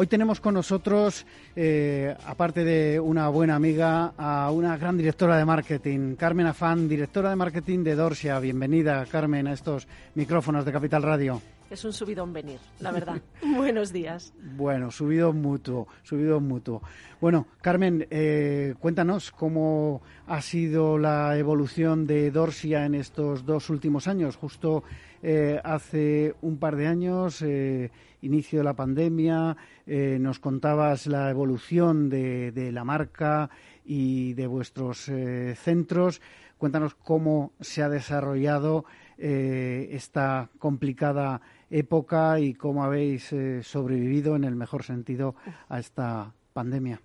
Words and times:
Hoy 0.00 0.06
tenemos 0.06 0.38
con 0.38 0.54
nosotros, 0.54 1.26
eh, 1.56 2.14
aparte 2.24 2.62
de 2.62 3.00
una 3.00 3.28
buena 3.30 3.56
amiga, 3.56 4.12
a 4.16 4.48
una 4.52 4.76
gran 4.76 4.96
directora 4.96 5.36
de 5.36 5.44
marketing, 5.44 6.14
Carmen 6.14 6.46
Afán, 6.46 6.88
directora 6.88 7.30
de 7.30 7.34
marketing 7.34 7.82
de 7.82 7.96
Dorsia. 7.96 8.38
Bienvenida, 8.38 9.04
Carmen, 9.06 9.48
a 9.48 9.52
estos 9.52 9.88
micrófonos 10.14 10.64
de 10.64 10.70
Capital 10.70 11.02
Radio. 11.02 11.42
Es 11.68 11.84
un 11.84 11.92
subidón 11.92 12.32
venir, 12.32 12.60
la 12.78 12.92
verdad. 12.92 13.20
Buenos 13.56 13.92
días. 13.92 14.32
Bueno, 14.56 14.92
subido 14.92 15.32
mutuo, 15.32 15.88
subido 16.04 16.38
mutuo. 16.38 16.80
Bueno, 17.20 17.48
Carmen, 17.60 18.06
eh, 18.08 18.76
cuéntanos 18.78 19.32
cómo 19.32 20.00
ha 20.28 20.40
sido 20.42 20.96
la 20.96 21.36
evolución 21.36 22.06
de 22.06 22.30
Dorsia 22.30 22.86
en 22.86 22.94
estos 22.94 23.44
dos 23.44 23.68
últimos 23.68 24.06
años. 24.06 24.36
Justo 24.36 24.84
eh, 25.22 25.60
hace 25.64 26.36
un 26.42 26.58
par 26.58 26.76
de 26.76 26.86
años, 26.86 27.42
eh, 27.42 27.90
inicio 28.22 28.60
de 28.60 28.64
la 28.64 28.74
pandemia, 28.74 29.56
nos 29.86 30.38
contabas 30.38 31.06
la 31.06 31.30
evolución 31.30 32.08
de, 32.08 32.70
la 32.72 32.84
marca 32.84 33.50
y 33.84 34.34
de 34.34 34.46
vuestros 34.46 35.10
centros. 35.56 36.20
Cuéntanos 36.58 36.94
cómo 36.94 37.52
se 37.60 37.82
ha 37.82 37.88
desarrollado 37.88 38.84
esta 39.18 40.50
complicada 40.58 41.40
época 41.70 42.40
y 42.40 42.54
cómo 42.54 42.84
habéis 42.84 43.32
eh, 43.32 43.62
sobrevivido 43.62 44.36
en 44.36 44.44
el 44.44 44.56
mejor 44.56 44.84
sentido 44.84 45.34
a 45.68 45.78
esta 45.78 46.34
pandemia. 46.52 47.00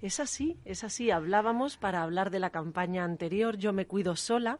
Es 0.00 0.20
así, 0.20 0.58
es 0.64 0.82
así. 0.82 1.10
Hablábamos 1.10 1.76
para 1.76 2.02
hablar 2.02 2.30
de 2.30 2.40
la 2.40 2.50
campaña 2.50 3.04
anterior, 3.04 3.56
Yo 3.58 3.72
me 3.72 3.86
cuido 3.86 4.16
sola, 4.16 4.58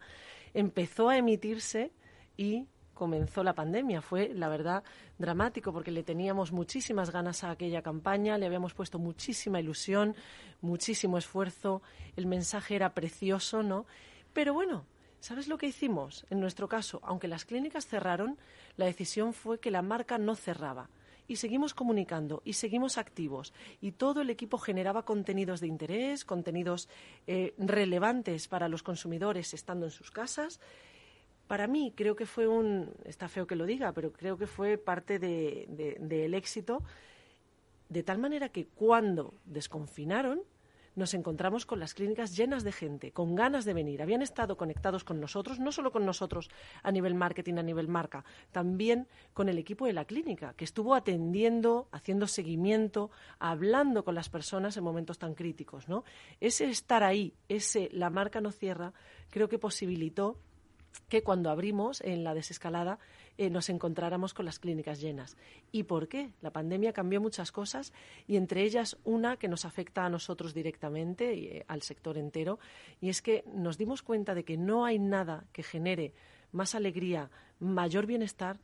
empezó 0.54 1.08
a 1.08 1.16
emitirse 1.16 1.92
y 2.36 2.66
comenzó 3.00 3.42
la 3.42 3.54
pandemia. 3.54 4.02
Fue, 4.02 4.28
la 4.34 4.50
verdad, 4.50 4.84
dramático 5.16 5.72
porque 5.72 5.90
le 5.90 6.02
teníamos 6.02 6.52
muchísimas 6.52 7.10
ganas 7.10 7.42
a 7.44 7.50
aquella 7.50 7.80
campaña, 7.80 8.36
le 8.36 8.44
habíamos 8.44 8.74
puesto 8.74 8.98
muchísima 8.98 9.58
ilusión, 9.58 10.14
muchísimo 10.60 11.16
esfuerzo, 11.16 11.80
el 12.14 12.26
mensaje 12.26 12.76
era 12.76 12.92
precioso, 12.92 13.62
¿no? 13.62 13.86
Pero 14.34 14.52
bueno, 14.52 14.84
¿Sabes 15.22 15.48
lo 15.48 15.58
que 15.58 15.66
hicimos? 15.66 16.24
En 16.30 16.40
nuestro 16.40 16.66
caso, 16.66 16.98
aunque 17.02 17.28
las 17.28 17.44
clínicas 17.44 17.86
cerraron, 17.86 18.38
la 18.78 18.86
decisión 18.86 19.34
fue 19.34 19.60
que 19.60 19.70
la 19.70 19.82
marca 19.82 20.16
no 20.16 20.34
cerraba. 20.34 20.88
Y 21.28 21.36
seguimos 21.36 21.74
comunicando 21.74 22.40
y 22.42 22.54
seguimos 22.54 22.96
activos. 22.96 23.52
Y 23.82 23.92
todo 23.92 24.22
el 24.22 24.30
equipo 24.30 24.56
generaba 24.56 25.04
contenidos 25.04 25.60
de 25.60 25.66
interés, 25.66 26.24
contenidos 26.24 26.88
eh, 27.26 27.52
relevantes 27.58 28.48
para 28.48 28.70
los 28.70 28.82
consumidores 28.82 29.52
estando 29.52 29.84
en 29.84 29.92
sus 29.92 30.10
casas. 30.10 30.58
Para 31.50 31.66
mí 31.66 31.92
creo 31.96 32.14
que 32.14 32.26
fue 32.26 32.46
un, 32.46 32.94
está 33.04 33.26
feo 33.26 33.44
que 33.44 33.56
lo 33.56 33.66
diga, 33.66 33.90
pero 33.90 34.12
creo 34.12 34.38
que 34.38 34.46
fue 34.46 34.78
parte 34.78 35.18
del 35.18 36.32
éxito, 36.34 36.84
de 37.88 38.04
tal 38.04 38.18
manera 38.18 38.50
que 38.50 38.68
cuando 38.68 39.34
desconfinaron, 39.46 40.42
nos 40.94 41.12
encontramos 41.12 41.66
con 41.66 41.80
las 41.80 41.92
clínicas 41.92 42.36
llenas 42.36 42.62
de 42.62 42.70
gente, 42.70 43.10
con 43.10 43.34
ganas 43.34 43.64
de 43.64 43.74
venir. 43.74 44.00
Habían 44.00 44.22
estado 44.22 44.56
conectados 44.56 45.02
con 45.02 45.20
nosotros, 45.20 45.58
no 45.58 45.72
solo 45.72 45.90
con 45.90 46.06
nosotros 46.06 46.50
a 46.84 46.92
nivel 46.92 47.16
marketing, 47.16 47.54
a 47.54 47.64
nivel 47.64 47.88
marca, 47.88 48.24
también 48.52 49.08
con 49.34 49.48
el 49.48 49.58
equipo 49.58 49.86
de 49.86 49.92
la 49.92 50.04
clínica, 50.04 50.54
que 50.56 50.64
estuvo 50.64 50.94
atendiendo, 50.94 51.88
haciendo 51.90 52.28
seguimiento, 52.28 53.10
hablando 53.40 54.04
con 54.04 54.14
las 54.14 54.28
personas 54.28 54.76
en 54.76 54.84
momentos 54.84 55.18
tan 55.18 55.34
críticos. 55.34 55.88
¿no? 55.88 56.04
Ese 56.38 56.66
estar 56.66 57.02
ahí, 57.02 57.34
ese 57.48 57.88
la 57.90 58.08
marca 58.08 58.40
no 58.40 58.52
cierra, 58.52 58.92
creo 59.30 59.48
que 59.48 59.58
posibilitó 59.58 60.38
que 61.08 61.22
cuando 61.22 61.50
abrimos 61.50 62.00
en 62.00 62.24
la 62.24 62.34
desescalada 62.34 62.98
eh, 63.38 63.50
nos 63.50 63.68
encontráramos 63.68 64.34
con 64.34 64.44
las 64.44 64.58
clínicas 64.58 65.00
llenas. 65.00 65.36
¿Y 65.72 65.84
por 65.84 66.08
qué? 66.08 66.30
La 66.40 66.50
pandemia 66.50 66.92
cambió 66.92 67.20
muchas 67.20 67.52
cosas 67.52 67.92
y 68.26 68.36
entre 68.36 68.62
ellas 68.62 68.96
una 69.04 69.36
que 69.36 69.48
nos 69.48 69.64
afecta 69.64 70.04
a 70.04 70.10
nosotros 70.10 70.54
directamente 70.54 71.34
y 71.34 71.46
eh, 71.46 71.64
al 71.68 71.82
sector 71.82 72.18
entero, 72.18 72.58
y 73.00 73.08
es 73.08 73.22
que 73.22 73.44
nos 73.52 73.78
dimos 73.78 74.02
cuenta 74.02 74.34
de 74.34 74.44
que 74.44 74.56
no 74.56 74.84
hay 74.84 74.98
nada 74.98 75.44
que 75.52 75.62
genere 75.62 76.12
más 76.52 76.74
alegría, 76.74 77.30
mayor 77.58 78.06
bienestar 78.06 78.58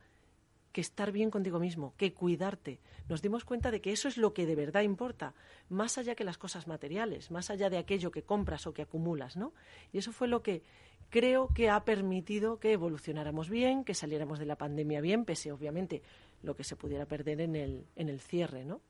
que 0.77 0.83
estar 0.83 1.11
bien 1.11 1.31
contigo 1.31 1.59
mismo, 1.59 1.95
que 1.97 2.13
cuidarte. 2.13 2.81
Nos 3.09 3.23
dimos 3.23 3.47
cuenta 3.47 3.71
de 3.71 3.81
que 3.81 3.93
eso 3.93 4.09
es 4.09 4.19
lo 4.19 4.35
que 4.35 4.45
de 4.45 4.55
verdad 4.55 4.83
importa, 4.83 5.33
más 5.71 5.97
allá 5.97 6.15
que 6.15 6.23
las 6.23 6.37
cosas 6.37 6.67
materiales, 6.67 7.31
más 7.31 7.49
allá 7.49 7.71
de 7.71 7.79
aquello 7.79 8.11
que 8.11 8.25
compras 8.25 8.67
o 8.67 8.75
que 8.75 8.83
acumulas, 8.83 9.39
¿no? 9.39 9.55
Y 9.95 9.97
eso 9.97 10.13
fue 10.13 10.29
lo 10.29 10.43
que 10.43 10.63
creo 11.09 11.49
que 11.55 11.71
ha 11.71 11.83
permitido 11.87 12.61
que 12.61 12.73
evolucionáramos 12.73 13.49
bien, 13.49 13.85
que 13.85 13.95
saliéramos 13.95 14.39
de 14.39 14.45
la 14.45 14.57
pandemia 14.57 15.01
bien, 15.01 15.25
pese 15.25 15.51
obviamente 15.51 16.03
lo 16.43 16.55
que 16.55 16.63
se 16.63 16.77
pudiera 16.77 17.07
perder 17.07 17.41
en 17.41 17.57
el, 17.57 17.87
en 17.97 18.11
el 18.11 18.21
cierre, 18.21 18.67
¿no? 18.67 18.83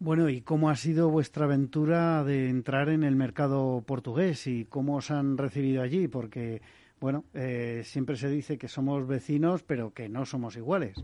Bueno, 0.00 0.28
¿y 0.28 0.40
cómo 0.40 0.70
ha 0.70 0.74
sido 0.74 1.08
vuestra 1.08 1.44
aventura 1.44 2.24
de 2.24 2.48
entrar 2.48 2.88
en 2.88 3.04
el 3.04 3.14
mercado 3.14 3.84
portugués 3.86 4.48
y 4.48 4.64
cómo 4.64 4.96
os 4.96 5.12
han 5.12 5.38
recibido 5.38 5.82
allí? 5.82 6.08
Porque 6.08 6.62
bueno, 7.00 7.24
eh, 7.34 7.82
siempre 7.84 8.16
se 8.16 8.28
dice 8.28 8.58
que 8.58 8.68
somos 8.68 9.06
vecinos, 9.06 9.62
pero 9.62 9.92
que 9.92 10.08
no 10.08 10.26
somos 10.26 10.56
iguales. 10.56 11.02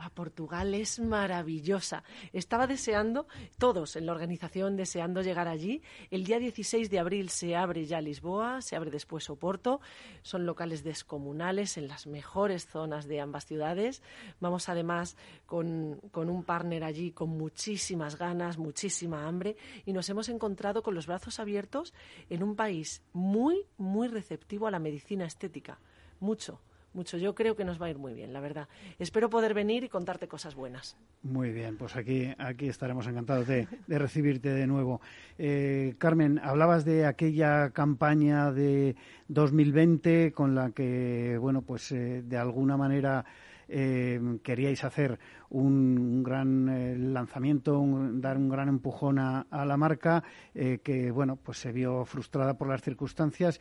Ah, 0.00 0.10
Portugal 0.10 0.74
es 0.74 1.00
maravillosa. 1.00 2.04
Estaba 2.32 2.68
deseando, 2.68 3.26
todos 3.58 3.96
en 3.96 4.06
la 4.06 4.12
organización 4.12 4.76
deseando 4.76 5.22
llegar 5.22 5.48
allí. 5.48 5.82
El 6.12 6.22
día 6.22 6.38
16 6.38 6.88
de 6.88 7.00
abril 7.00 7.30
se 7.30 7.56
abre 7.56 7.84
ya 7.84 8.00
Lisboa, 8.00 8.62
se 8.62 8.76
abre 8.76 8.92
después 8.92 9.28
Oporto. 9.28 9.80
Son 10.22 10.46
locales 10.46 10.84
descomunales 10.84 11.76
en 11.78 11.88
las 11.88 12.06
mejores 12.06 12.68
zonas 12.68 13.08
de 13.08 13.20
ambas 13.20 13.46
ciudades. 13.46 14.00
Vamos 14.38 14.68
además 14.68 15.16
con, 15.46 16.00
con 16.12 16.30
un 16.30 16.44
partner 16.44 16.84
allí 16.84 17.10
con 17.10 17.30
muchísimas 17.30 18.16
ganas, 18.16 18.56
muchísima 18.56 19.26
hambre 19.26 19.56
y 19.84 19.92
nos 19.92 20.08
hemos 20.08 20.28
encontrado 20.28 20.84
con 20.84 20.94
los 20.94 21.08
brazos 21.08 21.40
abiertos 21.40 21.92
en 22.30 22.44
un 22.44 22.54
país 22.54 23.02
muy, 23.12 23.66
muy 23.78 24.06
receptivo 24.06 24.68
a 24.68 24.70
la 24.70 24.78
medicina 24.78 25.26
estética. 25.26 25.80
Mucho 26.20 26.60
mucho. 26.92 27.16
Yo 27.16 27.34
creo 27.34 27.56
que 27.56 27.64
nos 27.64 27.80
va 27.80 27.86
a 27.86 27.90
ir 27.90 27.98
muy 27.98 28.14
bien, 28.14 28.32
la 28.32 28.40
verdad. 28.40 28.68
Espero 28.98 29.30
poder 29.30 29.54
venir 29.54 29.84
y 29.84 29.88
contarte 29.88 30.28
cosas 30.28 30.54
buenas. 30.54 30.96
Muy 31.22 31.52
bien, 31.52 31.76
pues 31.76 31.96
aquí, 31.96 32.32
aquí 32.38 32.68
estaremos 32.68 33.06
encantados 33.06 33.46
de, 33.46 33.66
recibirte 33.88 34.50
de 34.50 34.66
nuevo. 34.66 35.00
Eh, 35.38 35.94
Carmen, 35.98 36.38
hablabas 36.42 36.84
de 36.84 37.06
aquella 37.06 37.70
campaña 37.70 38.52
de 38.52 38.96
2020 39.28 40.32
con 40.32 40.54
la 40.54 40.70
que, 40.70 41.36
bueno, 41.40 41.62
pues 41.62 41.92
eh, 41.92 42.22
de 42.22 42.36
alguna 42.36 42.76
manera 42.76 43.24
eh, 43.68 44.38
queríais 44.42 44.82
hacer 44.84 45.18
un, 45.50 46.22
gran 46.22 47.12
lanzamiento, 47.12 47.84
dar 48.12 48.36
un 48.36 48.48
gran 48.48 48.68
empujón 48.68 49.18
a 49.18 49.44
la 49.50 49.76
marca, 49.76 50.22
que, 50.54 51.10
bueno, 51.10 51.36
pues 51.36 51.58
se 51.58 51.72
vio 51.72 52.04
frustrada 52.04 52.54
por 52.56 52.68
las 52.68 52.82
circunstancias. 52.82 53.60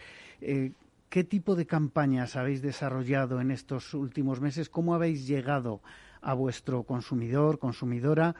¿Qué 1.10 1.24
tipo 1.24 1.56
de 1.56 1.66
campañas 1.66 2.36
habéis 2.36 2.62
desarrollado 2.62 3.40
en 3.40 3.52
estos 3.52 3.94
últimos 3.94 4.42
meses? 4.42 4.68
¿Cómo 4.70 4.94
habéis 4.94 5.26
llegado 5.26 5.82
a 6.22 6.34
vuestro 6.34 6.84
consumidor, 6.84 7.60
consumidora? 7.60 8.36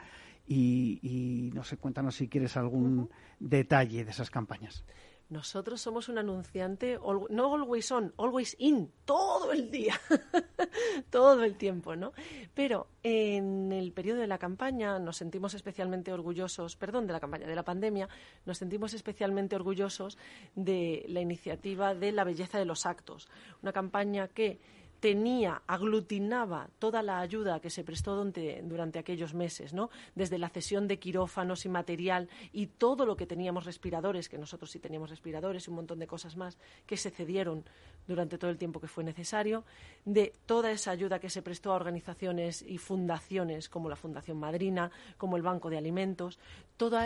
Y, 0.46 1.50
no 1.54 1.64
sé, 1.64 1.78
cuéntanos 1.78 2.16
si 2.16 2.28
quieres 2.28 2.58
algún 2.58 3.08
detalle 3.40 4.04
de 4.04 4.10
esas 4.10 4.30
campañas. 4.30 4.84
Nosotros 5.30 5.82
somos 5.82 6.08
un 6.08 6.16
anunciante, 6.16 6.98
no 7.28 7.54
always 7.54 7.92
on, 7.92 8.14
always 8.16 8.56
in, 8.58 8.90
todo 9.04 9.52
el 9.52 9.70
día, 9.70 10.00
todo 11.10 11.44
el 11.44 11.56
tiempo, 11.56 11.96
¿no? 11.96 12.12
Pero 12.54 12.88
en 13.02 13.70
el 13.70 13.92
periodo 13.92 14.20
de 14.20 14.26
la 14.26 14.38
campaña 14.38 14.98
nos 14.98 15.18
sentimos 15.18 15.52
especialmente 15.52 16.14
orgullosos, 16.14 16.76
perdón, 16.76 17.06
de 17.06 17.12
la 17.12 17.20
campaña, 17.20 17.46
de 17.46 17.54
la 17.54 17.62
pandemia, 17.62 18.08
nos 18.46 18.56
sentimos 18.56 18.94
especialmente 18.94 19.54
orgullosos 19.54 20.16
de 20.54 21.04
la 21.08 21.20
iniciativa 21.20 21.94
de 21.94 22.12
la 22.12 22.24
belleza 22.24 22.58
de 22.58 22.64
los 22.64 22.86
actos, 22.86 23.28
una 23.62 23.72
campaña 23.74 24.28
que 24.28 24.60
tenía, 25.00 25.62
aglutinaba 25.66 26.68
toda 26.78 27.02
la 27.02 27.20
ayuda 27.20 27.60
que 27.60 27.70
se 27.70 27.84
prestó 27.84 28.16
durante, 28.16 28.98
aquellos 28.98 29.34
meses, 29.34 29.72
¿no? 29.72 29.90
Desde 30.14 30.38
la 30.38 30.48
cesión 30.48 30.88
de 30.88 30.98
quirófanos 30.98 31.64
y 31.64 31.68
material 31.68 32.28
y 32.52 32.66
todo 32.66 33.06
lo 33.06 33.16
que 33.16 33.26
teníamos 33.26 33.64
respiradores, 33.64 34.28
que 34.28 34.38
nosotros 34.38 34.70
sí 34.70 34.78
teníamos 34.78 35.10
respiradores 35.10 35.66
y 35.66 35.70
un 35.70 35.76
montón 35.76 35.98
de 35.98 36.06
cosas 36.06 36.36
más 36.36 36.58
que 36.86 36.96
se 36.96 37.10
cedieron 37.10 37.64
durante 38.06 38.38
todo 38.38 38.50
el 38.50 38.58
tiempo 38.58 38.80
que 38.80 38.88
fue 38.88 39.04
necesario, 39.04 39.64
de 40.04 40.32
toda 40.46 40.70
esa 40.70 40.90
ayuda 40.90 41.18
que 41.18 41.30
se 41.30 41.42
prestó 41.42 41.72
a 41.72 41.76
organizaciones 41.76 42.62
y 42.62 42.78
fundaciones 42.78 43.68
como 43.68 43.88
la 43.88 43.96
Fundación 43.96 44.38
Madrina, 44.38 44.90
como 45.16 45.36
el 45.36 45.42
Banco 45.42 45.70
de 45.70 45.78
Alimentos, 45.78 46.38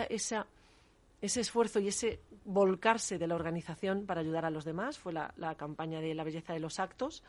esa 0.09 0.47
ese 1.23 1.39
esfuerzo 1.39 1.79
y 1.79 1.87
ese 1.87 2.19
volcarse 2.43 3.17
de 3.17 3.27
la 3.27 3.35
organización 3.35 4.05
para 4.05 4.19
ayudar 4.19 4.43
a 4.43 4.49
los 4.49 4.65
demás, 4.65 4.99
fue 4.99 5.13
la, 5.13 5.55
campaña 5.55 6.01
de 6.01 6.13
la 6.13 6.25
belleza 6.25 6.51
de 6.51 6.59
los 6.59 6.81
actos. 6.81 7.23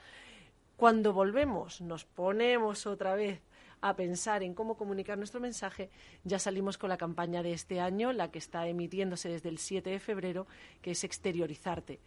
Cuando 0.77 1.13
volvemos, 1.13 1.81
nos 1.81 2.05
ponemos 2.05 2.87
otra 2.87 3.15
vez 3.15 3.41
a 3.81 3.95
pensar 3.97 4.43
en 4.43 4.55
cómo 4.55 4.77
comunicar 4.77 5.19
nuestro 5.19 5.41
mensaje, 5.41 5.91
ya 6.25 6.39
salimos 6.39 6.79
con 6.79 6.89
la 6.89 6.97
campaña 6.97 7.43
de 7.43 7.53
este 7.53 7.81
año, 7.81 8.13
la 8.13 8.31
que 8.31 8.39
está 8.39 8.67
emitiéndose 8.67 9.29
desde 9.29 9.51
el 9.51 9.59
7 9.59 9.91
de 9.91 10.01
febrero, 10.01 10.47
que 10.81 10.93
es 10.93 11.05
exteriorizarte. 11.05 12.01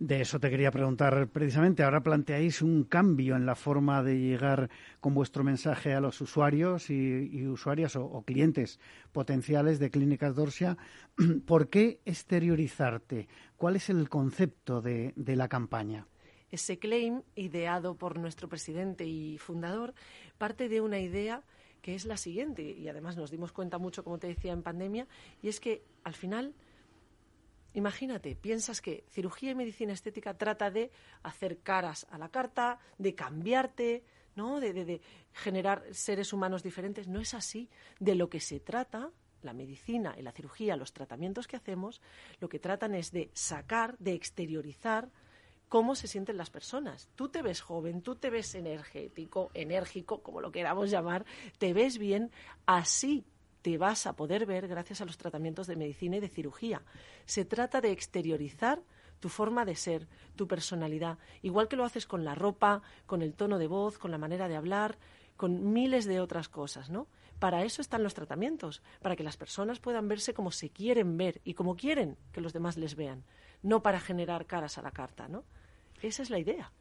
De 0.00 0.22
eso 0.22 0.40
te 0.40 0.48
quería 0.48 0.70
preguntar 0.70 1.28
precisamente. 1.28 1.82
Ahora 1.82 2.02
planteáis 2.02 2.62
un 2.62 2.84
cambio 2.84 3.36
en 3.36 3.44
la 3.44 3.54
forma 3.54 4.02
de 4.02 4.18
llegar 4.18 4.70
con 4.98 5.12
vuestro 5.12 5.44
mensaje 5.44 5.92
a 5.92 6.00
los 6.00 6.22
usuarios 6.22 6.88
y, 6.88 7.46
usuarias 7.46 7.96
o, 7.96 8.22
clientes 8.22 8.80
potenciales 9.12 9.78
de 9.78 9.90
Clínicas 9.90 10.34
Dorsia. 10.34 10.78
¿Por 11.46 11.68
qué 11.68 12.00
exteriorizarte? 12.06 13.28
¿Cuál 13.56 13.76
es 13.76 13.90
el 13.90 14.08
concepto 14.08 14.80
de, 14.80 15.12
de 15.16 15.36
la 15.36 15.48
campaña? 15.48 16.06
Ese 16.50 16.78
claim, 16.78 17.22
ideado 17.34 17.94
por 17.96 18.18
nuestro 18.18 18.48
presidente 18.48 19.04
y 19.04 19.38
fundador, 19.38 19.94
parte 20.38 20.68
de 20.68 20.80
una 20.80 20.98
idea 20.98 21.42
que 21.82 21.94
es 21.94 22.04
la 22.04 22.16
siguiente, 22.16 22.62
y 22.62 22.88
además 22.88 23.16
nos 23.16 23.30
dimos 23.30 23.52
cuenta 23.52 23.78
mucho, 23.78 24.04
como 24.04 24.18
te 24.18 24.26
decía, 24.26 24.52
en 24.52 24.62
pandemia, 24.62 25.06
y 25.42 25.48
es 25.48 25.60
que 25.60 25.82
al 26.04 26.14
final 26.14 26.54
Imagínate, 27.72 28.34
piensas 28.34 28.80
que 28.80 29.04
cirugía 29.10 29.52
y 29.52 29.54
medicina 29.54 29.92
estética 29.92 30.34
trata 30.34 30.70
de 30.70 30.90
hacer 31.22 31.58
caras 31.58 32.06
a 32.10 32.18
la 32.18 32.28
carta, 32.28 32.80
de 32.98 33.14
cambiarte, 33.14 34.02
¿no? 34.34 34.58
De, 34.58 34.72
de, 34.72 35.00
generar 35.32 35.84
seres 35.92 36.32
humanos 36.32 36.64
diferentes. 36.64 37.06
No 37.06 37.20
es 37.20 37.32
así. 37.32 37.68
De 38.00 38.16
lo 38.16 38.28
que 38.28 38.40
se 38.40 38.58
trata, 38.58 39.12
la 39.42 39.52
medicina 39.52 40.16
y 40.18 40.22
la 40.22 40.32
cirugía, 40.32 40.76
los 40.76 40.92
tratamientos 40.92 41.46
que 41.46 41.56
hacemos, 41.56 42.00
lo 42.40 42.48
que 42.48 42.58
tratan 42.58 42.94
es 42.94 43.12
de 43.12 43.30
sacar, 43.34 43.96
de 43.98 44.14
exteriorizar 44.14 45.08
cómo 45.70 45.94
se 45.94 46.08
sienten 46.08 46.36
las 46.36 46.50
personas. 46.50 47.08
Tú 47.14 47.28
te 47.28 47.42
ves 47.42 47.60
joven, 47.60 48.02
tú 48.02 48.16
te 48.16 48.28
ves 48.28 48.56
energético, 48.56 49.52
enérgico, 49.54 50.20
como 50.20 50.40
lo 50.40 50.50
queramos 50.50 50.90
llamar, 50.90 51.24
te 51.58 51.72
ves 51.72 51.96
bien, 51.96 52.32
así 52.66 53.24
te 53.62 53.78
vas 53.78 54.06
a 54.06 54.16
poder 54.16 54.46
ver 54.46 54.66
gracias 54.66 55.00
a 55.00 55.04
los 55.04 55.16
tratamientos 55.16 55.68
de 55.68 55.76
medicina 55.76 56.16
y 56.16 56.20
de 56.20 56.28
cirugía. 56.28 56.82
Se 57.24 57.44
trata 57.44 57.80
de 57.80 57.92
exteriorizar 57.92 58.82
tu 59.20 59.28
forma 59.28 59.64
de 59.64 59.76
ser, 59.76 60.08
tu 60.34 60.48
personalidad, 60.48 61.18
igual 61.40 61.68
que 61.68 61.76
lo 61.76 61.84
haces 61.84 62.04
con 62.04 62.24
la 62.24 62.34
ropa, 62.34 62.82
con 63.06 63.22
el 63.22 63.34
tono 63.34 63.56
de 63.56 63.68
voz, 63.68 63.96
con 63.96 64.10
la 64.10 64.18
manera 64.18 64.48
de 64.48 64.56
hablar, 64.56 64.98
con 65.36 65.72
miles 65.72 66.04
de 66.04 66.20
otras 66.20 66.48
cosas, 66.48 66.90
¿no? 66.90 67.06
Para 67.38 67.62
eso 67.62 67.80
están 67.80 68.02
los 68.02 68.14
tratamientos, 68.14 68.82
para 69.00 69.14
que 69.14 69.22
las 69.22 69.36
personas 69.36 69.78
puedan 69.78 70.08
verse 70.08 70.34
como 70.34 70.50
se 70.50 70.70
quieren 70.70 71.16
ver 71.16 71.40
y 71.44 71.54
como 71.54 71.76
quieren 71.76 72.18
que 72.32 72.40
los 72.40 72.52
demás 72.52 72.76
les 72.76 72.96
vean, 72.96 73.24
no 73.62 73.84
para 73.84 74.00
generar 74.00 74.46
caras 74.46 74.76
a 74.76 74.82
la 74.82 74.90
carta, 74.90 75.28
¿no? 75.28 75.44
Esa 76.02 76.22
es 76.22 76.30
la 76.30 76.38
idea. 76.38 76.72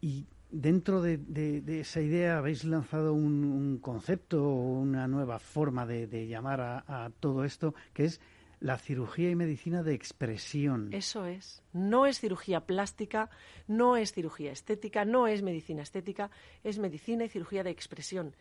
Y 0.00 0.26
Dentro 0.52 1.00
de, 1.00 1.62
esa 1.80 2.02
idea 2.02 2.36
habéis 2.36 2.64
lanzado 2.64 3.14
un, 3.14 3.78
concepto 3.78 4.44
o 4.44 4.80
una 4.80 5.08
nueva 5.08 5.38
forma 5.38 5.86
de, 5.86 6.26
llamar 6.28 6.60
a, 6.60 7.10
todo 7.20 7.44
esto, 7.44 7.74
que 7.94 8.04
es 8.04 8.20
la 8.60 8.76
cirugía 8.76 9.30
y 9.30 9.34
medicina 9.34 9.82
de 9.82 9.94
expresión. 9.94 10.92
Eso 10.92 11.24
es. 11.24 11.62
No 11.72 12.04
es 12.04 12.20
cirugía 12.20 12.66
plástica, 12.66 13.30
no 13.66 13.96
es 13.96 14.12
cirugía 14.12 14.52
estética, 14.52 15.06
no 15.06 15.26
es 15.26 15.40
medicina 15.42 15.80
estética, 15.80 16.30
es 16.62 16.78
medicina 16.78 17.24
y 17.24 17.30
cirugía 17.30 17.64
de 17.64 17.70
expresión. 17.70 18.36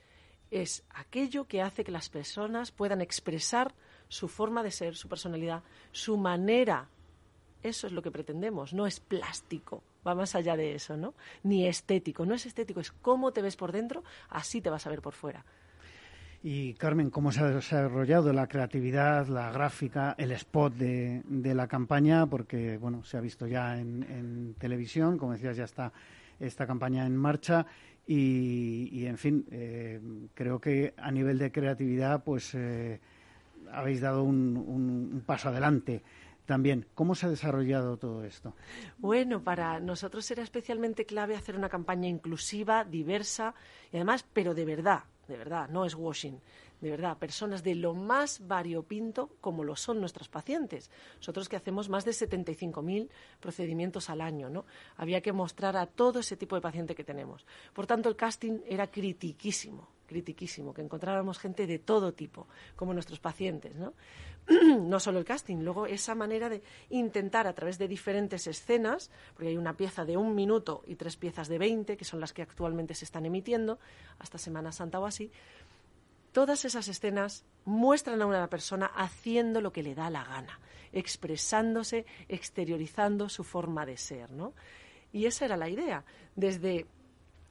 Es 0.52 0.84
aquello 0.90 1.46
que 1.48 1.62
hace 1.62 1.86
que 1.86 1.94
las 1.94 2.10
personas 2.10 2.72
puedan 2.74 3.00
expresar 3.00 3.74
su 4.10 4.28
forma 4.28 4.64
de 4.64 4.72
ser, 4.72 4.98
su 4.98 5.08
personalidad, 5.08 5.64
su 5.94 6.18
manera. 6.18 6.90
Eso 7.64 7.88
es 7.88 7.94
lo 7.94 8.02
que 8.02 8.12
pretendemos, 8.12 8.74
no 8.74 8.88
es 8.88 9.00
plástico 9.00 9.84
va 10.06 10.16
más 10.16 10.36
allá 10.36 10.56
de 10.56 10.76
eso, 10.76 10.98
¿no? 10.98 11.14
Ni 11.44 11.68
estético, 11.68 12.26
no 12.26 12.34
es 12.34 12.46
estético, 12.46 12.80
es 12.80 12.92
cómo 12.92 13.32
te 13.32 13.42
ves 13.42 13.56
por 13.56 13.72
dentro, 13.72 14.04
así 14.30 14.62
te 14.62 14.70
vas 14.70 14.86
a 14.88 14.90
ver 14.90 15.02
por 15.02 15.14
fuera. 15.14 15.46
Y 16.44 16.74
Carmen, 16.74 17.12
¿cómo 17.12 17.32
se 17.32 17.42
ha 17.42 17.50
desarrollado 17.50 18.34
la 18.34 18.48
creatividad, 18.48 19.28
la 19.28 19.52
gráfica, 19.52 20.16
el 20.18 20.32
spot 20.32 20.74
de, 20.74 21.54
la 21.54 21.68
campaña? 21.68 22.26
Porque, 22.26 22.80
bueno, 22.80 23.04
se 23.04 23.18
ha 23.18 23.22
visto 23.22 23.46
ya 23.46 23.78
en, 23.80 24.56
televisión, 24.58 25.20
como 25.20 25.34
decías, 25.34 25.56
ya 25.58 25.66
está 25.66 25.92
esta 26.40 26.66
campaña 26.66 27.06
en 27.06 27.16
marcha 27.16 27.68
y, 28.08 29.06
en 29.06 29.20
fin, 29.20 29.46
eh, 29.52 30.02
creo 30.34 30.60
que 30.60 30.96
a 30.98 31.12
nivel 31.12 31.38
de 31.38 31.52
creatividad, 31.52 32.24
pues 32.24 32.56
eh, 32.56 33.00
habéis 33.72 34.02
dado 34.02 34.24
un 34.24 35.22
paso 35.24 35.50
adelante 35.50 36.02
también. 36.46 36.86
¿Cómo 36.96 37.16
se 37.16 37.26
ha 37.26 37.30
desarrollado 37.30 37.98
todo 37.98 38.24
esto? 38.24 38.54
Bueno, 38.98 39.44
para 39.44 39.80
nosotros 39.80 40.30
era 40.32 40.44
especialmente 40.44 41.06
clave 41.06 41.36
hacer 41.36 41.56
una 41.56 41.70
campaña 41.70 42.08
inclusiva, 42.08 42.84
diversa 42.84 43.54
y 43.92 43.98
además, 43.98 44.26
pero 44.34 44.54
de 44.54 44.66
verdad, 44.66 45.04
de 45.28 45.38
verdad, 45.38 45.70
no 45.70 45.86
es 45.86 45.96
washing, 45.96 46.40
de 46.82 46.90
verdad, 46.90 47.18
personas 47.18 47.64
de 47.64 47.76
lo 47.76 47.94
más 47.94 48.46
variopinto 48.48 49.30
como 49.40 49.64
lo 49.64 49.76
son 49.76 50.00
nuestros 50.00 50.28
pacientes. 50.28 50.90
Nosotros 51.18 51.48
que 51.48 51.56
hacemos 51.56 51.90
más 51.90 52.06
de 52.06 52.12
75.000 52.12 53.08
procedimientos 53.40 54.10
al 54.10 54.20
año, 54.20 54.50
¿no? 54.50 54.66
Había 54.98 55.22
que 55.22 55.32
mostrar 55.32 55.78
a 55.78 55.86
todo 55.86 56.20
ese 56.20 56.36
tipo 56.36 56.56
de 56.56 56.62
paciente 56.62 56.96
que 56.96 57.04
tenemos. 57.04 57.46
Por 57.74 57.86
tanto, 57.86 58.10
el 58.10 58.16
casting 58.16 58.62
era 58.66 58.88
critiquísimo, 58.88 59.88
critiquísimo, 60.08 60.74
que 60.74 60.82
encontráramos 60.82 61.38
gente 61.38 61.68
de 61.68 61.78
todo 61.78 62.14
tipo, 62.14 62.48
como 62.76 62.94
nuestros 62.94 63.20
pacientes, 63.20 63.76
¿no? 63.76 63.94
no 64.80 65.00
solo 65.00 65.20
el 65.20 65.26
casting, 65.26 65.58
luego 65.58 65.86
esa 65.86 66.16
manera 66.16 66.50
de 66.50 66.64
intentar 66.90 67.46
a 67.46 67.54
través 67.54 67.78
de 67.78 67.88
diferentes 67.88 68.48
escenas, 68.48 69.12
porque 69.36 69.50
hay 69.50 69.58
una 69.58 69.78
pieza 69.78 70.04
de 70.04 70.18
un 70.18 70.34
minuto 70.34 70.84
y 70.88 70.96
tres 70.96 71.16
piezas 71.16 71.48
de 71.48 71.60
20, 71.60 71.96
que 71.96 72.06
son 72.06 72.20
las 72.20 72.34
que 72.34 72.42
actualmente 72.42 72.96
se 72.96 73.06
están 73.06 73.28
emitiendo, 73.28 73.80
hasta 74.18 74.40
Semana 74.40 74.72
Santa 74.72 75.00
o 75.00 75.06
así, 75.06 75.32
todas 76.32 76.66
esas 76.66 76.88
escenas 76.88 77.46
muestran 77.66 78.22
a 78.22 78.26
una 78.26 78.50
persona 78.50 78.88
haciendo 78.88 79.62
lo 79.62 79.72
que 79.72 79.84
le 79.84 79.96
da 79.96 80.10
la 80.10 80.24
gana, 80.24 80.60
expresándose, 80.92 82.06
exteriorizando 82.28 83.30
su 83.30 83.44
forma 83.44 83.86
de 83.86 83.98
ser, 83.98 84.32
¿no? 84.32 84.54
Y 85.12 85.26
esa 85.26 85.46
era 85.46 85.58
la 85.58 85.70
idea, 85.70 86.06
desde 86.36 86.86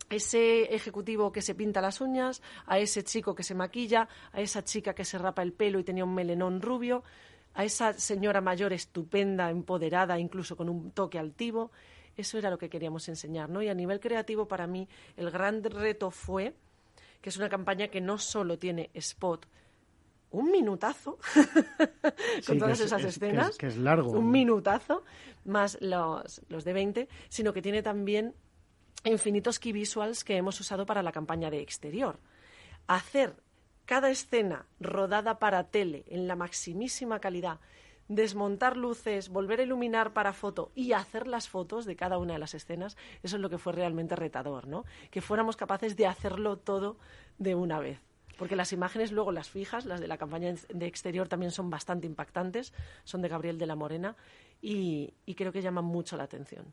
ese 0.08 0.74
ejecutivo 0.74 1.30
que 1.30 1.42
se 1.42 1.54
pinta 1.54 1.80
las 1.80 2.00
uñas, 2.00 2.42
a 2.66 2.78
ese 2.78 3.04
chico 3.04 3.34
que 3.34 3.44
se 3.44 3.54
maquilla, 3.54 4.08
a 4.32 4.40
esa 4.40 4.64
chica 4.64 4.94
que 4.94 5.04
se 5.04 5.18
rapa 5.18 5.42
el 5.42 5.52
pelo 5.52 5.78
y 5.78 5.84
tenía 5.84 6.04
un 6.04 6.14
melenón 6.14 6.60
rubio, 6.60 7.04
a 7.54 7.64
esa 7.64 7.92
señora 7.92 8.40
mayor 8.40 8.72
estupenda, 8.72 9.50
empoderada, 9.50 10.18
incluso 10.18 10.56
con 10.56 10.68
un 10.68 10.90
toque 10.90 11.18
altivo. 11.18 11.70
Eso 12.16 12.38
era 12.38 12.50
lo 12.50 12.58
que 12.58 12.68
queríamos 12.68 13.08
enseñar, 13.08 13.48
¿no? 13.48 13.62
Y 13.62 13.68
a 13.68 13.74
nivel 13.74 14.00
creativo, 14.00 14.46
para 14.46 14.66
mí, 14.66 14.88
el 15.16 15.30
gran 15.30 15.62
reto 15.62 16.10
fue 16.10 16.54
que 17.20 17.28
es 17.28 17.36
una 17.36 17.48
campaña 17.48 17.88
que 17.88 18.00
no 18.00 18.18
solo 18.18 18.58
tiene 18.58 18.90
spot, 18.94 19.46
un 20.30 20.50
minutazo 20.50 21.18
con 22.46 22.58
todas 22.58 22.80
esas 22.80 23.02
escenas, 23.04 23.56
que 23.56 23.66
es, 23.66 23.76
largo, 23.76 24.12
un 24.12 24.30
minutazo, 24.30 25.04
más 25.44 25.78
los, 25.80 26.42
los 26.48 26.64
de 26.64 26.72
20, 26.72 27.08
sino 27.28 27.52
que 27.52 27.62
tiene 27.62 27.82
también 27.82 28.34
infinitos 29.04 29.58
key 29.58 29.72
visuals 29.72 30.24
que 30.24 30.36
hemos 30.36 30.60
usado 30.60 30.86
para 30.86 31.02
la 31.02 31.12
campaña 31.12 31.50
de 31.50 31.60
exterior. 31.60 32.18
Hacer 32.86 33.34
cada 33.86 34.10
escena 34.10 34.66
rodada 34.78 35.38
para 35.38 35.64
tele 35.64 36.04
en 36.06 36.28
la 36.28 36.36
maximísima 36.36 37.18
calidad, 37.18 37.58
desmontar 38.10 38.76
luces, 38.76 39.28
volver 39.28 39.60
a 39.60 39.62
iluminar 39.62 40.12
para 40.12 40.32
foto 40.32 40.72
y 40.74 40.92
hacer 40.92 41.28
las 41.28 41.48
fotos 41.48 41.86
de 41.86 41.94
cada 41.94 42.18
una 42.18 42.32
de 42.32 42.40
las 42.40 42.54
escenas, 42.54 42.96
eso 43.22 43.36
es 43.36 43.42
lo 43.42 43.48
que 43.48 43.56
fue 43.56 43.72
realmente 43.72 44.16
retador, 44.16 44.66
¿no? 44.66 44.84
Que 45.12 45.20
fuéramos 45.20 45.56
capaces 45.56 45.96
de 45.96 46.08
hacerlo 46.08 46.58
todo 46.58 46.96
de 47.38 47.54
una 47.54 47.78
vez. 47.78 48.00
Porque 48.36 48.56
las 48.56 48.72
imágenes, 48.72 49.12
luego 49.12 49.30
las 49.30 49.48
fijas, 49.48 49.84
las 49.84 50.00
de 50.00 50.08
la 50.08 50.18
campaña 50.18 50.52
de 50.74 50.86
exterior 50.86 51.28
también 51.28 51.52
son 51.52 51.70
bastante 51.70 52.06
impactantes, 52.08 52.72
son 53.04 53.22
de 53.22 53.28
Gabriel 53.28 53.58
de 53.58 53.66
la 53.66 53.76
Morena 53.76 54.16
y, 54.60 55.12
creo 55.36 55.52
que 55.52 55.62
llaman 55.62 55.84
mucho 55.84 56.16
la 56.16 56.24
atención. 56.24 56.64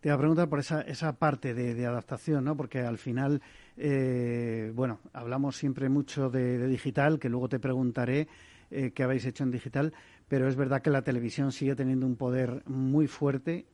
Te 0.00 0.08
iba 0.08 0.16
a 0.16 0.18
preguntar 0.18 0.48
por 0.48 0.58
esa, 0.58 0.80
esa 0.80 1.12
parte 1.12 1.54
de, 1.54 1.86
adaptación, 1.86 2.44
¿no? 2.44 2.56
Porque 2.56 2.80
al 2.80 2.98
final, 2.98 3.42
eh, 3.76 4.72
bueno, 4.74 4.98
hablamos 5.12 5.56
siempre 5.56 5.88
mucho 5.88 6.30
de, 6.30 6.66
digital, 6.66 7.20
que 7.20 7.28
luego 7.28 7.48
te 7.48 7.60
preguntaré 7.60 8.26
eh, 8.70 8.90
qué 8.92 9.04
habéis 9.04 9.24
hecho 9.24 9.44
en 9.44 9.52
digital, 9.52 9.92
pero 10.28 10.48
es 10.48 10.56
verdad 10.56 10.82
que 10.82 10.90
la 10.90 11.02
televisión 11.02 11.52
sigue 11.52 11.74
teniendo 11.74 12.06
un 12.06 12.16
poder 12.16 12.62
muy 12.66 13.06
fuerte, 13.06 13.66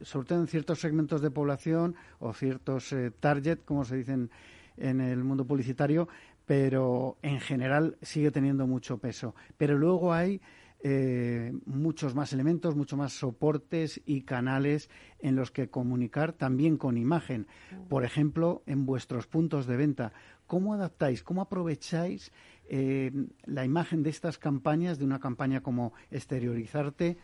sobre 0.00 0.28
todo 0.28 0.40
en 0.40 0.46
ciertos 0.46 0.80
segmentos 0.80 1.22
de 1.22 1.30
población 1.30 1.94
o 2.18 2.32
ciertos 2.32 2.92
eh, 2.92 3.10
target, 3.10 3.60
como 3.64 3.84
se 3.84 3.96
dicen 3.96 4.30
en 4.76 5.00
el 5.00 5.22
mundo 5.24 5.46
publicitario, 5.46 6.08
pero 6.46 7.16
en 7.22 7.40
general 7.40 7.96
sigue 8.02 8.30
teniendo 8.30 8.66
mucho 8.66 8.98
peso. 8.98 9.34
Pero 9.56 9.78
luego 9.78 10.12
hay 10.12 10.40
eh, 10.86 11.54
muchos 11.64 12.14
más 12.14 12.34
elementos, 12.34 12.76
muchos 12.76 12.98
más 12.98 13.14
soportes 13.14 14.02
y 14.04 14.20
canales 14.20 14.90
en 15.18 15.34
los 15.34 15.50
que 15.50 15.70
comunicar 15.70 16.34
también 16.34 16.76
con 16.76 16.98
imagen. 16.98 17.46
Por 17.88 18.04
ejemplo, 18.04 18.62
en 18.66 18.84
vuestros 18.84 19.26
puntos 19.26 19.66
de 19.66 19.78
venta. 19.78 20.12
¿Cómo 20.46 20.74
adaptáis, 20.74 21.22
cómo 21.22 21.40
aprovecháis 21.40 22.32
la 22.68 23.64
imagen 23.64 24.02
de 24.02 24.10
estas 24.10 24.38
campañas, 24.38 24.98
de 24.98 25.04
una 25.04 25.20
campaña 25.20 25.62
como 25.62 25.92
exteriorizarte, 26.10 27.18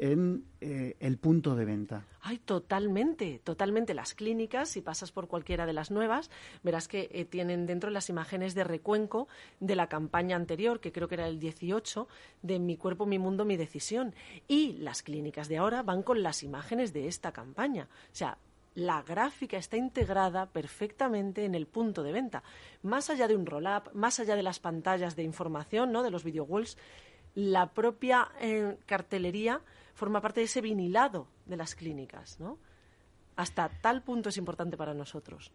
en 0.00 0.46
eh, 0.62 0.96
el 0.98 1.18
punto 1.18 1.54
de 1.54 1.66
venta. 1.66 2.06
Ay, 2.22 2.38
totalmente, 2.38 3.38
totalmente. 3.44 3.92
Las 3.92 4.14
clínicas, 4.14 4.70
si 4.70 4.80
pasas 4.80 5.12
por 5.12 5.28
cualquiera 5.28 5.66
de 5.66 5.74
las 5.74 5.90
nuevas, 5.90 6.30
verás 6.62 6.88
que 6.88 7.10
eh, 7.12 7.26
tienen 7.26 7.66
dentro 7.66 7.90
las 7.90 8.08
imágenes 8.08 8.54
de 8.54 8.64
recuenco 8.64 9.28
de 9.60 9.76
la 9.76 9.88
campaña 9.88 10.36
anterior, 10.36 10.80
que 10.80 10.90
creo 10.90 11.06
que 11.06 11.16
era 11.16 11.28
el 11.28 11.38
18, 11.38 12.08
de 12.42 12.58
Mi 12.58 12.78
cuerpo, 12.78 13.04
mi 13.04 13.18
mundo, 13.18 13.44
mi 13.44 13.58
decisión. 13.58 14.14
Y 14.48 14.72
las 14.78 15.02
clínicas 15.02 15.48
de 15.48 15.58
ahora 15.58 15.82
van 15.82 16.02
con 16.02 16.22
las 16.22 16.42
imágenes 16.42 16.94
de 16.94 17.06
esta 17.06 17.32
campaña. 17.32 17.88
O 18.06 18.16
sea, 18.16 18.38
la 18.74 19.02
gráfica 19.02 19.56
está 19.56 19.76
integrada 19.76 20.46
perfectamente 20.46 21.44
en 21.44 21.54
el 21.54 21.66
punto 21.66 22.02
de 22.02 22.12
venta. 22.12 22.42
Más 22.82 23.10
allá 23.10 23.28
de 23.28 23.36
un 23.36 23.46
roll-up, 23.46 23.90
más 23.94 24.20
allá 24.20 24.36
de 24.36 24.42
las 24.42 24.60
pantallas 24.60 25.16
de 25.16 25.22
información, 25.22 25.92
¿no? 25.92 26.02
de 26.02 26.10
los 26.10 26.24
video 26.24 26.44
walls, 26.44 26.76
la 27.34 27.70
propia 27.72 28.30
eh, 28.40 28.78
cartelería 28.86 29.60
forma 29.94 30.20
parte 30.20 30.40
de 30.40 30.46
ese 30.46 30.60
vinilado 30.60 31.26
de 31.46 31.56
las 31.56 31.74
clínicas, 31.74 32.40
¿no? 32.40 32.58
Hasta 33.36 33.68
tal 33.68 34.02
punto 34.02 34.28
es 34.28 34.36
importante 34.36 34.76
para 34.76 34.94
nosotros. 34.94 35.52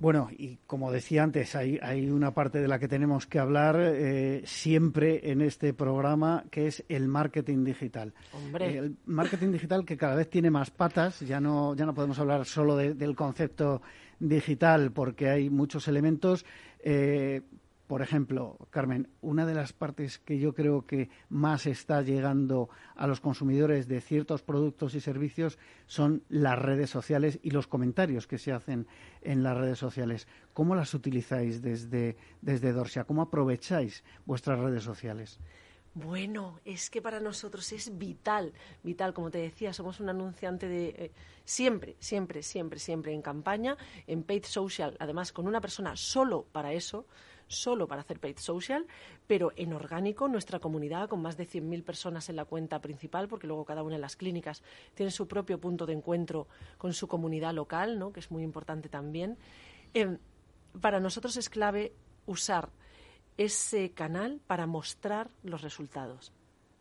Bueno, 0.00 0.28
y 0.36 0.58
como 0.66 0.90
decía 0.92 1.22
antes, 1.22 1.54
hay, 1.54 1.78
hay 1.82 2.10
una 2.10 2.32
parte 2.32 2.60
de 2.60 2.68
la 2.68 2.78
que 2.78 2.88
tenemos 2.88 3.26
que 3.26 3.38
hablar 3.38 3.76
eh, 3.80 4.42
siempre 4.44 5.30
en 5.30 5.40
este 5.40 5.72
programa, 5.72 6.44
que 6.50 6.66
es 6.66 6.84
el 6.88 7.08
marketing 7.08 7.64
digital. 7.64 8.12
Hombre. 8.32 8.78
el 8.78 8.96
marketing 9.06 9.52
digital 9.52 9.84
que 9.84 9.96
cada 9.96 10.14
vez 10.14 10.28
tiene 10.28 10.50
más 10.50 10.70
patas, 10.70 11.20
ya 11.20 11.40
no, 11.40 11.74
ya 11.74 11.86
no 11.86 11.94
podemos 11.94 12.18
hablar 12.18 12.44
solo 12.44 12.76
del 12.76 13.16
concepto 13.16 13.82
digital, 14.18 14.92
porque 14.92 15.28
hay 15.28 15.50
muchos 15.50 15.88
elementos. 15.88 16.44
Eh, 16.80 17.42
por 17.86 18.00
ejemplo, 18.00 18.56
Carmen, 18.70 19.08
una 19.20 19.44
de 19.44 19.54
las 19.54 19.72
partes 19.72 20.18
que 20.18 20.38
yo 20.38 20.54
creo 20.54 20.86
que 20.86 21.10
más 21.28 21.66
está 21.66 22.00
llegando 22.00 22.70
a 22.96 23.06
los 23.06 23.20
consumidores 23.20 23.88
de 23.88 24.00
ciertos 24.00 24.42
productos 24.42 24.94
y 24.94 25.00
servicios 25.00 25.58
son 25.86 26.22
las 26.28 26.58
redes 26.58 26.88
sociales 26.88 27.38
y 27.42 27.50
los 27.50 27.66
comentarios 27.66 28.26
que 28.26 28.38
se 28.38 28.52
hacen 28.52 28.86
en 29.20 29.42
las 29.42 29.56
redes 29.56 29.78
sociales. 29.78 30.26
¿Cómo 30.54 30.74
las 30.74 30.94
utilizáis 30.94 31.60
desde, 31.60 32.16
desde 32.40 32.72
Dorsia? 32.72 33.04
¿Cómo 33.04 33.22
aprovecháis 33.22 34.02
vuestras 34.24 34.58
redes 34.58 34.82
sociales? 34.82 35.38
Bueno, 35.94 36.58
es 36.64 36.90
que 36.90 37.00
para 37.00 37.20
nosotros 37.20 37.70
es 37.70 37.96
vital, 37.96 38.52
vital, 38.82 39.14
como 39.14 39.30
te 39.30 39.38
decía, 39.38 39.72
somos 39.72 40.00
un 40.00 40.08
anunciante 40.08 40.66
de 40.66 40.88
eh, 40.88 41.12
siempre, 41.44 41.94
siempre, 42.00 42.42
siempre, 42.42 42.80
siempre 42.80 43.12
en 43.12 43.22
campaña, 43.22 43.76
en 44.08 44.24
paid 44.24 44.44
social, 44.44 44.96
además 44.98 45.32
con 45.32 45.46
una 45.46 45.60
persona 45.60 45.94
solo 45.94 46.46
para 46.50 46.72
eso, 46.72 47.06
solo 47.54 47.88
para 47.88 48.02
hacer 48.02 48.20
paid 48.20 48.38
social, 48.38 48.86
pero 49.26 49.52
en 49.56 49.72
orgánico, 49.72 50.28
nuestra 50.28 50.58
comunidad, 50.58 51.08
con 51.08 51.22
más 51.22 51.36
de 51.36 51.46
100.000 51.46 51.82
personas 51.82 52.28
en 52.28 52.36
la 52.36 52.44
cuenta 52.44 52.80
principal, 52.80 53.28
porque 53.28 53.46
luego 53.46 53.64
cada 53.64 53.82
una 53.82 53.96
de 53.96 54.00
las 54.00 54.16
clínicas 54.16 54.62
tiene 54.94 55.10
su 55.10 55.26
propio 55.26 55.58
punto 55.58 55.86
de 55.86 55.94
encuentro 55.94 56.46
con 56.78 56.92
su 56.92 57.08
comunidad 57.08 57.54
local, 57.54 57.98
¿no? 57.98 58.12
que 58.12 58.20
es 58.20 58.30
muy 58.30 58.42
importante 58.42 58.88
también. 58.88 59.38
Em, 59.94 60.18
para 60.80 61.00
nosotros 61.00 61.36
es 61.36 61.48
clave 61.48 61.92
usar 62.26 62.70
ese 63.36 63.90
canal 63.92 64.40
para 64.46 64.66
mostrar 64.66 65.30
los 65.42 65.62
resultados. 65.62 66.32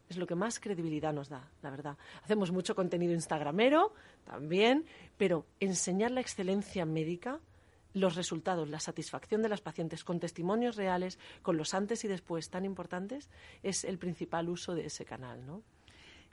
Es 0.09 0.17
lo 0.17 0.27
que 0.27 0.35
más 0.35 0.59
credibilidad 0.59 1.13
nos 1.13 1.29
da, 1.29 1.49
la 1.61 1.69
verdad. 1.69 1.97
Hacemos 2.23 2.51
mucho 2.51 2.75
contenido 2.75 3.13
instagramero 3.13 3.93
también, 4.25 4.85
pero 5.17 5.45
enseñar 5.59 6.11
la 6.11 6.21
excelencia 6.21 6.85
médica 6.85 7.39
los 7.93 8.15
resultados, 8.15 8.69
la 8.69 8.79
satisfacción 8.79 9.41
de 9.41 9.49
las 9.49 9.61
pacientes 9.61 10.03
con 10.03 10.19
testimonios 10.19 10.75
reales, 10.75 11.19
con 11.41 11.57
los 11.57 11.73
antes 11.73 12.03
y 12.05 12.07
después 12.07 12.49
tan 12.49 12.65
importantes, 12.65 13.29
es 13.61 13.83
el 13.83 13.97
principal 13.97 14.49
uso 14.49 14.75
de 14.75 14.85
ese 14.85 15.05
canal, 15.05 15.45
¿no? 15.45 15.61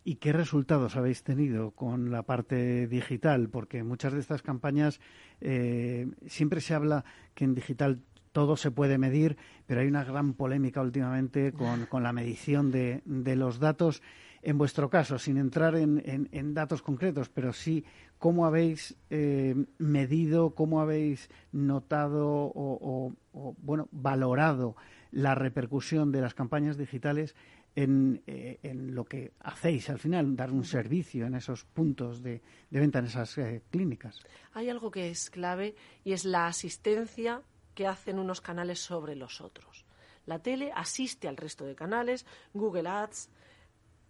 ¿Y 0.02 0.16
qué 0.16 0.32
resultados 0.32 0.96
habéis 0.96 1.22
tenido 1.22 1.72
con 1.72 2.10
la 2.10 2.22
parte 2.22 2.86
digital? 2.86 3.50
Porque 3.50 3.82
muchas 3.82 4.14
de 4.14 4.20
estas 4.20 4.40
campañas 4.40 4.98
eh, 5.42 6.08
siempre 6.26 6.62
se 6.62 6.72
habla 6.72 7.04
que 7.34 7.44
en 7.44 7.54
digital 7.54 8.00
todo 8.32 8.56
se 8.56 8.70
puede 8.70 8.96
medir, 8.96 9.36
pero 9.66 9.80
hay 9.80 9.88
una 9.88 10.04
gran 10.04 10.34
polémica 10.34 10.80
últimamente 10.80 11.52
con, 11.52 12.02
la 12.02 12.12
medición 12.12 12.70
de, 12.70 13.02
los 13.36 13.58
datos. 13.58 14.02
En 14.42 14.56
vuestro 14.56 14.88
caso, 14.88 15.18
sin 15.18 15.36
entrar 15.36 15.74
en, 15.76 16.54
datos 16.54 16.80
concretos, 16.80 17.28
pero 17.28 17.52
sí 17.52 17.84
cómo 18.18 18.46
habéis 18.46 18.96
eh, 19.10 19.54
medido, 19.78 20.54
cómo 20.54 20.80
habéis 20.80 21.28
notado 21.52 22.50
o, 22.54 23.12
bueno, 23.58 23.88
valorado 23.92 24.76
la 25.10 25.34
repercusión 25.34 26.10
de 26.10 26.22
las 26.22 26.34
campañas 26.34 26.78
digitales 26.78 27.34
en, 27.76 28.22
eh, 28.26 28.58
lo 28.74 29.04
que 29.04 29.32
hacéis 29.40 29.90
al 29.90 29.98
final, 29.98 30.34
dar 30.36 30.50
un 30.52 30.64
servicio 30.64 31.26
en 31.26 31.34
esos 31.34 31.64
puntos 31.64 32.22
de, 32.22 32.40
venta, 32.70 33.00
en 33.00 33.06
esas 33.06 33.36
eh, 33.38 33.62
clínicas. 33.70 34.20
Hay 34.52 34.70
algo 34.70 34.90
que 34.90 35.10
es 35.10 35.28
clave 35.28 35.74
y 36.02 36.12
es 36.12 36.24
la 36.24 36.46
asistencia 36.46 37.42
que 37.74 37.86
hacen 37.86 38.18
unos 38.18 38.40
canales 38.40 38.80
sobre 38.80 39.16
los 39.16 39.40
otros. 39.40 39.84
La 40.26 40.38
tele 40.38 40.72
asiste 40.74 41.28
al 41.28 41.36
resto 41.36 41.64
de 41.64 41.74
canales, 41.74 42.26
Google 42.52 42.88
Ads, 42.88 43.30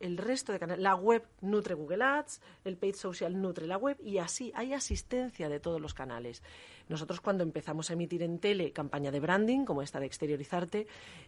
el 0.01 0.17
resto 0.17 0.53
de 0.53 0.59
canales, 0.59 0.83
la 0.83 0.95
web 0.95 1.25
nutre 1.41 1.75
Google 1.75 2.03
Ads, 2.03 2.41
el 2.65 2.77
paid 2.77 2.95
social 2.95 3.41
nutre 3.41 3.67
la 3.67 3.77
web 3.77 3.99
y 4.03 4.19
así 4.19 4.53
hay 4.55 4.73
asistencia 4.73 5.49
de 5.49 5.61
todos 5.61 5.81
los 5.81 5.95
canales. 5.95 6.43
Nosotros 6.89 7.21
cuando 7.21 7.45
empezamos 7.45 7.91
a 7.91 7.93
emitir 7.93 8.23
en 8.23 8.39
tele 8.39 8.73
campaña 8.73 9.11
de 9.11 9.21
branding, 9.21 9.65
como 9.65 9.83
esta 9.83 10.01
de 10.01 10.07
exteriorizarte, 10.07 10.87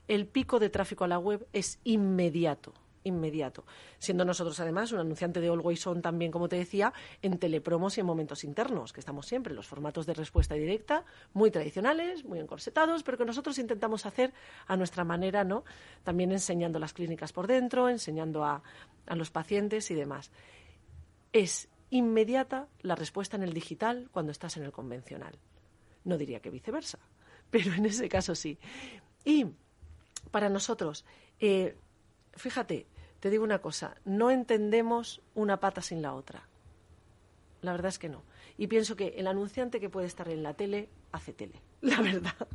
el 0.08 0.26
pico 0.26 0.58
de 0.58 0.70
tráfico 0.70 1.04
a 1.04 1.08
la 1.08 1.18
web 1.18 1.46
es 1.52 1.78
inmediato 1.84 2.72
inmediato. 3.04 3.64
Siendo 3.98 4.24
nosotros, 4.24 4.58
además, 4.60 4.92
un 4.92 5.00
anunciante 5.00 5.40
de 5.40 5.48
Always 5.48 5.86
On 5.86 6.02
también, 6.02 6.30
como 6.30 6.48
te 6.48 6.56
decía, 6.56 6.92
en 7.22 7.38
telepromos 7.38 7.96
y 7.96 8.00
en 8.00 8.06
momentos 8.06 8.44
internos, 8.44 8.92
que 8.92 9.00
estamos 9.00 9.26
siempre 9.26 9.52
en 9.52 9.56
los 9.56 9.66
formatos 9.66 10.06
de 10.06 10.14
respuesta 10.14 10.54
directa, 10.54 11.04
muy 11.32 11.50
tradicionales, 11.50 12.24
muy 12.24 12.38
encorsetados, 12.38 13.02
pero 13.02 13.18
que 13.18 13.24
nosotros 13.24 13.58
intentamos 13.58 14.06
hacer 14.06 14.32
a 14.66 14.76
nuestra 14.76 15.04
manera, 15.04 15.44
¿no? 15.44 15.64
También 16.04 16.32
enseñando 16.32 16.78
las 16.78 16.92
clínicas 16.92 17.32
por 17.32 17.46
dentro, 17.46 17.88
enseñando 17.88 18.44
a, 18.44 18.62
a 19.06 19.16
los 19.16 19.30
pacientes 19.30 19.90
y 19.90 19.94
demás. 19.94 20.30
Es 21.32 21.68
inmediata 21.90 22.68
la 22.80 22.94
respuesta 22.94 23.36
en 23.36 23.42
el 23.42 23.52
digital 23.52 24.08
cuando 24.12 24.32
estás 24.32 24.56
en 24.56 24.64
el 24.64 24.72
convencional. 24.72 25.38
No 26.04 26.16
diría 26.16 26.40
que 26.40 26.50
viceversa, 26.50 26.98
pero 27.50 27.72
en 27.74 27.86
ese 27.86 28.08
caso 28.08 28.34
sí. 28.34 28.58
Y 29.24 29.46
para 30.30 30.48
nosotros, 30.48 31.04
eh, 31.38 31.76
fíjate, 32.34 32.86
te 33.22 33.30
digo 33.30 33.44
una 33.44 33.60
cosa, 33.60 33.94
no 34.04 34.32
entendemos 34.32 35.22
una 35.36 35.60
pata 35.60 35.80
sin 35.80 36.02
la 36.02 36.12
otra. 36.12 36.42
La 37.60 37.70
verdad 37.70 37.90
es 37.90 38.00
que 38.00 38.08
no. 38.08 38.24
Y 38.58 38.66
pienso 38.66 38.96
que 38.96 39.14
el 39.16 39.28
anunciante 39.28 39.78
que 39.78 39.88
puede 39.88 40.08
estar 40.08 40.28
en 40.28 40.42
la 40.42 40.54
tele 40.54 40.88
hace 41.12 41.32
tele, 41.32 41.62
la 41.82 42.02
verdad. 42.02 42.48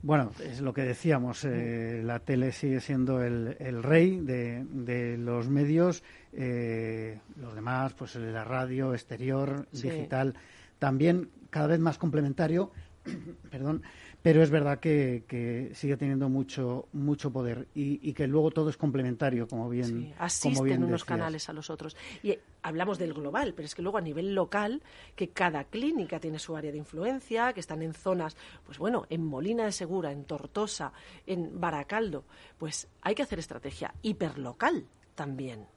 Bueno, 0.00 0.32
es 0.42 0.62
lo 0.62 0.72
que 0.72 0.80
decíamos, 0.80 1.44
eh, 1.44 2.00
la 2.02 2.20
tele 2.20 2.52
sigue 2.52 2.80
siendo 2.80 3.22
el, 3.22 3.82
rey 3.82 4.18
de, 4.18 5.18
los 5.18 5.50
medios, 5.50 6.02
eh, 6.32 7.20
los 7.38 7.54
demás, 7.54 7.92
pues 7.92 8.14
la 8.16 8.44
radio, 8.44 8.94
exterior, 8.94 9.68
digital, 9.72 10.36
también 10.78 11.28
cada 11.50 11.66
vez 11.66 11.80
más 11.80 11.98
complementario, 11.98 12.70
perdón, 13.50 13.82
pero 14.26 14.42
es 14.42 14.50
verdad 14.50 14.80
que, 14.80 15.70
sigue 15.72 15.96
teniendo 15.96 16.28
mucho 16.28 16.88
mucho 16.92 17.32
poder 17.32 17.68
y, 17.76 18.12
que 18.12 18.26
luego 18.26 18.50
todo 18.50 18.70
es 18.70 18.76
complementario, 18.76 19.46
como 19.46 19.68
bien 19.68 19.84
sí, 19.84 20.14
asisten 20.18 20.82
unos 20.82 21.04
canales 21.04 21.48
a 21.48 21.52
los 21.52 21.70
otros. 21.70 21.96
Y 22.24 22.36
hablamos 22.64 22.98
del 22.98 23.14
global, 23.14 23.54
pero 23.54 23.66
es 23.66 23.76
que 23.76 23.82
luego 23.82 23.98
a 23.98 24.00
nivel 24.00 24.34
local, 24.34 24.82
que 25.14 25.28
cada 25.28 25.62
clínica 25.62 26.18
tiene 26.18 26.40
su 26.40 26.56
área 26.56 26.72
de 26.72 26.78
influencia, 26.78 27.52
que 27.52 27.60
están 27.60 27.82
en 27.82 27.94
zonas, 27.94 28.36
pues 28.64 28.78
bueno, 28.78 29.06
en 29.10 29.24
Molina 29.24 29.64
de 29.64 29.70
Segura, 29.70 30.10
en 30.10 30.24
Tortosa, 30.24 30.92
en 31.24 31.60
Baracaldo, 31.60 32.24
pues 32.58 32.88
hay 33.02 33.14
que 33.14 33.22
hacer 33.22 33.38
estrategia 33.38 33.94
hiperlocal 34.02 34.88
también. 35.14 35.68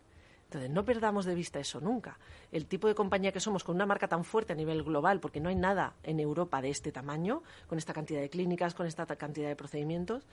Entonces, 0.50 0.72
no 0.72 0.84
perdamos 0.84 1.26
de 1.26 1.36
vista 1.36 1.60
eso 1.60 1.80
nunca. 1.80 2.18
El 2.52 2.66
tipo 2.66 2.88
de 2.88 2.96
compañía 2.96 3.32
que 3.32 3.40
somos 3.40 3.64
con 3.64 3.76
una 3.76 3.86
marca 3.86 4.08
tan 4.08 4.24
fuerte 4.24 4.54
a 4.54 4.56
nivel 4.56 4.82
global, 4.82 5.20
porque 5.20 5.40
no 5.40 5.50
hay 5.50 5.56
nada 5.56 5.94
en 6.02 6.20
Europa 6.20 6.60
de 6.60 6.72
este 6.72 6.92
tamaño, 6.92 7.44
con 7.68 7.78
esta 7.78 7.94
cantidad 7.94 8.20
de 8.20 8.32
clínicas, 8.32 8.74
con 8.74 8.88
esta 8.88 9.06
cantidad 9.06 9.48
de 9.48 9.56
procedimientos, 9.56 10.26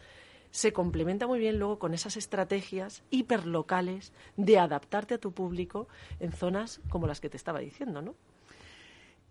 se 0.51 0.73
complementa 0.73 1.27
muy 1.27 1.39
bien 1.39 1.59
luego 1.59 1.79
con 1.79 1.93
esas 1.93 2.17
estrategias 2.17 3.03
hiperlocales 3.11 4.15
de 4.39 4.59
adaptarte 4.59 5.13
a 5.13 5.19
tu 5.19 5.33
público 5.33 5.87
en 6.19 6.33
zonas 6.33 6.81
como 6.89 7.07
las 7.07 7.21
que 7.21 7.29
te 7.29 7.37
estaba 7.37 7.59
diciendo, 7.59 8.01
¿no? 8.01 8.15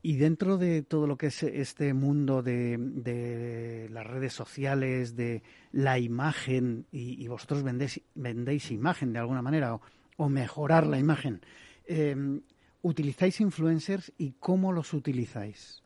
Y 0.04 0.18
dentro 0.18 0.60
de 0.60 0.84
todo 0.84 1.08
lo 1.08 1.18
que 1.18 1.27
es 1.27 1.42
este 1.42 1.96
mundo 1.96 2.44
de, 2.44 3.88
las 3.89 4.06
redes 4.06 4.34
sociales, 4.34 5.15
de 5.15 5.42
la 5.72 5.98
imagen, 5.98 6.86
y, 6.92 7.27
vosotros 7.27 7.63
vendéis, 7.63 8.01
vendéis 8.13 8.70
imagen 8.70 9.13
de 9.13 9.18
alguna 9.18 9.42
manera, 9.42 9.74
o 9.74 9.82
mejorar 10.18 10.88
la 10.88 11.00
imagen. 11.00 11.42
Em, 11.86 12.42
¿Utilizáis 12.82 13.42
influencers 13.42 14.14
y 14.18 14.34
cómo 14.34 14.72
los 14.72 14.94
utilizáis? 14.94 15.82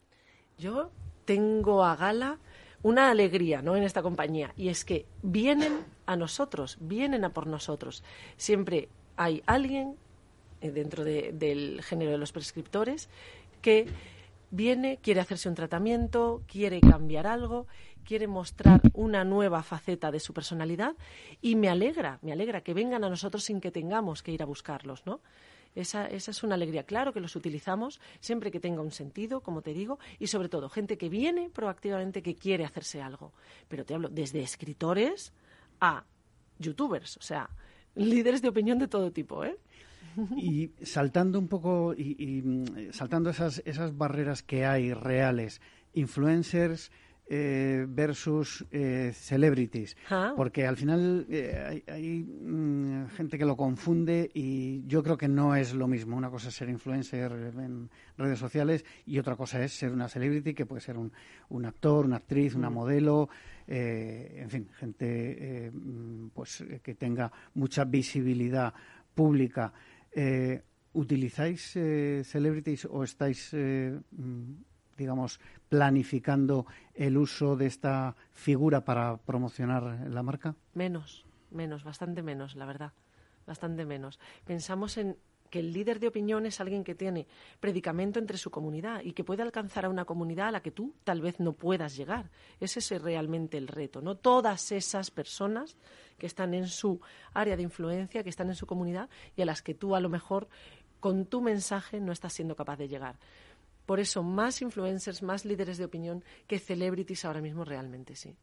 Yo 0.57 0.91
tengo 1.23 1.85
a 1.85 1.95
gala 1.95 2.39
una 2.81 3.09
alegría 3.09 3.61
¿no? 3.61 3.75
en 3.75 3.83
esta 3.83 4.01
compañía 4.01 4.53
y 4.57 4.69
es 4.69 4.83
que 4.83 5.05
vienen 5.21 5.79
a 6.05 6.15
nosotros, 6.15 6.77
vienen 6.81 7.23
a 7.23 7.33
por 7.33 7.47
nosotros. 7.47 8.03
Siempre 8.35 8.89
hay 9.15 9.43
alguien 9.45 9.95
eh, 10.61 10.71
dentro 10.71 11.03
del 11.03 11.81
género 11.83 12.11
de 12.11 12.17
los 12.17 12.31
prescriptores 12.31 13.09
que 13.61 13.87
viene, 14.51 14.99
quiere 15.01 15.21
hacerse 15.21 15.49
un 15.49 15.55
tratamiento, 15.55 16.43
quiere 16.47 16.81
cambiar 16.81 17.27
algo, 17.27 17.67
quiere 18.03 18.27
mostrar 18.27 18.81
una 18.93 19.23
nueva 19.23 19.63
faceta 19.63 20.11
de 20.11 20.19
su 20.19 20.33
personalidad 20.33 20.95
y 21.41 21.55
me 21.55 21.69
alegra, 21.69 22.19
me 22.21 22.31
alegra 22.31 22.61
que 22.61 22.73
vengan 22.73 23.03
a 23.03 23.09
nosotros 23.09 23.43
sin 23.43 23.61
que 23.61 23.71
tengamos 23.71 24.23
que 24.23 24.31
ir 24.31 24.41
a 24.41 24.45
buscarlos, 24.45 25.05
¿no? 25.05 25.21
Esa, 25.75 26.07
esa, 26.07 26.31
es 26.31 26.43
una 26.43 26.55
alegría. 26.55 26.83
Claro 26.83 27.13
que 27.13 27.19
los 27.19 27.35
utilizamos 27.35 28.01
siempre 28.19 28.49
que 28.49 28.59
tenga 28.59 28.81
un 28.81 28.91
sentido, 28.91 29.41
como 29.41 29.61
te 29.61 29.73
digo, 29.73 29.99
y 30.17 30.25
sobre 30.27 30.49
todo 30.49 30.67
gente 30.67 30.97
que 30.97 31.09
viene 31.09 31.51
proactivamente 31.51 32.23
que 32.23 32.35
quiere 32.35 32.65
hacerse 32.65 33.03
algo. 33.03 33.33
Pero 33.67 33.85
te 33.85 33.93
hablo 33.93 34.09
desde 34.09 34.41
escritores 34.41 35.31
a 35.79 36.05
youtubers, 36.57 37.17
o 37.17 37.21
sea, 37.21 37.51
líderes 37.95 38.41
de 38.41 38.49
opinión 38.49 38.79
de 38.79 38.87
todo 38.87 39.11
tipo, 39.11 39.45
¿eh? 39.45 39.57
Y 40.37 40.71
saltando 40.81 41.39
un 41.39 41.47
poco 41.47 41.93
y, 41.95 42.41
mm, 42.43 42.91
saltando 42.91 43.29
esas, 43.29 43.61
esas 43.65 43.97
barreras 43.97 44.43
que 44.43 44.65
hay 44.65 44.93
reales, 44.93 45.61
influencers, 45.93 46.91
eh, 47.31 47.85
versus 47.87 48.65
eh, 48.71 49.11
celebrities, 49.13 49.95
ah. 50.09 50.33
porque 50.35 50.65
al 50.65 50.75
final 50.75 51.27
eh, 51.29 51.83
hay, 51.87 52.23
mm, 52.23 53.05
gente 53.09 53.37
que 53.37 53.45
lo 53.45 53.55
confunde 53.55 54.31
y 54.33 54.83
yo 54.87 55.03
creo 55.03 55.15
que 55.15 55.27
no 55.27 55.55
es 55.55 55.75
lo 55.75 55.87
mismo. 55.87 56.17
Una 56.17 56.31
cosa 56.31 56.49
es 56.49 56.55
ser 56.55 56.69
influencer 56.69 57.31
en 57.31 57.87
redes 58.17 58.39
sociales 58.39 58.83
y 59.05 59.19
otra 59.19 59.35
cosa 59.35 59.63
es 59.63 59.73
ser 59.73 59.91
una 59.91 60.09
celebrity 60.09 60.55
que 60.55 60.65
puede 60.65 60.81
ser 60.81 60.97
un, 60.97 61.11
un 61.49 61.67
actor, 61.67 62.05
una 62.05 62.15
actriz, 62.15 62.55
una 62.55 62.71
mm. 62.71 62.73
modelo, 62.73 63.29
en 63.67 64.49
fin, 64.49 64.67
gente 64.73 65.69
mm, 65.71 66.29
pues 66.29 66.63
que 66.81 66.95
tenga 66.95 67.31
mucha 67.53 67.85
visibilidad 67.85 68.73
pública. 69.13 69.71
¿Utilizáis 70.93 71.77
celebrities 72.23 72.85
o 72.85 73.03
estáis 73.03 73.53
digamos, 74.97 75.39
planificando 75.69 76.65
el 76.93 77.17
uso 77.17 77.55
de 77.55 77.67
esta 77.67 78.15
figura 78.33 78.83
para 78.83 79.17
promocionar 79.17 80.07
la 80.09 80.23
marca? 80.23 80.55
Menos, 80.73 81.25
menos, 81.51 81.83
bastante 81.83 82.21
menos, 82.21 82.55
la 82.55 82.65
verdad, 82.65 82.91
bastante 83.47 83.85
menos. 83.85 84.19
Pensamos 84.45 84.97
en 84.97 85.17
que 85.49 85.59
el 85.59 85.73
líder 85.73 85.99
de 85.99 86.07
opinión 86.07 86.45
es 86.45 86.59
alguien 86.59 86.83
que 86.83 86.95
tiene 86.95 87.27
predicamento 87.59 88.19
entre 88.19 88.37
su 88.37 88.51
comunidad 88.51 89.01
y 89.03 89.13
que 89.13 89.23
puede 89.23 89.41
alcanzar 89.41 89.85
a 89.85 89.89
una 89.89 90.05
comunidad 90.05 90.49
a 90.49 90.51
la 90.51 90.61
que 90.61 90.71
tú 90.71 90.93
tal 91.03 91.21
vez 91.21 91.39
no 91.39 91.53
puedas 91.53 91.95
llegar. 91.95 92.29
Ese 92.59 92.79
es 92.79 93.01
realmente 93.01 93.57
el 93.57 93.67
reto, 93.67 94.01
¿no? 94.01 94.15
Todas 94.15 94.71
esas 94.71 95.11
personas 95.11 95.77
que 96.17 96.27
están 96.27 96.53
en 96.53 96.67
su 96.67 97.01
área 97.33 97.57
de 97.57 97.63
influencia, 97.63 98.23
que 98.23 98.29
están 98.29 98.49
en 98.49 98.55
su 98.55 98.65
comunidad 98.65 99.09
y 99.35 99.41
a 99.41 99.45
las 99.45 99.61
que 99.61 99.73
tú 99.73 99.95
a 99.95 99.99
lo 99.99 100.09
mejor 100.09 100.47
con 100.99 101.25
tu 101.25 101.41
mensaje 101.41 101.99
no 101.99 102.11
estás 102.11 102.33
siendo 102.33 102.55
capaz 102.55 102.77
de 102.77 102.87
llegar. 102.87 103.17
Por 103.85 103.99
eso, 103.99 104.21
más 104.21 104.61
influencers, 104.61 105.23
más 105.23 105.45
líderes 105.45 105.77
de 105.77 105.85
opinión 105.85 106.23
que 106.45 106.59
celebrities 106.59 107.25
ahora 107.25 107.41
mismo 107.41 107.65
realmente 107.65 108.15
sí. 108.15 108.35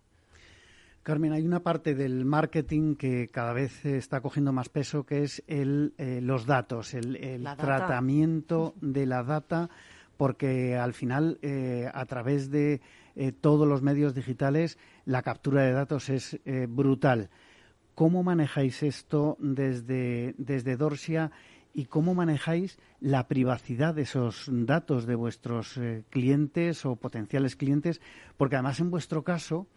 Carmen, 1.06 1.32
hay 1.32 1.46
una 1.46 1.60
parte 1.60 1.94
del 1.94 2.25
marketing 2.25 2.96
que 2.96 3.28
cada 3.28 3.52
vez 3.52 3.85
está 3.87 4.20
cogiendo 4.20 4.52
más 4.52 4.68
peso, 4.68 5.07
que 5.07 5.22
es 5.22 5.40
el, 5.46 5.94
eh, 5.98 6.18
los 6.20 6.46
datos, 6.46 6.94
el, 6.94 7.44
tratamiento 7.57 8.74
de 8.81 9.07
la 9.07 9.22
data, 9.22 9.70
porque 10.16 10.74
al 10.74 10.94
final, 10.94 11.38
eh, 11.42 11.88
a 11.94 12.07
través 12.07 12.50
de 12.50 12.81
eh, 13.14 13.31
todos 13.31 13.68
los 13.68 13.83
medios 13.83 14.16
digitales, 14.16 14.78
la 15.04 15.22
captura 15.22 15.62
de 15.62 15.74
datos 15.74 16.09
es 16.09 16.40
brutal. 16.68 17.31
¿Cómo 17.94 18.24
manejáis 18.24 18.83
esto 18.83 19.37
desde, 19.38 20.35
desde 20.38 20.76
Dorsia 20.76 21.31
y 21.72 21.85
cómo 21.85 22.16
manejáis 22.16 22.81
la 22.98 23.28
privacidad 23.28 23.94
de 23.94 24.02
esos 24.02 24.48
datos 24.50 25.07
de 25.07 25.14
vuestros 25.14 25.78
clientes 26.11 26.85
o 26.85 26.96
potenciales 26.96 27.54
clientes, 27.54 28.00
porque 28.37 28.57
además 28.57 28.81
en 28.81 28.90
vuestro 28.90 29.22
caso, 29.22 29.68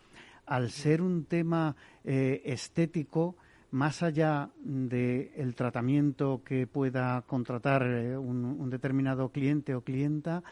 al 0.49 0.69
ser 0.69 1.01
un 1.01 1.25
tema 1.25 1.75
eh, 2.03 2.41
estético, 2.45 3.37
más 3.71 4.03
allá 4.03 4.49
del 4.61 5.55
tratamiento 5.55 6.41
que 6.43 6.67
pueda 6.67 7.21
contratar 7.21 7.83
eh, 7.83 8.17
un, 8.17 8.69
determinado 8.69 9.29
cliente 9.29 9.75
o 9.75 9.81
clienta, 9.81 10.43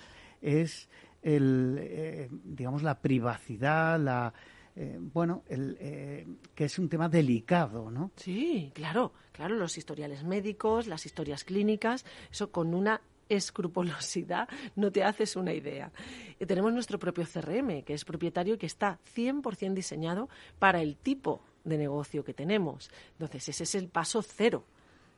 es 0.42 0.90
el, 1.22 2.30
digamos, 2.46 2.84
la 2.84 3.00
privacidad, 3.02 4.00
la, 4.00 4.34
eh, 4.80 5.00
bueno, 5.00 5.44
el, 5.50 5.76
eh, 5.80 6.28
que 6.54 6.66
es 6.66 6.78
un 6.78 6.88
tema 6.88 7.10
delicado, 7.10 7.90
¿no? 7.90 8.12
Sí, 8.16 8.72
claro, 8.76 9.12
claro, 9.32 9.56
los 9.56 9.76
historiales 9.76 10.24
médicos, 10.24 10.86
las 10.86 11.08
historias 11.08 11.44
clínicas, 11.44 12.06
eso 12.32 12.52
con 12.52 12.76
una 12.76 13.02
escrupulosidad, 13.30 14.48
no 14.76 14.92
te 14.92 15.04
haces 15.04 15.36
una 15.36 15.54
idea. 15.54 15.92
Y 16.40 16.46
tenemos 16.46 16.74
nuestro 16.74 17.00
propio 17.00 17.26
CRM, 17.26 17.84
que 17.84 17.94
es 17.94 18.06
propietario 18.06 18.56
y 18.56 18.58
que 18.58 18.66
está 18.66 19.00
100% 19.16 19.74
diseñado 19.74 20.30
para 20.60 20.82
el 20.82 20.96
tipo 20.98 21.42
de 21.64 21.78
negocio 21.78 22.24
que 22.24 22.34
tenemos. 22.34 22.90
Entonces, 23.14 23.50
ese 23.50 23.64
es 23.64 23.76
el 23.76 23.90
paso 23.90 24.22
cero 24.22 24.64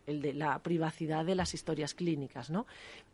el 0.09 0.21
de 0.21 0.33
la 0.33 0.59
privacidad 0.59 1.23
de 1.23 1.35
las 1.35 1.53
historias 1.53 1.93
clínicas, 1.93 2.49
¿no? 2.49 2.65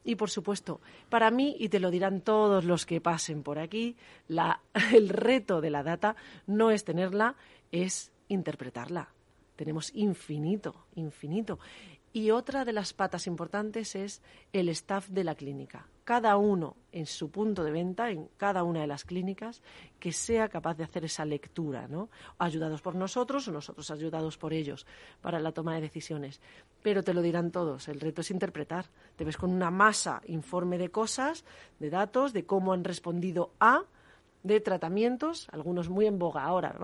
Y 0.04 0.16
por 0.16 0.30
supuesto, 0.30 0.80
para 1.10 1.30
mí, 1.30 1.56
y 1.60 1.70
te 1.70 1.80
lo 1.80 1.92
dirán 1.92 2.22
todos 2.22 2.64
los 2.64 2.86
que 2.86 3.02
pasen 3.02 3.44
por 3.44 3.60
aquí, 3.60 3.98
el 4.94 5.10
reto 5.10 5.62
de 5.62 5.70
la 5.70 5.84
data 5.84 6.16
no 6.48 6.72
es 6.72 6.86
tenerla, 6.86 7.36
es 7.72 8.12
interpretarla. 8.30 9.10
Tenemos 9.56 9.94
infinito, 9.94 10.86
infinito. 10.96 11.60
Y 12.16 12.32
otra 12.32 12.64
de 12.64 12.72
las 12.72 12.94
patas 12.94 13.28
importantes 13.28 13.94
es 13.94 14.22
el 14.54 14.70
staff 14.70 15.10
de 15.10 15.26
la 15.26 15.36
clínica. 15.36 15.90
Cada 16.06 16.38
uno 16.38 16.78
en 16.94 17.08
su 17.08 17.30
punto 17.30 17.62
de 17.62 17.72
venta, 17.72 18.10
en 18.10 18.30
cada 18.38 18.64
una 18.64 18.80
de 18.80 18.88
las 18.88 19.04
clínicas, 19.04 19.62
que 20.00 20.14
sea 20.14 20.48
capaz 20.48 20.76
de 20.76 20.86
hacer 20.86 21.04
esa 21.04 21.26
lectura, 21.26 21.90
¿no? 21.90 22.10
Ayudados 22.38 22.82
por 22.82 22.96
nosotros 22.96 23.50
o 23.50 23.52
nosotros 23.52 23.92
ayudados 23.92 24.38
por 24.38 24.54
ellos 24.54 24.88
para 25.20 25.42
la 25.42 25.52
toma 25.52 25.76
de 25.76 25.82
decisiones. 25.82 26.40
Pero 26.82 27.04
te 27.04 27.14
lo 27.14 27.22
dirán 27.22 27.52
todos, 27.52 27.90
el 27.90 28.00
reto 28.00 28.22
es 28.22 28.32
interpretar. 28.32 28.86
Te 29.18 29.26
ves 29.26 29.36
con 29.36 29.52
una 29.52 29.70
masa 29.70 30.22
informe 30.28 30.78
de 30.78 30.92
cosas, 30.92 31.44
de 31.80 31.90
datos, 31.90 32.32
de 32.32 32.46
cómo 32.46 32.72
han 32.72 32.86
respondido 32.86 33.52
a, 33.60 33.84
de 34.46 34.60
tratamientos, 34.60 35.48
algunos 35.52 35.90
muy 35.90 36.06
en 36.06 36.20
boga 36.20 36.44
ahora. 36.44 36.76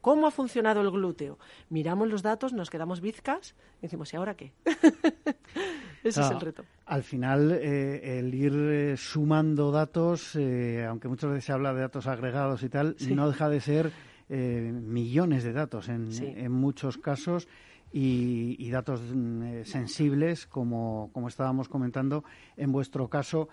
¿Cómo 0.00 0.28
ha 0.28 0.30
funcionado 0.30 0.80
el 0.82 0.90
glúteo? 0.92 1.36
Miramos 1.68 2.08
los 2.08 2.22
datos, 2.22 2.52
nos 2.52 2.70
quedamos 2.70 3.00
bizcas 3.00 3.56
y 3.80 3.82
decimos, 3.82 4.12
¿y 4.12 4.16
ahora 4.16 4.36
qué? 4.36 4.52
Ese 6.04 6.20
es 6.20 6.30
el 6.30 6.40
reto. 6.40 6.64
Al 6.86 7.02
final, 7.02 7.50
eh, 7.50 8.20
el 8.20 8.32
ir 8.32 8.54
eh, 8.54 8.96
sumando 8.96 9.72
datos, 9.72 10.36
eh, 10.36 10.86
aunque 10.88 11.08
muchas 11.08 11.30
veces 11.30 11.46
se 11.46 11.52
habla 11.52 11.74
de 11.74 11.80
datos 11.80 12.06
agregados 12.06 12.62
y 12.62 12.68
tal, 12.68 12.94
no 13.10 13.28
deja 13.28 13.48
de 13.48 13.60
ser 13.60 13.92
millones 14.28 15.42
de 15.42 15.52
datos 15.54 15.88
en, 15.88 16.10
en 16.22 16.52
muchos 16.52 16.98
casos. 16.98 17.48
Y, 17.90 18.54
y, 18.58 18.70
datos 18.70 19.00
mm, 19.00 19.64
sensibles, 19.64 20.46
como, 20.46 21.08
como 21.14 21.26
estábamos 21.26 21.70
comentando. 21.70 22.22
En 22.58 22.70
vuestro 22.70 23.08
caso, 23.08 23.48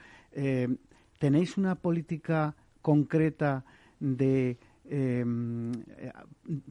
¿tenéis 1.18 1.58
una 1.58 1.76
política 1.76 2.54
concreta 2.86 3.66
de 4.00 4.60
em, 4.86 5.72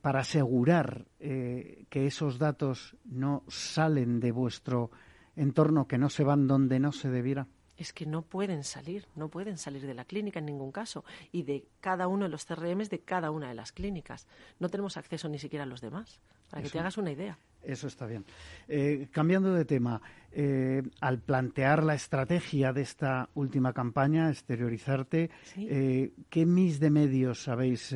para 0.00 0.20
asegurar 0.20 1.06
eh, 1.18 1.86
que 1.90 2.06
esos 2.06 2.38
datos 2.38 2.96
no 3.04 3.42
salen 3.48 4.20
de 4.20 4.30
vuestro 4.30 4.92
entorno, 5.34 5.88
que 5.88 5.98
no 5.98 6.08
se 6.08 6.22
van 6.22 6.46
donde 6.46 6.78
no 6.78 6.92
se 6.92 7.10
debiera? 7.10 7.48
Es 7.76 7.92
que 7.92 8.06
no 8.06 8.22
pueden 8.22 8.62
salir, 8.62 9.08
no 9.16 9.28
pueden 9.28 9.58
salir 9.58 9.84
de 9.84 9.94
la 9.94 10.04
clínica 10.04 10.38
en 10.38 10.46
ningún 10.46 10.70
caso 10.70 11.04
y 11.32 11.42
de 11.42 11.66
cada 11.80 12.06
uno 12.06 12.26
de 12.26 12.30
los 12.30 12.44
CRMs 12.44 12.90
de 12.90 13.00
cada 13.00 13.32
una 13.32 13.48
de 13.48 13.56
las 13.56 13.72
clínicas. 13.72 14.28
No 14.60 14.68
tenemos 14.68 14.96
acceso 14.96 15.28
ni 15.28 15.40
siquiera 15.40 15.64
a 15.64 15.66
los 15.66 15.80
demás, 15.80 16.20
para 16.50 16.62
que 16.62 16.70
te 16.70 16.78
hagas 16.78 16.98
una 16.98 17.12
idea. 17.12 17.38
Eso 17.64 17.86
está 17.86 18.06
bien. 18.06 18.24
Eh, 18.68 19.08
cambiando 19.10 19.52
de 19.54 19.64
tema, 19.64 20.00
eh, 20.32 20.82
al 21.00 21.20
plantear 21.20 21.82
la 21.82 21.94
estrategia 21.94 22.72
de 22.72 22.82
esta 22.82 23.28
última 23.34 23.72
campaña, 23.72 24.28
exteriorizarte, 24.28 25.30
eh, 25.56 26.12
¿qué 26.28 26.46
mis 26.46 26.78
de 26.80 26.90
medios 26.90 27.48
habéis 27.48 27.94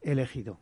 elegido? 0.00 0.58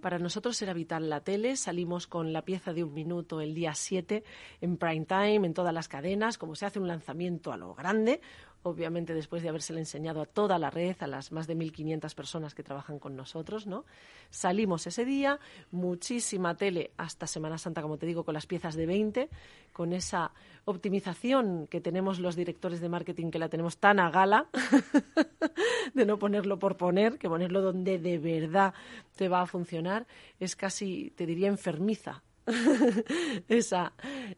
Para 0.00 0.18
nosotros 0.18 0.60
era 0.60 0.74
vital 0.74 1.08
la 1.08 1.22
tele. 1.22 1.56
Salimos 1.56 2.06
con 2.06 2.32
la 2.32 2.42
pieza 2.42 2.74
de 2.74 2.84
un 2.84 2.92
minuto 2.92 3.40
el 3.40 3.54
día 3.54 3.74
7 3.74 4.22
en 4.60 4.76
prime 4.76 5.06
time, 5.06 5.46
en 5.46 5.54
todas 5.54 5.72
las 5.72 5.88
cadenas, 5.88 6.36
como 6.36 6.54
se 6.54 6.66
hace 6.66 6.78
un 6.78 6.88
lanzamiento 6.88 7.52
a 7.52 7.56
lo 7.56 7.74
grande 7.74 8.20
obviamente 8.64 9.14
después 9.14 9.42
de 9.42 9.50
habérsela 9.50 9.78
enseñado 9.78 10.22
a 10.22 10.26
toda 10.26 10.58
la 10.58 10.70
red, 10.70 10.96
a 11.00 11.06
las 11.06 11.32
más 11.32 11.46
de 11.46 11.54
1.500 11.54 12.14
personas 12.14 12.54
que 12.54 12.62
trabajan 12.62 12.98
con 12.98 13.14
nosotros, 13.14 13.66
¿no? 13.66 13.84
Salimos 14.30 14.86
ese 14.86 15.04
día, 15.04 15.38
muchísima 15.70 16.56
tele 16.56 16.90
hasta 16.96 17.26
Semana 17.26 17.58
Santa, 17.58 17.82
como 17.82 17.98
te 17.98 18.06
digo, 18.06 18.24
con 18.24 18.34
las 18.34 18.46
piezas 18.46 18.74
de 18.74 18.86
20, 18.86 19.28
con 19.72 19.92
esa 19.92 20.32
optimización 20.64 21.66
que 21.66 21.80
tenemos 21.82 22.18
los 22.18 22.36
directores 22.36 22.80
de 22.80 22.88
marketing, 22.88 23.30
que 23.30 23.38
la 23.38 23.50
tenemos 23.50 23.76
tan 23.76 24.00
a 24.00 24.10
gala, 24.10 24.48
de 25.94 26.06
no 26.06 26.18
ponerlo 26.18 26.58
por 26.58 26.76
poner, 26.76 27.18
que 27.18 27.28
ponerlo 27.28 27.60
donde 27.60 27.98
de 27.98 28.18
verdad 28.18 28.72
te 29.14 29.28
va 29.28 29.42
a 29.42 29.46
funcionar, 29.46 30.06
es 30.40 30.56
casi, 30.56 31.12
te 31.16 31.26
diría, 31.26 31.48
enfermiza 31.48 32.22
esa, 33.48 33.92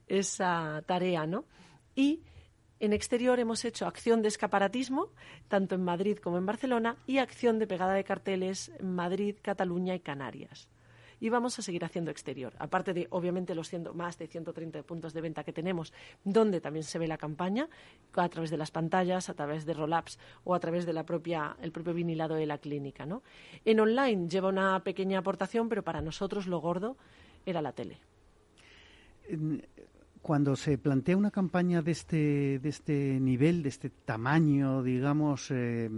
esa 0.09 0.83
tarea, 0.85 1.27
¿no? 1.27 1.45
Y 1.95 2.23
en 2.79 2.93
exterior 2.93 3.41
hemos 3.41 3.65
hecho 3.65 3.87
acción 3.87 4.23
de 4.23 4.29
escaparatismo, 4.29 5.11
tanto 5.49 5.75
en 5.75 5.85
Madrid 5.85 6.19
como 6.19 6.39
en 6.39 6.47
Barcelona, 6.47 6.97
y 7.07 7.19
acción 7.19 7.59
de 7.59 7.67
pegada 7.67 7.95
de 7.95 8.05
carteles 8.05 8.71
en 8.79 8.95
Madrid, 8.95 9.37
Cataluña 9.41 9.95
y 9.95 10.01
Canarias. 10.01 10.69
Y 11.19 11.31
vamos 11.31 11.59
a 11.59 11.63
seguir 11.63 11.83
haciendo 11.83 12.11
exterior, 12.11 12.53
aparte 12.59 12.93
de, 12.93 13.07
obviamente, 13.09 13.55
los 13.55 13.73
más 13.95 14.19
de 14.19 14.27
130 14.27 14.83
puntos 14.83 15.15
de 15.15 15.23
venta 15.23 15.45
que 15.45 15.53
tenemos, 15.55 15.95
donde 16.25 16.61
también 16.61 16.83
se 16.83 16.99
ve 16.99 17.09
la 17.09 17.17
campaña, 17.17 17.71
a 18.13 18.29
través 18.29 18.51
de 18.51 18.59
las 18.59 18.71
pantallas, 18.71 19.31
a 19.31 19.35
través 19.35 19.65
de 19.65 19.73
roll-ups 19.73 20.19
o 20.45 20.55
a 20.55 20.61
través 20.61 20.85
del 20.85 21.03
propio 21.05 21.95
vinilado 21.95 22.35
de 22.35 22.45
la 22.45 22.59
clínica. 22.59 23.07
¿no? 23.07 23.23
En 23.65 23.81
online 23.81 24.29
lleva 24.29 24.51
una 24.51 24.79
pequeña 24.81 25.21
aportación, 25.21 25.71
pero 25.71 25.83
para 25.83 26.03
nosotros 26.03 26.47
lo 26.47 26.61
gordo 26.61 26.99
era 27.47 27.63
la 27.63 27.73
tele 27.73 27.99
cuando 30.27 30.57
se 30.57 30.77
plantea 30.77 31.17
una 31.17 31.31
campaña 31.31 31.83
de 31.83 31.93
este, 31.93 32.59
de 32.59 32.69
este 32.69 33.21
nivel, 33.21 33.63
de 33.63 33.69
este 33.69 33.91
tamaño, 33.91 34.83
digamos, 34.83 35.53
eh, 35.53 35.89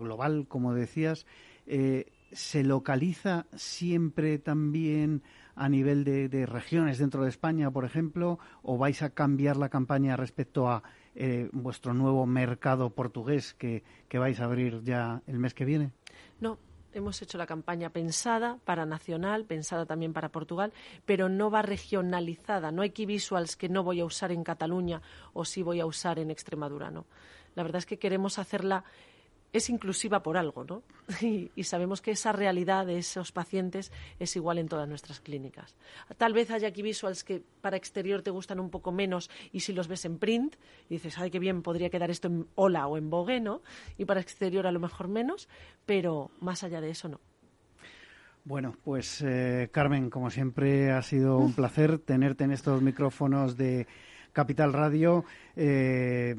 global, 0.00 0.46
como 0.48 0.72
decías, 0.72 1.26
eh, 1.66 2.06
¿se 2.32 2.64
localiza 2.64 3.44
siempre 3.54 4.38
también 4.38 5.22
a 5.54 5.68
nivel 5.68 6.04
de, 6.04 6.46
regiones 6.46 6.96
dentro 6.96 7.24
de 7.24 7.28
España, 7.28 7.70
por 7.70 7.84
ejemplo, 7.84 8.38
o 8.62 8.78
vais 8.78 9.02
a 9.02 9.10
cambiar 9.10 9.58
la 9.58 9.68
campaña 9.68 10.16
respecto 10.16 10.70
a 10.70 10.82
eh, 11.14 11.50
vuestro 11.52 11.92
nuevo 11.92 12.24
mercado 12.24 12.88
portugués 12.88 13.52
que, 13.52 13.84
que 14.08 14.16
vais 14.16 14.40
a 14.40 14.44
abrir 14.44 14.84
ya 14.84 15.20
el 15.26 15.38
mes 15.38 15.52
que 15.52 15.66
viene? 15.66 15.90
No, 16.40 16.58
hemos 16.96 17.20
hecho 17.22 17.38
la 17.38 17.46
campaña 17.46 17.90
pensada 17.90 18.58
para 18.64 18.86
nacional, 18.86 19.44
pensada 19.44 19.86
también 19.86 20.12
para 20.12 20.30
Portugal, 20.30 20.72
pero 21.04 21.28
no 21.28 21.50
va 21.50 21.62
regionalizada. 21.62 22.72
No 22.72 22.82
hay 22.82 22.90
key 22.90 23.06
visuals 23.06 23.56
que 23.56 23.68
no 23.68 23.82
voy 23.82 24.00
a 24.00 24.04
usar 24.04 24.32
en 24.32 24.42
Cataluña 24.42 25.02
o 25.32 25.44
sí 25.44 25.62
voy 25.62 25.80
a 25.80 25.86
usar 25.86 26.18
en 26.18 26.30
Extremadura, 26.30 26.90
no. 26.90 27.06
La 27.54 27.62
verdad 27.62 27.78
es 27.78 27.86
que 27.86 27.98
queremos 27.98 28.38
hacerla 28.38 28.84
es 29.56 29.70
inclusiva 29.70 30.22
por 30.22 30.36
algo, 30.36 30.64
¿no? 30.64 30.82
Y, 31.56 31.64
sabemos 31.64 32.00
que 32.00 32.12
esa 32.12 32.32
realidad 32.32 32.86
de 32.86 32.98
esos 32.98 33.32
pacientes 33.32 33.92
es 34.18 34.36
igual 34.36 34.58
en 34.58 34.68
todas 34.68 34.88
nuestras 34.88 35.20
clínicas. 35.20 35.74
Tal 36.16 36.32
vez 36.32 36.50
haya 36.50 36.68
aquí 36.68 36.82
visuals 36.82 37.24
que 37.24 37.42
para 37.60 37.76
exterior 37.76 38.22
te 38.22 38.30
gustan 38.30 38.60
un 38.60 38.70
poco 38.70 38.92
menos 38.92 39.30
y 39.52 39.60
si 39.60 39.72
los 39.72 39.88
ves 39.88 40.04
en 40.04 40.18
print 40.18 40.56
dices, 40.88 41.18
ay, 41.18 41.30
qué 41.30 41.38
bien, 41.38 41.62
podría 41.62 41.90
quedar 41.90 42.10
esto 42.10 42.28
en 42.28 42.46
hola 42.54 42.86
o 42.86 42.96
en 42.96 43.10
vogue, 43.10 43.40
¿no? 43.40 43.62
Y 43.98 44.04
para 44.04 44.20
exterior 44.20 44.66
a 44.66 44.72
lo 44.72 44.80
mejor 44.80 45.08
menos, 45.08 45.48
pero 45.84 46.30
más 46.40 46.62
allá 46.62 46.80
de 46.80 46.90
eso 46.90 47.08
no. 47.08 47.20
Bueno, 48.44 48.76
pues 48.84 49.22
eh, 49.22 49.70
Carmen, 49.72 50.08
como 50.08 50.30
siempre 50.30 50.92
ha 50.92 51.02
sido 51.02 51.38
un 51.38 51.52
placer 51.52 51.98
tenerte 51.98 52.44
en 52.44 52.52
estos 52.52 52.80
micrófonos 52.80 53.56
de 53.56 53.88
Capital 54.32 54.72
Radio. 54.72 55.24
Eh, 55.56 56.36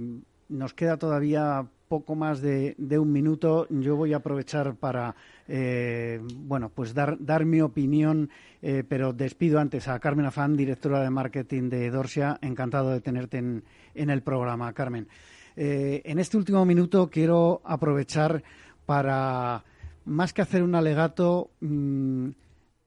nos 0.50 0.74
queda 0.74 0.98
todavía 0.98 1.68
poco 1.88 2.16
más 2.16 2.42
de, 2.42 2.76
un 2.78 3.12
minuto. 3.12 3.68
Yo 3.70 3.96
voy 3.96 4.14
a 4.14 4.18
aprovechar 4.18 4.76
para, 4.76 5.16
eh, 5.48 6.20
bueno, 6.22 6.70
pues 6.70 6.94
dar, 6.94 7.46
mi 7.46 7.62
opinión, 7.62 8.30
eh, 8.62 8.84
pero 8.88 9.14
despido 9.14 9.60
antes 9.60 9.88
a 9.88 10.00
Carmen 10.00 10.26
Afán, 10.26 10.58
directora 10.58 11.02
de 11.02 11.10
marketing 11.10 11.70
de 11.70 11.90
Dorsia. 11.90 12.38
Encantado 12.42 12.92
de 12.92 13.02
tenerte 13.02 13.38
en, 13.38 13.64
en 13.96 14.10
el 14.10 14.22
programa, 14.22 14.74
Carmen. 14.74 15.08
Eh, 15.56 16.02
en 16.06 16.20
este 16.20 16.38
último 16.38 16.66
minuto 16.66 17.10
quiero 17.10 17.62
aprovechar 17.66 18.44
para, 18.86 19.64
más 20.06 20.32
que 20.32 20.44
hacer 20.44 20.62
un 20.62 20.76
alegato, 20.76 21.50
mm, 21.62 22.30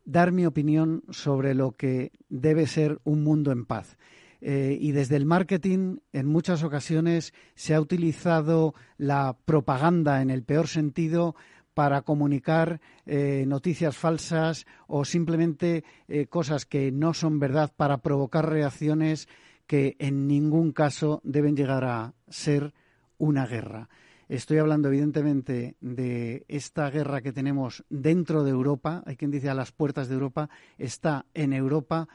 dar 0.04 0.30
mi 0.30 0.46
opinión 0.46 1.02
sobre 1.10 1.54
lo 1.54 1.72
que 1.72 2.12
debe 2.28 2.66
ser 2.66 3.00
un 3.04 3.24
mundo 3.24 3.50
en 3.50 3.64
paz. 3.66 3.96
Eh, 4.40 4.78
y 4.80 4.92
desde 4.92 5.16
el 5.16 5.26
marketing 5.26 5.98
en 6.12 6.26
muchas 6.26 6.62
ocasiones 6.62 7.34
se 7.54 7.74
ha 7.74 7.80
utilizado 7.80 8.74
la 8.96 9.36
propaganda 9.44 10.22
en 10.22 10.30
el 10.30 10.42
peor 10.42 10.66
sentido 10.66 11.34
para 11.74 12.02
comunicar 12.02 12.80
eh, 13.06 13.44
noticias 13.46 13.96
falsas 13.96 14.66
o 14.86 15.04
simplemente 15.04 15.84
eh, 16.08 16.26
cosas 16.26 16.66
que 16.66 16.90
no 16.90 17.14
son 17.14 17.38
verdad 17.38 17.72
para 17.76 17.98
provocar 17.98 18.48
reacciones 18.48 19.28
que 19.66 19.96
en 19.98 20.26
ningún 20.26 20.72
caso 20.72 21.20
deben 21.22 21.56
llegar 21.56 21.84
a 21.84 22.14
ser 22.28 22.74
una 23.18 23.46
guerra. 23.46 23.88
Estoy 24.28 24.58
hablando, 24.58 24.88
evidentemente, 24.88 25.74
de 25.80 26.44
esta 26.46 26.88
guerra 26.88 27.20
que 27.20 27.32
tenemos 27.32 27.84
dentro 27.88 28.44
de 28.44 28.50
Europa. 28.50 29.02
Hay 29.04 29.16
quien 29.16 29.30
dice 29.32 29.50
a 29.50 29.54
las 29.54 29.72
puertas 29.72 30.08
de 30.08 30.14
Europa. 30.14 30.48
Está 30.78 31.26
en 31.34 31.52
Europa 31.52 32.08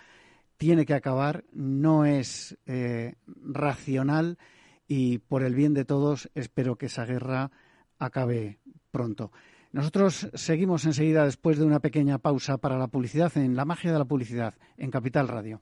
tiene 0.58 0.86
que 0.86 0.94
acabar, 0.94 1.44
no 1.52 2.06
es 2.06 2.58
eh, 2.66 3.16
racional 3.26 4.38
y 4.88 5.20
por 5.20 5.44
el 5.44 5.56
bien 5.56 5.74
de 5.74 5.86
todos 5.86 6.30
espero 6.36 6.78
que 6.78 6.88
esa 6.88 7.06
guerra 7.06 7.52
acabe 8.00 8.60
pronto. 8.92 9.32
Nosotros 9.72 10.30
seguimos 10.34 10.86
enseguida 10.86 11.26
después 11.26 11.58
de 11.58 11.66
una 11.66 11.82
pequeña 11.82 12.18
pausa 12.18 12.58
para 12.58 12.78
la 12.78 12.88
publicidad 12.88 13.36
en 13.38 13.56
La 13.56 13.66
magia 13.66 13.92
de 13.92 14.00
la 14.00 14.06
publicidad 14.06 14.54
en 14.78 14.90
Capital 14.92 15.28
Radio. 15.28 15.62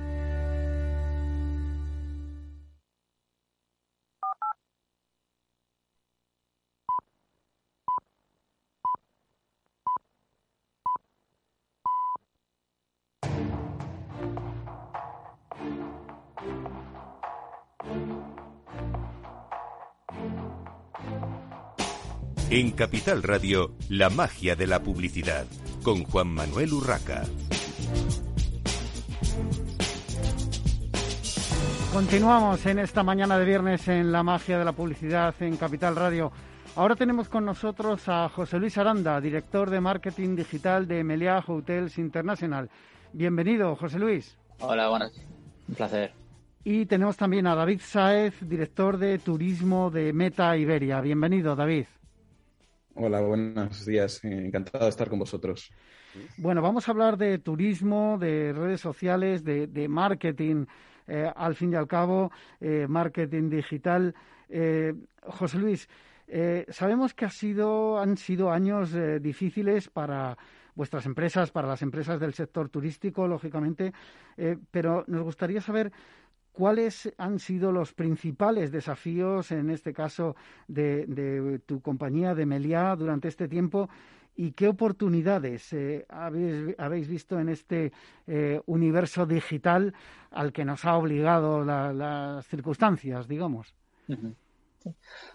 En 22.53 22.71
Capital 22.71 23.23
Radio, 23.23 23.71
la 23.87 24.09
magia 24.09 24.57
de 24.57 24.67
la 24.67 24.83
publicidad, 24.83 25.45
con 25.83 26.03
Juan 26.03 26.27
Manuel 26.27 26.73
Urraca. 26.73 27.23
Continuamos 31.93 32.65
en 32.65 32.79
esta 32.79 33.03
mañana 33.03 33.39
de 33.39 33.45
viernes 33.45 33.87
en 33.87 34.11
la 34.11 34.21
magia 34.21 34.59
de 34.59 34.65
la 34.65 34.73
publicidad 34.73 35.33
en 35.39 35.55
Capital 35.55 35.95
Radio. 35.95 36.33
Ahora 36.75 36.97
tenemos 36.97 37.29
con 37.29 37.45
nosotros 37.45 38.09
a 38.09 38.27
José 38.27 38.59
Luis 38.59 38.77
Aranda, 38.77 39.21
director 39.21 39.69
de 39.69 39.79
marketing 39.79 40.35
digital 40.35 40.89
de 40.89 41.05
Meliá 41.05 41.41
Hotels 41.47 41.97
International. 41.99 42.69
Bienvenido, 43.13 43.77
José 43.77 43.97
Luis. 43.97 44.37
Hola, 44.59 44.89
buenas. 44.89 45.13
Un 45.69 45.75
placer. 45.75 46.11
Y 46.65 46.85
tenemos 46.85 47.15
también 47.15 47.47
a 47.47 47.55
David 47.55 47.79
Saez, 47.81 48.35
director 48.41 48.97
de 48.97 49.19
turismo 49.19 49.89
de 49.89 50.11
Meta 50.11 50.57
Iberia. 50.57 50.99
Bienvenido, 50.99 51.55
David. 51.55 51.85
Hola, 52.95 53.21
buenos 53.21 53.85
días. 53.85 54.23
Encantado 54.23 54.85
de 54.85 54.89
estar 54.89 55.09
con 55.09 55.19
vosotros. 55.19 55.71
Bueno, 56.37 56.61
vamos 56.61 56.87
a 56.87 56.91
hablar 56.91 57.17
de 57.17 57.37
turismo, 57.39 58.17
de 58.19 58.51
redes 58.53 58.81
sociales, 58.81 59.43
de, 59.43 59.87
marketing, 59.87 60.65
eh, 61.07 61.31
al 61.35 61.55
fin 61.55 61.71
y 61.71 61.75
al 61.75 61.87
cabo, 61.87 62.31
eh, 62.59 62.85
marketing 62.89 63.49
digital. 63.49 64.13
Eh, 64.49 64.93
José 65.23 65.57
Luis, 65.57 65.87
eh, 66.27 66.65
sabemos 66.69 67.13
que 67.13 67.25
ha 67.25 67.29
sido, 67.29 67.97
han 67.97 68.17
sido 68.17 68.51
años 68.51 68.93
eh, 68.93 69.19
difíciles 69.19 69.87
para 69.87 70.37
vuestras 70.75 71.05
empresas, 71.05 71.51
para 71.51 71.67
las 71.67 71.81
empresas 71.81 72.19
del 72.19 72.33
sector 72.33 72.69
turístico, 72.69 73.27
lógicamente, 73.27 73.91
pero 74.71 75.03
nos 75.07 75.21
gustaría 75.21 75.59
saber 75.59 75.91
cuáles 76.51 77.11
han 77.17 77.39
sido 77.39 77.71
los 77.71 77.93
principales 77.93 78.71
desafíos, 78.71 79.51
en 79.51 79.69
este 79.69 79.93
caso, 79.93 80.35
de, 80.67 81.59
tu 81.65 81.81
compañía, 81.81 82.35
de 82.35 82.45
Meliá, 82.45 82.95
durante 82.95 83.27
este 83.27 83.47
tiempo 83.47 83.89
y 84.35 84.51
qué 84.51 84.67
oportunidades 84.69 85.75
habéis, 86.09 87.07
visto 87.07 87.39
en 87.39 87.49
este 87.49 87.91
universo 88.65 89.25
digital 89.25 89.93
al 90.31 90.53
que 90.53 90.63
nos 90.63 90.85
ha 90.85 90.95
obligado 90.95 91.63
las 91.65 92.47
circunstancias, 92.47 93.27
digamos. 93.27 93.73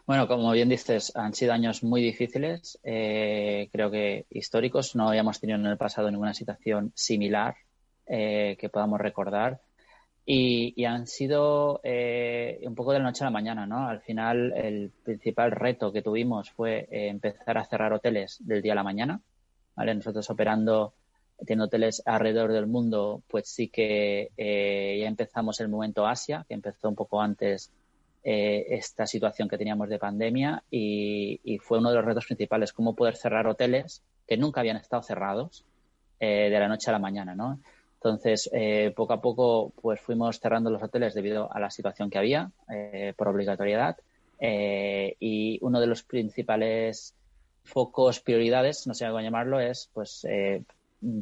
Bueno, 0.07 0.27
como 0.27 0.51
bien 0.53 0.69
dices, 0.69 1.15
han 1.15 1.35
sido 1.35 1.53
años 1.53 1.83
muy 1.83 2.03
difíciles, 2.03 2.79
eh, 2.83 3.69
creo 3.73 3.91
que 3.91 4.27
históricos. 4.31 4.97
No 4.97 5.09
habíamos 5.09 5.41
tenido 5.41 5.59
en 5.59 5.67
el 5.67 5.77
pasado 5.77 6.11
ninguna 6.11 6.35
situación 6.35 6.93
similar 6.95 7.57
eh, 8.07 8.57
que 8.59 8.69
podamos 8.69 9.01
recordar. 9.01 9.61
Y, 10.29 10.85
han 10.85 11.07
sido 11.07 11.81
eh, 11.85 12.59
un 12.65 12.75
poco 12.75 12.93
de 12.93 12.99
la 12.99 13.05
noche 13.05 13.23
a 13.23 13.29
la 13.29 13.31
mañana, 13.31 13.65
¿no? 13.65 13.87
Al 13.87 14.01
final, 14.01 14.53
el 14.57 14.91
principal 15.05 15.53
reto 15.53 15.93
que 15.93 16.03
tuvimos 16.03 16.51
fue 16.51 16.89
empezar 16.91 17.57
a 17.59 17.65
cerrar 17.65 17.93
hoteles 17.93 18.39
del 18.41 18.61
día 18.61 18.73
a 18.73 18.77
la 18.77 18.83
mañana, 18.83 19.21
¿vale? 19.77 19.95
Nosotros 19.95 20.29
operando, 20.29 20.95
teniendo 21.39 21.67
hoteles 21.67 22.03
alrededor 22.05 22.53
del 22.53 22.67
mundo, 22.67 23.23
pues 23.29 23.49
sí 23.49 23.69
que 23.69 24.31
ya 24.37 25.07
empezamos 25.07 25.61
el 25.61 25.69
momento 25.69 26.07
Asia, 26.07 26.45
que 26.49 26.55
empezó 26.55 26.89
un 26.89 26.97
poco 26.97 27.21
antes 27.21 27.71
eh, 28.29 28.75
esta 28.75 29.07
situación 29.07 29.49
que 29.49 29.57
teníamos 29.57 29.89
de 29.89 30.01
pandemia 30.01 30.65
y, 30.69 31.61
fue 31.63 31.79
uno 31.79 31.91
de 31.91 31.95
los 31.95 32.05
retos 32.05 32.27
principales, 32.27 32.73
cómo 32.73 32.97
poder 32.97 33.15
cerrar 33.15 33.47
hoteles 33.47 34.03
que 34.27 34.37
nunca 34.37 34.63
habían 34.63 34.79
estado 34.79 35.01
cerrados 35.05 35.65
eh, 36.19 36.51
de 36.51 36.59
la 36.59 36.67
noche 36.67 36.91
a 36.91 36.93
la 36.93 36.99
mañana, 36.99 37.37
¿no? 37.37 37.61
Entonces, 37.97 38.49
eh, 38.53 38.93
poco 38.95 39.13
a 39.15 39.21
poco, 39.21 39.73
pues 39.81 40.01
fuimos 40.01 40.39
cerrando 40.39 40.71
los 40.71 40.83
hoteles 40.83 41.15
debido 41.15 41.53
a 41.53 41.59
la 41.59 41.71
situación 41.71 42.11
que 42.11 42.19
había 42.19 42.51
por 43.17 43.29
obligatoriedad 43.29 43.97
y 44.39 45.59
uno 45.63 45.81
de 45.81 45.87
los 45.87 46.03
principales 46.03 47.15
focos, 47.65 48.21
prioridades, 48.21 48.87
no 48.87 48.95
sé 48.95 49.07
cómo 49.07 49.21
llamarlo, 49.21 49.61
es 49.61 49.91
pues 49.93 50.25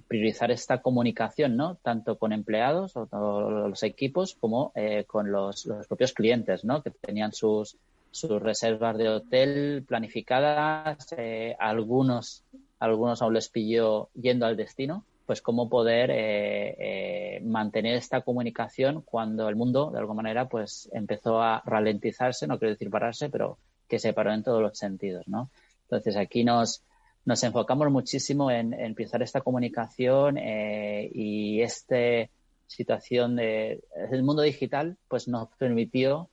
priorizar 0.06 0.50
esta 0.50 0.80
comunicación, 0.80 1.56
¿no? 1.56 1.76
Tanto 1.76 2.16
con 2.18 2.32
empleados 2.32 2.96
o, 2.96 3.50
los 3.50 3.82
equipos 3.82 4.34
como 4.34 4.72
eh, 4.74 5.04
con 5.06 5.30
los, 5.30 5.68
propios 5.88 6.12
clientes, 6.12 6.64
¿no? 6.64 6.82
Que 6.82 6.90
tenían 6.90 7.32
sus, 7.32 7.76
sus 8.10 8.40
reservas 8.40 8.96
de 8.96 9.08
hotel 9.08 9.84
planificadas, 9.86 11.12
eh, 11.16 11.56
algunos, 11.58 12.44
algunos 12.78 13.20
aún 13.22 13.34
les 13.34 13.48
pilló 13.48 14.08
yendo 14.14 14.46
al 14.46 14.56
destino, 14.56 15.04
pues 15.26 15.40
cómo 15.40 15.68
poder 15.68 16.10
eh, 16.12 17.40
mantener 17.44 17.96
esta 17.96 18.20
comunicación 18.20 19.02
cuando 19.02 19.48
el 19.48 19.56
mundo, 19.56 19.90
de 19.90 19.98
alguna 19.98 20.22
manera, 20.22 20.48
pues 20.48 20.88
empezó 20.92 21.40
a 21.40 21.62
ralentizarse, 21.64 22.46
no 22.46 22.58
quiero 22.58 22.74
decir 22.74 22.90
pararse, 22.90 23.30
pero 23.30 23.58
que 23.88 23.98
se 23.98 24.12
paró 24.12 24.32
en 24.32 24.42
todos 24.42 24.60
los 24.60 24.76
sentidos, 24.76 25.26
¿no? 25.28 25.50
Entonces 25.82 26.16
aquí 26.16 26.44
nos, 26.44 26.82
nos 27.24 27.42
enfocamos 27.42 27.90
muchísimo 27.90 28.50
en, 28.50 28.74
empezar 28.74 29.22
esta 29.22 29.40
comunicación 29.40 30.38
eh, 30.38 31.10
y 31.12 31.62
esta 31.62 32.28
situación 32.66 33.36
de 33.36 33.82
el 34.10 34.22
mundo 34.22 34.42
digital 34.42 34.96
pues 35.08 35.28
nos 35.28 35.48
permitió 35.58 36.28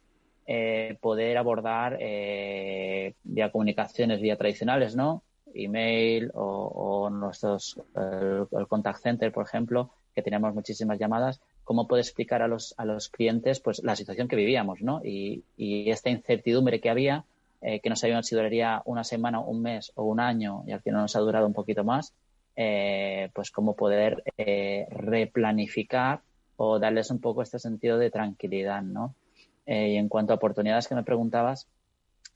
eh, 0.48 0.98
poder 1.02 1.38
abordar 1.38 1.98
eh, 2.00 3.16
vía 3.24 3.52
comunicaciones 3.52 4.22
vía 4.22 4.38
tradicionales 4.38 4.96
no 4.96 5.24
email 5.56 6.32
o, 6.34 7.10
nuestros 7.12 7.80
el, 7.96 8.68
contact 8.68 9.02
center 9.02 9.32
por 9.32 9.46
ejemplo 9.46 9.90
que 10.16 10.22
teníamos 10.22 10.54
muchísimas 10.54 11.00
llamadas 11.00 11.42
cómo 11.64 11.88
poder 11.88 12.04
explicar 12.04 12.42
a 12.42 12.48
los 12.48 12.74
a 12.78 12.86
los 12.86 13.10
clientes 13.10 13.60
pues 13.60 13.84
la 13.84 13.96
situación 13.96 14.28
que 14.28 14.36
vivíamos 14.36 14.82
no 14.82 15.02
y, 15.04 15.44
y 15.58 15.90
esta 15.90 16.10
incertidumbre 16.10 16.80
que 16.80 16.90
había 16.90 17.26
eh, 17.64 17.80
que 17.80 17.90
no 17.90 17.96
sabíamos 17.96 18.26
si 18.26 18.36
duraría 18.36 18.82
una 18.86 19.04
semana, 19.04 19.40
un 19.40 19.62
mes 19.62 19.92
o 19.94 20.04
un 20.04 20.20
año 20.20 20.64
y 20.66 20.72
al 20.72 20.82
final 20.82 21.02
nos 21.02 21.16
ha 21.16 21.20
durado 21.20 21.46
un 21.46 21.54
poquito 21.54 21.84
más, 21.84 22.12
eh, 22.56 23.30
pues 23.36 23.52
cómo 23.52 23.76
poder 23.76 24.24
eh, 24.36 24.88
replanificar 24.90 26.22
o 26.58 26.80
darles 26.80 27.12
un 27.12 27.20
poco 27.20 27.44
este 27.44 27.60
sentido 27.60 28.00
de 28.00 28.10
tranquilidad, 28.10 28.82
¿no? 28.82 29.16
y 29.64 29.96
en 29.96 30.10
cuanto 30.10 30.34
a 30.34 30.36
oportunidades 30.36 30.88
que 30.88 30.96
me 30.96 31.04
preguntabas, 31.04 31.68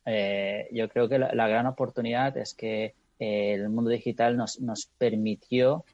yo 0.06 0.90
creo 0.90 1.10
que 1.10 1.20
la, 1.20 1.48
gran 1.48 1.66
oportunidad 1.66 2.38
es 2.38 2.54
que 2.54 2.94
el 3.20 3.70
mundo 3.70 3.90
digital 3.90 4.38
nos, 4.38 4.60
nos 4.60 4.88
permitió 4.98 5.86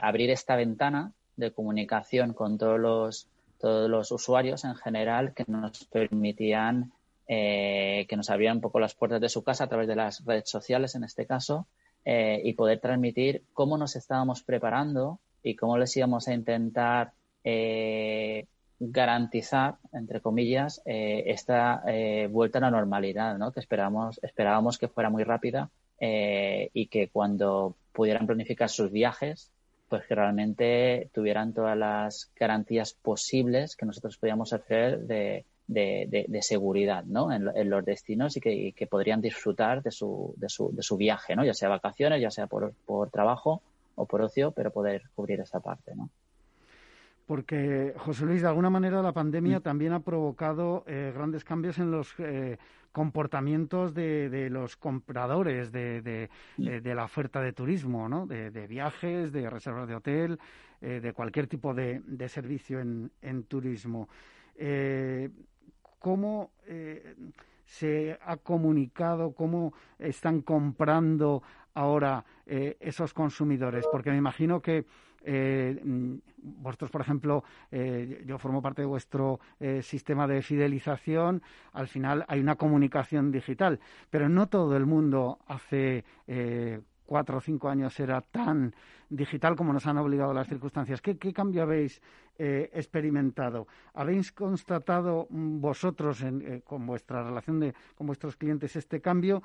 abrir 0.00 0.30
esta 0.30 0.56
ventana 0.56 1.12
de 1.36 1.50
comunicación 1.50 2.32
con 2.32 2.58
todos 2.58 2.80
los, 2.80 3.28
todos 3.58 3.90
los 3.90 4.10
usuarios 4.10 4.64
en 4.64 4.74
general 4.74 5.34
que 5.34 5.44
nos 5.46 5.84
permitían 5.84 6.92
eh, 7.28 8.06
que 8.08 8.16
nos 8.16 8.30
abrían 8.30 8.58
un 8.58 8.60
poco 8.60 8.78
las 8.78 8.94
puertas 8.94 9.20
de 9.20 9.28
su 9.28 9.42
casa 9.42 9.64
a 9.64 9.68
través 9.68 9.88
de 9.88 9.96
las 9.96 10.24
redes 10.24 10.48
sociales, 10.48 10.94
en 10.94 11.02
este 11.02 11.26
caso, 11.26 11.66
eh, 12.04 12.40
y 12.44 12.52
poder 12.52 12.78
transmitir 12.78 13.42
cómo 13.52 13.76
nos 13.76 13.96
estábamos 13.96 14.42
preparando 14.42 15.18
y 15.42 15.56
cómo 15.56 15.76
les 15.76 15.96
íbamos 15.96 16.28
a 16.28 16.34
intentar 16.34 17.12
eh, 17.42 18.46
garantizar, 18.78 19.74
entre 19.92 20.20
comillas, 20.20 20.82
esta 20.84 21.82
vuelta 22.30 22.58
a 22.58 22.60
la 22.60 22.70
normalidad, 22.70 23.38
¿no? 23.38 23.50
que 23.50 23.60
esperábamos, 23.60 24.20
esperábamos 24.22 24.78
que 24.78 24.88
fuera 24.88 25.10
muy 25.10 25.24
rápida 25.24 25.70
y 25.98 26.86
que 26.86 27.08
cuando 27.08 27.74
pudieran 27.92 28.26
planificar 28.26 28.68
sus 28.68 28.90
viajes, 28.90 29.50
pues 29.88 30.04
que 30.06 30.14
realmente 30.14 31.10
tuvieran 31.12 31.52
todas 31.52 31.76
las 31.76 32.30
garantías 32.38 32.92
posibles 32.94 33.76
que 33.76 33.86
nosotros 33.86 34.16
podíamos 34.18 34.52
hacer 34.52 35.00
de, 35.00 35.44
de, 35.66 36.42
seguridad 36.42 37.04
¿no? 37.04 37.32
en, 37.32 37.70
los 37.70 37.84
destinos 37.84 38.36
y 38.36 38.40
que, 38.72 38.86
podrían 38.88 39.20
disfrutar 39.20 39.82
de 39.82 39.90
su, 39.90 40.34
de, 40.36 40.48
su, 40.48 40.74
de 40.74 40.82
su 40.82 40.96
viaje, 40.96 41.36
¿no? 41.36 41.44
ya 41.44 41.54
sea 41.54 41.68
vacaciones, 41.68 42.20
ya 42.20 42.30
sea 42.30 42.46
por, 42.46 42.72
por 42.84 43.10
trabajo 43.10 43.62
o 43.94 44.06
por 44.06 44.22
ocio, 44.22 44.50
pero 44.50 44.70
poder 44.70 45.02
cubrir 45.14 45.40
esa 45.40 45.60
parte. 45.60 45.94
¿no? 45.94 46.10
Porque 47.26 47.94
José 47.98 48.24
Luis, 48.24 48.42
de 48.42 48.48
alguna 48.48 48.70
manera 48.70 49.02
la 49.02 49.12
pandemia 49.12 49.58
mm. 49.58 49.62
también 49.62 49.92
ha 49.92 50.00
provocado 50.00 50.84
eh, 50.86 51.12
grandes 51.14 51.44
cambios 51.44 51.78
en 51.78 51.90
los 51.90 52.14
eh, 52.18 52.56
comportamientos 52.92 53.92
de, 53.92 54.48
los 54.50 54.76
compradores 54.76 55.72
de, 55.72 56.00
de, 56.02 56.30
mm. 56.56 56.68
eh, 56.68 56.80
de, 56.80 56.94
la 56.94 57.04
oferta 57.04 57.40
de 57.40 57.52
turismo, 57.52 58.08
¿no? 58.08 58.26
de, 58.26 58.66
viajes, 58.66 59.32
de 59.32 59.50
reservas 59.50 59.88
de 59.88 59.94
hotel, 59.94 60.38
de 60.80 61.12
cualquier 61.14 61.46
tipo 61.46 61.74
de, 61.74 62.02
servicio 62.28 62.80
en, 62.80 63.10
en 63.22 63.44
turismo 63.44 64.08
cómo 66.06 66.52
eh, 66.66 67.16
se 67.64 68.16
ha 68.24 68.36
comunicado, 68.36 69.32
cómo 69.32 69.74
están 69.98 70.40
comprando 70.40 71.42
ahora 71.74 72.24
eh, 72.46 72.76
esos 72.78 73.12
consumidores, 73.12 73.84
porque 73.90 74.10
me 74.10 74.16
imagino 74.16 74.62
que 74.62 74.84
eh, 75.26 75.80
mm, 75.82 76.14
vosotros, 76.38 76.90
por 76.90 77.00
ejemplo, 77.00 77.42
yo 78.24 78.38
formo 78.38 78.62
parte 78.62 78.82
de 78.82 78.86
vuestro 78.86 79.40
sistema 79.82 80.28
de 80.28 80.42
fidelización, 80.42 81.42
al 81.72 81.88
final 81.88 82.24
hay 82.28 82.38
una 82.38 82.54
comunicación 82.54 83.32
digital, 83.32 83.80
pero 84.10 84.28
no 84.28 84.48
todo 84.48 84.76
el 84.76 84.86
mundo 84.86 85.40
hace 85.48 86.04
cuatro 87.04 87.38
o 87.38 87.40
cinco 87.40 87.68
años 87.68 87.98
era 87.98 88.20
tan 88.20 88.74
digital 89.08 89.56
como 89.56 89.72
nos 89.72 89.86
han 89.86 89.98
obligado 89.98 90.32
las 90.32 90.46
circunstancias. 90.46 91.02
¿Qué, 91.02 91.16
cambio 91.32 91.62
habéis 91.62 92.00
eh, 92.38 92.70
experimentado? 92.72 93.66
¿Habéis 93.92 94.30
constatado 94.30 95.26
vosotros 95.30 96.22
eh, 96.22 96.62
con 96.64 96.86
vuestra 96.86 97.24
relación 97.24 97.58
de, 97.58 97.74
con 97.96 98.06
vuestros 98.06 98.36
clientes 98.36 98.76
este 98.76 99.00
cambio? 99.00 99.42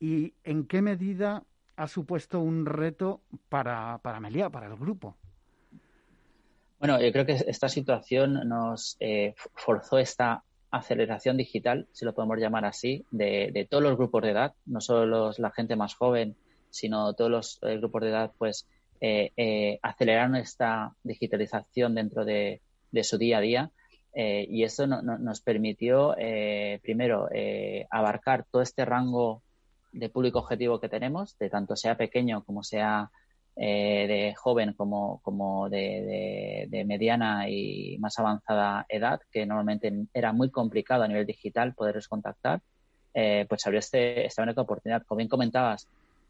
y 0.00 0.34
en 0.42 0.66
qué 0.66 0.82
medida 0.82 1.44
ha 1.76 1.88
supuesto 1.88 2.40
un 2.40 2.66
reto 2.66 3.22
para, 3.48 3.98
para 3.98 4.20
Melia, 4.20 4.50
para 4.50 4.66
el 4.66 4.76
grupo. 4.76 5.16
Bueno, 6.84 7.00
yo 7.00 7.10
creo 7.12 7.24
que 7.24 7.32
esta 7.46 7.70
situación 7.70 8.46
nos 8.46 8.98
eh, 9.00 9.34
forzó 9.54 9.96
esta 9.96 10.44
aceleración 10.70 11.38
digital, 11.38 11.88
si 11.92 12.04
lo 12.04 12.14
podemos 12.14 12.36
llamar 12.36 12.66
así, 12.66 13.06
de, 13.10 13.66
todos 13.70 13.82
los 13.82 13.96
grupos 13.96 14.22
de 14.22 14.32
edad, 14.32 14.52
no 14.66 14.82
solo 14.82 15.32
la 15.38 15.50
gente 15.50 15.76
más 15.76 15.94
joven, 15.94 16.36
sino 16.68 17.14
todos 17.14 17.30
los 17.30 17.58
eh, 17.62 17.78
grupos 17.78 18.02
de 18.02 18.08
edad, 18.10 18.32
pues 18.36 18.68
eh, 19.00 19.78
aceleraron 19.80 20.36
esta 20.36 20.92
digitalización 21.04 21.94
dentro 21.94 22.26
de, 22.26 22.60
su 23.02 23.16
día 23.16 23.38
a 23.38 23.40
día. 23.40 23.70
y 24.14 24.62
eso 24.62 24.86
nos 24.86 25.40
permitió, 25.40 26.14
primero, 26.82 27.30
abarcar 27.88 28.44
todo 28.50 28.60
este 28.60 28.84
rango 28.84 29.40
de 29.90 30.10
público 30.10 30.40
objetivo 30.40 30.80
que 30.80 30.90
tenemos, 30.90 31.38
de 31.38 31.48
tanto 31.48 31.76
sea 31.76 31.96
pequeño 31.96 32.44
como 32.44 32.62
sea 32.62 33.10
eh, 33.56 34.06
de 34.08 34.34
joven 34.34 34.72
como, 34.72 35.20
como 35.22 35.68
de, 35.68 36.68
mediana 36.86 37.48
y 37.48 37.96
más 37.98 38.18
avanzada 38.18 38.84
edad, 38.88 39.20
que 39.30 39.46
normalmente 39.46 39.92
era 40.12 40.32
muy 40.32 40.50
complicado 40.50 41.04
a 41.04 41.08
nivel 41.08 41.24
digital 41.24 41.72
poderles 41.72 42.08
contactar, 42.08 42.60
eh, 43.14 43.46
pues 43.48 43.64
abrió 43.64 43.78
este, 43.78 44.26
esta 44.26 44.42
única 44.42 44.62
oportunidad. 44.62 45.04
Como 45.04 45.18
bien 45.18 45.28
comentabas, 45.28 45.86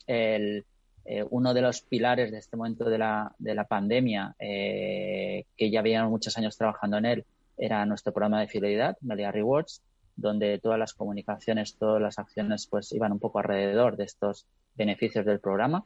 el, 0.07 0.67
eh, 1.07 1.25
uno 1.31 1.55
de 1.55 1.63
los 1.63 1.81
pilares 1.81 2.31
de 2.31 2.39
este 2.39 2.59
momento 2.59 2.91
de 2.91 2.99
la, 2.99 3.35
de 3.39 3.55
la 3.55 3.65
pandemia, 3.65 4.35
que 4.39 5.71
ya 5.71 5.81
habíamos 5.81 6.11
muchos 6.11 6.37
años 6.37 6.59
trabajando 6.59 6.99
en 6.99 7.07
él, 7.07 7.25
era 7.57 7.87
nuestro 7.87 8.13
programa 8.13 8.41
de 8.41 8.49
fidelidad, 8.49 8.99
Media 9.01 9.33
Rewards, 9.33 9.81
donde 10.17 10.59
todas 10.59 10.79
las 10.79 10.93
comunicaciones, 10.93 11.77
todas 11.77 12.03
las 12.03 12.19
acciones, 12.19 12.67
pues 12.67 12.93
iban 12.93 13.13
un 13.13 13.19
poco 13.19 13.39
alrededor 13.39 13.97
de 13.97 14.05
estos 14.05 14.47
beneficios 14.77 15.25
del 15.25 15.41
programa 15.41 15.85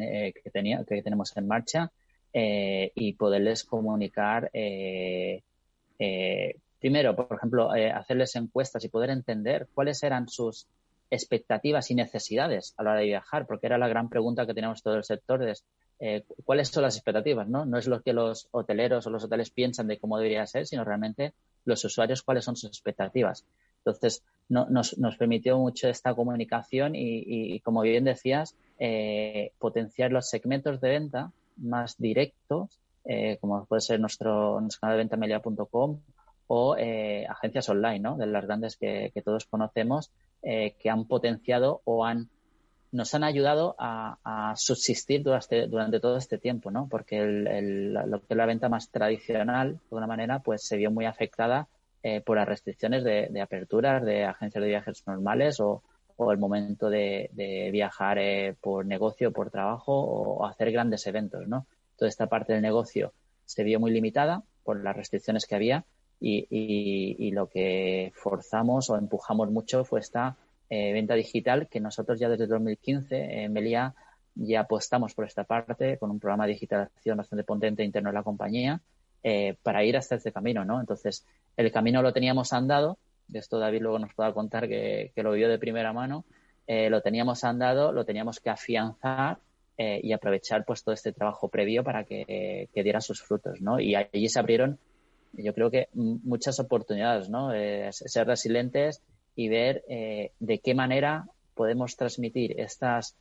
eh, 0.00 0.32
que, 0.32 0.50
tenía, 0.50 0.84
que 0.84 1.02
tenemos 1.02 1.36
en 1.36 1.46
marcha 1.46 1.90
eh, 2.32 2.90
y 2.94 3.14
poderles 3.14 3.64
comunicar, 3.64 4.50
eh, 4.52 5.42
primero, 6.80 7.14
por 7.16 7.36
ejemplo, 7.36 7.70
hacerles 7.70 8.36
encuestas 8.36 8.84
y 8.84 8.88
poder 8.88 9.10
entender 9.10 9.68
cuáles 9.74 10.02
eran 10.02 10.28
sus 10.28 10.66
expectativas 11.10 11.90
y 11.90 11.94
necesidades 11.94 12.74
a 12.76 12.82
la 12.82 12.90
hora 12.90 13.00
de 13.00 13.06
viajar, 13.06 13.46
porque 13.46 13.66
era 13.66 13.78
la 13.78 13.88
gran 13.88 14.08
pregunta 14.08 14.46
que 14.46 14.54
teníamos 14.54 14.82
todo 14.82 14.96
el 14.96 15.04
sector, 15.04 15.42
es 15.48 15.64
cuáles 16.44 16.68
son 16.68 16.82
las 16.82 16.96
expectativas, 16.96 17.48
¿no? 17.48 17.64
No 17.64 17.78
es 17.78 17.86
lo 17.86 18.02
que 18.02 18.12
los 18.12 18.48
hoteleros 18.50 19.06
o 19.06 19.10
los 19.10 19.24
hoteles 19.24 19.50
piensan 19.50 19.86
de 19.86 19.98
cómo 19.98 20.18
debería 20.18 20.46
ser, 20.46 20.66
sino 20.66 20.84
realmente 20.84 21.32
los 21.64 21.84
usuarios 21.84 22.22
cuáles 22.22 22.44
son 22.44 22.56
sus 22.56 22.68
expectativas. 22.68 23.46
Entonces, 23.84 24.22
nos, 24.48 24.98
nos, 24.98 25.16
permitió 25.16 25.58
mucho 25.58 25.88
esta 25.88 26.14
comunicación 26.14 26.94
y, 26.94 27.60
como 27.60 27.82
bien 27.82 28.04
decías, 28.04 28.56
eh, 28.78 29.52
potenciar 29.58 30.12
los 30.12 30.28
segmentos 30.28 30.80
de 30.80 30.88
venta 30.88 31.32
más 31.56 31.96
directos, 31.98 32.78
eh, 33.04 33.38
como 33.40 33.64
puede 33.66 33.80
ser 33.80 34.00
nuestro, 34.00 34.60
canal 34.80 34.96
de 34.96 35.02
venta 35.02 35.16
melia.com 35.16 36.00
o 36.46 36.76
eh, 36.76 37.26
agencias 37.26 37.68
online, 37.68 38.00
¿no? 38.00 38.16
De 38.16 38.26
las 38.26 38.44
grandes 38.44 38.76
que, 38.76 39.12
todos 39.24 39.46
conocemos, 39.46 40.10
que 40.42 40.90
han 40.90 41.06
potenciado 41.06 41.80
o 41.84 42.04
han 42.04 42.28
nos 42.94 43.12
han 43.12 43.24
ayudado 43.24 43.74
a, 43.76 44.54
subsistir 44.56 45.24
durante, 45.24 45.98
todo 45.98 46.16
este 46.16 46.38
tiempo, 46.38 46.70
¿no? 46.70 46.86
Porque 46.88 47.26
lo 47.26 48.20
que 48.20 48.26
es 48.28 48.36
la 48.36 48.46
venta 48.46 48.68
más 48.68 48.88
tradicional, 48.90 49.72
de 49.72 49.80
alguna 49.90 50.06
manera, 50.06 50.38
pues 50.38 50.64
se 50.64 50.76
vio 50.76 50.92
muy 50.92 51.04
afectada 51.04 51.66
eh, 52.04 52.20
por 52.20 52.36
las 52.36 52.46
restricciones 52.46 53.02
de, 53.02 53.40
aperturas 53.40 54.04
de 54.04 54.24
agencias 54.24 54.62
de 54.62 54.68
viajes 54.68 55.02
normales 55.08 55.58
o, 55.58 55.82
el 56.18 56.38
momento 56.38 56.90
de, 56.90 57.30
viajar 57.72 58.18
eh, 58.18 58.54
por 58.60 58.86
negocio, 58.86 59.32
por 59.32 59.50
trabajo 59.50 59.92
o 59.92 60.46
hacer 60.46 60.72
grandes 60.72 61.06
eventos, 61.06 61.46
¿no? 61.48 61.66
Toda 61.96 62.08
esta 62.08 62.26
parte 62.26 62.52
del 62.52 62.62
negocio 62.62 63.12
se 63.44 63.64
vio 63.64 63.80
muy 63.80 63.90
limitada 63.90 64.42
por 64.62 64.82
las 64.82 64.96
restricciones 64.96 65.46
que 65.46 65.54
había 65.54 65.84
y, 66.20 67.30
lo 67.32 67.48
que 67.48 68.12
forzamos 68.14 68.88
o 68.88 68.96
empujamos 68.96 69.50
mucho 69.50 69.84
fue 69.84 70.00
esta 70.00 70.36
eh, 70.70 70.92
venta 70.92 71.14
digital 71.14 71.68
que 71.68 71.80
nosotros 71.80 72.18
ya 72.18 72.28
desde 72.28 72.46
2015 72.46 73.42
en 73.42 73.52
Melia 73.52 73.94
ya 74.34 74.60
apostamos 74.60 75.14
por 75.14 75.26
esta 75.26 75.44
parte 75.44 75.98
con 75.98 76.10
un 76.10 76.18
programa 76.18 76.46
de 76.46 76.54
digitalización 76.54 77.18
bastante 77.18 77.44
potente 77.44 77.84
interno 77.84 78.10
de 78.10 78.14
la 78.14 78.22
compañía 78.22 78.80
eh, 79.22 79.56
para 79.62 79.84
ir 79.84 79.96
hasta 79.96 80.16
este 80.16 80.32
camino, 80.32 80.64
¿no? 80.64 80.80
Entonces, 80.80 81.24
el 81.56 81.72
camino 81.72 82.02
lo 82.02 82.12
teníamos 82.12 82.52
andado, 82.52 82.98
esto 83.32 83.58
David 83.58 83.82
luego 83.82 83.98
nos 83.98 84.14
pueda 84.14 84.32
contar 84.32 84.68
que, 84.68 85.12
lo 85.16 85.32
vio 85.32 85.48
de 85.48 85.58
primera 85.58 85.92
mano, 85.92 86.24
eh, 86.66 86.90
lo 86.90 87.02
teníamos 87.02 87.44
andado, 87.44 87.92
lo 87.92 88.04
teníamos 88.04 88.40
que 88.40 88.50
afianzar 88.50 89.38
eh, 89.76 90.00
y 90.02 90.12
aprovechar 90.12 90.64
pues 90.64 90.84
todo 90.84 90.94
este 90.94 91.12
trabajo 91.12 91.48
previo 91.48 91.82
para 91.84 92.04
que, 92.04 92.68
diera 92.74 93.00
sus 93.00 93.22
frutos, 93.22 93.60
¿no? 93.60 93.80
Y 93.80 93.94
allí 93.94 94.28
se 94.28 94.38
abrieron, 94.38 94.78
yo 95.32 95.52
creo 95.54 95.70
que 95.70 95.88
muchas 95.94 96.60
oportunidades, 96.60 97.28
¿no? 97.28 97.50
ser 97.90 98.26
resilientes 98.26 99.02
y 99.34 99.48
ver 99.48 99.84
de 99.88 100.58
qué 100.62 100.74
manera 100.74 101.26
podemos 101.54 101.96
transmitir 101.96 102.60
estas 102.60 103.16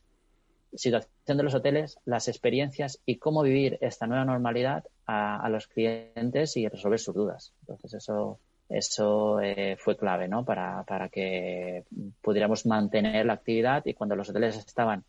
situación 0.76 1.38
de 1.38 1.44
los 1.44 1.54
hoteles, 1.54 1.98
las 2.06 2.28
experiencias 2.28 3.00
y 3.06 3.18
cómo 3.18 3.44
vivir 3.44 3.78
esta 3.82 4.08
nueva 4.08 4.26
normalidad 4.26 4.84
a, 5.06 5.48
los 5.50 5.68
clientes 5.68 6.58
y 6.58 6.68
resolver 6.68 7.00
sus 7.00 7.16
dudas. 7.16 7.54
Entonces 7.62 7.94
eso 7.94 8.40
eso 8.74 9.40
eh, 9.40 9.78
fue 9.78 9.96
clave 9.96 10.28
¿no? 10.28 10.44
para, 10.44 10.84
para 10.84 11.08
que 11.10 11.84
pudiéramos 12.22 12.66
mantener 12.66 13.26
la 13.26 13.34
actividad 13.34 13.86
y 13.86 13.94
cuando 13.94 14.16
los 14.16 14.30
hoteles 14.30 14.58
estaban 14.58 15.04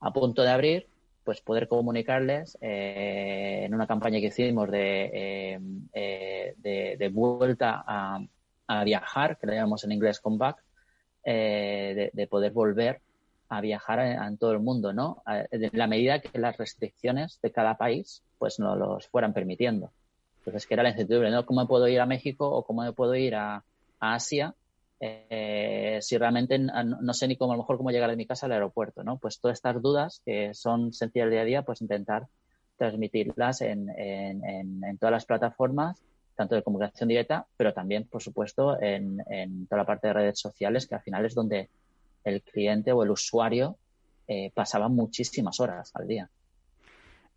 a 0.00 0.12
punto 0.12 0.42
de 0.42 0.50
abrir, 0.50 0.88
pues 1.22 1.42
poder 1.42 1.68
comunicarles 1.68 2.56
eh, 2.62 3.64
en 3.64 3.74
una 3.74 3.86
campaña 3.86 4.20
que 4.20 4.26
hicimos 4.26 4.70
de, 4.70 5.58
eh, 5.92 6.54
de, 6.96 7.08
vuelta 7.08 7.84
a, 7.86 8.84
viajar, 8.84 9.38
que 9.38 9.46
le 9.46 9.56
llamamos 9.56 9.84
en 9.84 9.92
inglés 9.92 10.20
comeback, 10.20 10.62
de, 11.24 12.10
de 12.12 12.26
poder 12.26 12.52
volver 12.52 13.00
a 13.48 13.60
viajar 13.60 14.00
en, 14.00 14.38
todo 14.38 14.52
el 14.52 14.60
mundo, 14.60 14.92
¿no? 14.92 15.22
En 15.26 15.70
la 15.72 15.86
medida 15.86 16.20
que 16.20 16.38
las 16.38 16.56
restricciones 16.56 17.38
de 17.42 17.52
cada 17.52 17.76
país 17.76 18.22
pues 18.38 18.58
no 18.58 18.76
los 18.76 19.08
fueran 19.08 19.32
permitiendo. 19.32 19.92
Entonces, 20.44 20.66
que 20.66 20.74
era 20.74 20.82
la 20.82 20.90
incertidumbre, 20.90 21.30
¿no? 21.30 21.46
¿Cómo 21.46 21.66
puedo 21.66 21.88
ir 21.88 22.00
a 22.00 22.06
México 22.06 22.48
o 22.50 22.64
cómo 22.64 22.92
puedo 22.92 23.14
ir 23.14 23.34
a, 23.34 23.64
Asia 24.00 24.54
eh, 25.00 25.98
si 26.02 26.18
realmente 26.18 26.58
no, 26.58 27.14
sé 27.14 27.26
ni 27.26 27.36
cómo, 27.36 27.52
a 27.52 27.56
lo 27.56 27.62
mejor 27.62 27.78
cómo 27.78 27.90
llegar 27.90 28.10
de 28.10 28.16
mi 28.16 28.26
casa 28.26 28.44
al 28.44 28.52
aeropuerto, 28.52 29.02
¿no? 29.02 29.16
Pues 29.16 29.40
todas 29.40 29.56
estas 29.56 29.80
dudas 29.80 30.20
que 30.26 30.52
son 30.52 30.92
sencillas 30.92 31.30
día 31.30 31.40
a 31.40 31.44
día, 31.44 31.62
pues 31.62 31.80
intentar 31.80 32.26
transmitirlas 32.76 33.62
en, 33.62 33.86
todas 35.00 35.12
las 35.12 35.24
plataformas, 35.24 35.98
tanto 36.36 36.54
de 36.54 36.62
comunicación 36.62 37.08
directa, 37.08 37.46
pero 37.56 37.72
también, 37.72 38.06
por 38.06 38.22
supuesto, 38.22 38.78
en, 38.82 39.22
en 39.30 39.66
toda 39.66 39.82
la 39.82 39.86
parte 39.86 40.08
de 40.08 40.12
redes 40.12 40.38
sociales, 40.38 40.86
que 40.86 40.96
al 40.96 41.02
final 41.02 41.24
es 41.24 41.34
donde 41.34 41.70
el 42.24 42.42
cliente 42.42 42.92
o 42.92 43.02
el 43.02 43.10
usuario 43.10 43.78
eh, 44.26 44.50
pasaba 44.54 44.88
muchísimas 44.88 45.60
horas 45.60 45.90
al 45.94 46.08
día. 46.08 46.30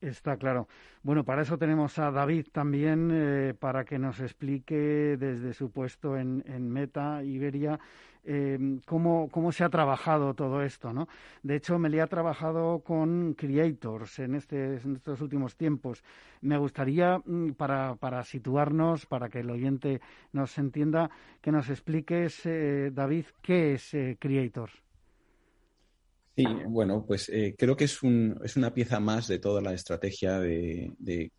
Está 0.02 0.38
claro. 0.38 0.68
Bueno, 1.02 1.24
para 1.24 1.42
eso 1.42 1.58
tenemos 1.58 1.98
a 1.98 2.12
David 2.12 2.48
también, 2.52 3.10
eh, 3.12 3.56
para 3.60 3.84
que 3.84 3.98
nos 3.98 4.20
explique 4.20 5.18
desde 5.18 5.54
su 5.54 5.72
puesto 5.72 6.18
en, 6.18 6.44
Meta 6.70 7.24
Iberia 7.24 7.80
eh, 8.24 8.80
cómo, 8.86 9.28
cómo, 9.32 9.52
se 9.52 9.64
ha 9.64 9.70
trabajado 9.70 10.36
todo 10.36 10.62
esto, 10.62 10.94
¿no? 10.94 11.08
De 11.42 11.56
hecho, 11.56 11.80
me 11.80 11.90
le 11.90 12.02
ha 12.02 12.08
trabajado 12.08 12.80
con 12.80 13.34
creators 13.34 14.20
en, 14.20 14.36
este, 14.36 14.76
en 14.76 14.98
estos 14.98 15.20
últimos 15.22 15.56
tiempos. 15.56 16.04
Me 16.42 16.58
gustaría, 16.60 17.20
mm, 17.26 17.54
para, 17.54 17.96
para 17.96 18.24
situarnos, 18.24 19.08
para 19.08 19.30
que 19.30 19.40
el 19.40 19.50
oyente 19.50 20.00
nos 20.32 20.58
entienda, 20.60 21.10
que 21.42 21.52
nos 21.52 21.70
expliques, 21.70 22.46
eh, 22.46 22.92
David, 22.94 23.26
qué 23.42 23.74
es 23.74 23.96
creators. 24.20 24.87
Sí, 26.38 26.46
bueno, 26.68 27.04
pues 27.04 27.30
eh, 27.30 27.56
creo 27.58 27.76
que 27.76 27.86
es, 27.86 28.04
un, 28.04 28.40
es 28.44 28.58
una 28.58 28.72
pieza 28.72 29.00
más 29.00 29.28
de 29.28 29.40
toda 29.40 29.60
la 29.60 29.74
estrategia 29.74 30.40
de, 30.40 31.32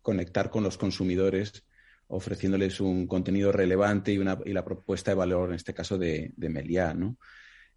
conectar 0.00 0.48
con 0.48 0.64
los 0.64 0.78
consumidores, 0.78 1.66
ofreciéndoles 2.06 2.80
un 2.80 3.06
contenido 3.06 3.52
relevante 3.52 4.10
y, 4.10 4.16
una, 4.16 4.38
y 4.46 4.54
la 4.54 4.64
propuesta 4.64 5.10
de 5.10 5.16
valor, 5.16 5.50
en 5.50 5.56
este 5.56 5.74
caso 5.74 5.98
de, 5.98 6.32
de 6.34 6.48
Meliá, 6.48 6.94
¿no? 6.94 7.18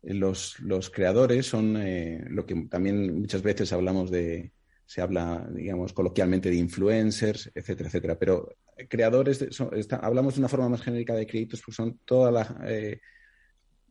Eh, 0.01 0.13
los, 0.13 0.61
los, 0.61 0.89
creadores 0.89 1.45
son 1.45 1.75
eh, 1.75 2.23
lo 2.29 2.45
que 2.45 2.55
también 2.69 3.19
muchas 3.19 3.41
veces 3.41 3.73
hablamos 3.73 4.09
de, 4.09 4.53
se 4.85 5.01
habla, 5.01 5.45
digamos, 5.53 5.91
coloquialmente 5.91 6.49
de 6.49 6.55
influencers, 6.55 7.51
etcétera, 7.53 7.89
etcétera. 7.89 8.17
Pero 8.17 8.47
creadores, 8.87 9.45
hablamos 10.01 10.35
de 10.35 10.39
una 10.39 10.47
forma 10.47 10.69
más 10.69 10.83
genérica 10.83 11.15
de 11.15 11.27
créditos, 11.27 11.61
pues 11.65 11.75
son 11.75 11.99
toda 12.05 12.31
la 12.31 12.57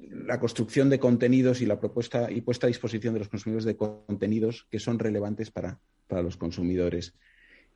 la 0.08 0.40
construcción 0.40 0.88
de 0.88 0.98
contenidos 0.98 1.60
y 1.60 1.66
la 1.66 1.78
propuesta 1.78 2.30
y 2.30 2.40
puesta 2.40 2.66
a 2.66 2.68
disposición 2.68 3.14
de 3.14 3.20
los 3.20 3.28
consumidores 3.28 3.64
de 3.64 3.76
contenidos 3.76 4.66
que 4.70 4.78
son 4.78 4.98
relevantes 4.98 5.50
para, 5.50 5.78
los 6.08 6.36
consumidores. 6.36 7.14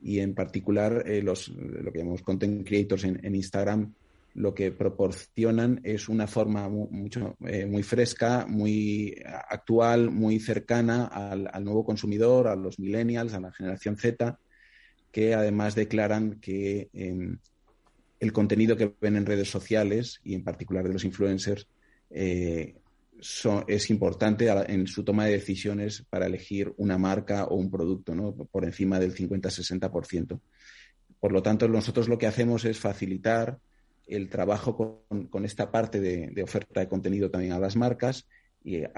Y 0.01 0.19
en 0.19 0.35
particular, 0.35 1.03
eh, 1.05 1.21
los, 1.21 1.47
lo 1.49 1.91
que 1.91 1.99
llamamos 1.99 2.21
content 2.21 2.67
creators 2.67 3.05
en, 3.05 3.35
Instagram 3.35 3.93
lo 4.33 4.53
que 4.53 4.71
proporcionan 4.73 5.79
es 5.85 6.09
una 6.09 6.27
forma 6.27 6.67
mucho, 6.67 7.37
eh, 7.47 7.65
muy 7.65 7.83
fresca, 7.83 8.45
muy 8.45 9.15
actual, 9.49 10.11
muy 10.11 10.41
cercana 10.41 11.05
al, 11.05 11.63
nuevo 11.63 11.85
consumidor, 11.85 12.49
a 12.49 12.57
los 12.57 12.77
millennials, 12.77 13.33
a 13.33 13.39
la 13.39 13.53
generación 13.53 13.95
Z, 13.95 14.37
que 15.09 15.33
además 15.33 15.73
declaran 15.73 16.41
que 16.41 16.89
em, 16.91 17.37
el 18.19 18.33
contenido 18.33 18.75
que 18.75 18.93
ven 18.99 19.15
en 19.15 19.25
redes 19.25 19.49
sociales 19.49 20.19
y 20.21 20.35
en 20.35 20.43
particular 20.43 20.85
de 20.85 20.91
los 20.91 21.05
influencers 21.05 21.69
eh, 22.09 22.75
es 23.67 23.89
importante 23.89 24.47
en 24.49 24.87
su 24.87 25.03
toma 25.03 25.25
de 25.25 25.31
decisiones 25.31 26.05
para 26.09 26.27
elegir 26.27 26.73
una 26.77 26.97
marca 26.97 27.45
o 27.45 27.55
un 27.55 27.71
producto, 27.71 28.13
¿no? 28.13 28.33
por 28.33 28.65
encima 28.65 28.99
del 28.99 29.15
50-60%. 29.15 30.39
Por 31.19 31.31
lo 31.31 31.41
tanto, 31.41 31.67
nosotros 31.67 32.07
lo 32.07 32.17
que 32.17 32.27
hacemos 32.27 32.65
es 32.65 32.79
facilitar 32.79 33.57
el 34.05 34.29
trabajo 34.29 35.07
con, 35.29 35.45
esta 35.45 35.71
parte 35.71 35.99
de, 35.99 36.43
oferta 36.43 36.81
de 36.81 36.87
contenido 36.87 37.31
también 37.31 37.53
a 37.53 37.59
las 37.59 37.75
marcas 37.75 38.27
y 38.63 38.75
eh, 38.75 38.89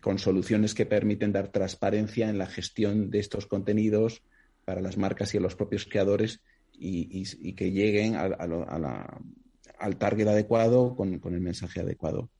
con 0.00 0.18
soluciones 0.18 0.74
que 0.74 0.86
permiten 0.86 1.32
dar 1.32 1.48
transparencia 1.48 2.28
en 2.28 2.38
la 2.38 2.46
gestión 2.46 3.10
de 3.10 3.18
estos 3.18 3.46
contenidos 3.46 4.22
para 4.64 4.80
las 4.80 4.96
marcas 4.96 5.34
y 5.34 5.38
a 5.38 5.40
los 5.40 5.56
propios 5.56 5.86
creadores 5.86 6.40
y, 6.72 7.54
que 7.54 7.70
lleguen 7.70 8.16
al 9.84 9.96
target 9.96 10.28
adecuado 10.28 10.96
con, 10.96 11.12
el 11.12 11.40
mensaje 11.40 11.80
adecuado. 11.80 12.30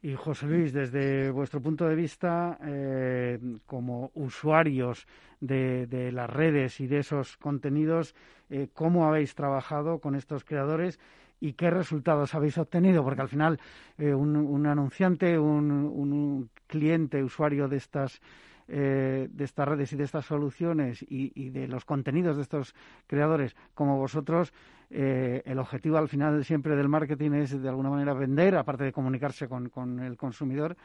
Y 0.00 0.14
José 0.14 0.46
Luis, 0.46 0.72
desde 0.72 1.30
vuestro 1.30 1.60
punto 1.60 1.88
de 1.88 1.96
vista, 1.96 2.56
eh, 2.64 3.38
como 3.66 4.12
usuarios 4.14 5.06
de, 5.40 6.10
las 6.12 6.30
redes 6.30 6.78
y 6.78 6.86
de 6.86 6.98
esos 6.98 7.36
contenidos, 7.36 8.14
eh, 8.48 8.68
¿cómo 8.72 9.06
habéis 9.06 9.34
trabajado 9.34 9.98
con 9.98 10.14
estos 10.14 10.44
creadores 10.44 11.00
y 11.40 11.54
qué 11.54 11.70
resultados 11.70 12.34
habéis 12.34 12.58
obtenido? 12.58 13.02
Porque 13.02 13.22
al 13.22 13.28
final 13.28 13.58
eh, 13.98 14.14
un, 14.14 14.66
anunciante, 14.66 15.36
un, 15.36 16.48
cliente, 16.68 17.24
usuario 17.24 17.66
de 17.66 17.78
estas 17.78 18.20
de 18.66 19.44
estas 19.44 19.68
redes 19.68 19.92
y 19.92 19.96
de 19.96 20.04
estas 20.04 20.24
soluciones 20.24 21.04
y, 21.08 21.50
de 21.50 21.68
los 21.68 21.84
contenidos 21.84 22.36
de 22.36 22.42
estos 22.42 22.74
creadores 23.06 23.56
como 23.74 23.98
vosotros, 23.98 24.52
eh, 24.90 25.42
el 25.44 25.58
objetivo 25.58 25.96
al 25.96 26.08
final 26.08 26.44
siempre 26.44 26.76
del 26.76 26.88
marketing 26.88 27.32
es 27.32 27.60
de 27.60 27.68
alguna 27.68 27.90
manera 27.90 28.14
vender, 28.14 28.56
aparte 28.56 28.84
de 28.84 28.92
comunicarse 28.92 29.48
con, 29.48 29.98
el 30.00 30.16
consumidor. 30.16 30.76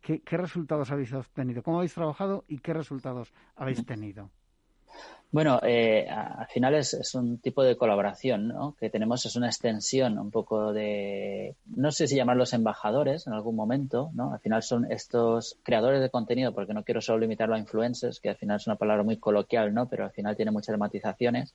¿Qué, 0.00 0.36
resultados 0.36 0.90
habéis 0.90 1.12
obtenido? 1.12 1.62
¿Cómo 1.62 1.78
habéis 1.78 1.94
trabajado 1.94 2.44
y 2.48 2.58
qué 2.58 2.74
resultados 2.74 3.32
habéis 3.56 3.84
tenido? 3.84 4.30
Bueno, 5.32 5.60
eh, 5.62 6.08
al 6.08 6.46
final 6.46 6.74
es, 6.76 7.14
un 7.14 7.38
tipo 7.38 7.62
de 7.62 7.76
colaboración 7.76 8.48
¿no? 8.48 8.74
que 8.78 8.90
tenemos, 8.90 9.26
es 9.26 9.36
una 9.36 9.48
extensión 9.48 10.18
un 10.18 10.30
poco 10.30 10.72
de, 10.72 11.56
no 11.66 11.90
sé 11.90 12.06
si 12.06 12.16
llamarlos 12.16 12.52
embajadores 12.52 13.26
en 13.26 13.32
algún 13.32 13.56
momento, 13.56 14.10
¿no? 14.14 14.32
Al 14.32 14.40
final 14.40 14.62
son 14.62 14.90
estos 14.90 15.58
creadores 15.62 16.00
de 16.00 16.10
contenido, 16.10 16.54
porque 16.54 16.72
no 16.72 16.84
quiero 16.84 17.00
solo 17.00 17.18
limitarlo 17.18 17.54
a 17.54 17.58
influencers, 17.58 18.20
que 18.20 18.30
al 18.30 18.36
final 18.36 18.56
es 18.56 18.66
una 18.66 18.76
palabra 18.76 19.02
muy 19.02 19.18
coloquial, 19.18 19.74
¿no? 19.74 19.88
Pero 19.88 20.04
al 20.04 20.12
final 20.12 20.36
tiene 20.36 20.52
muchas 20.52 20.78
matizaciones 20.78 21.54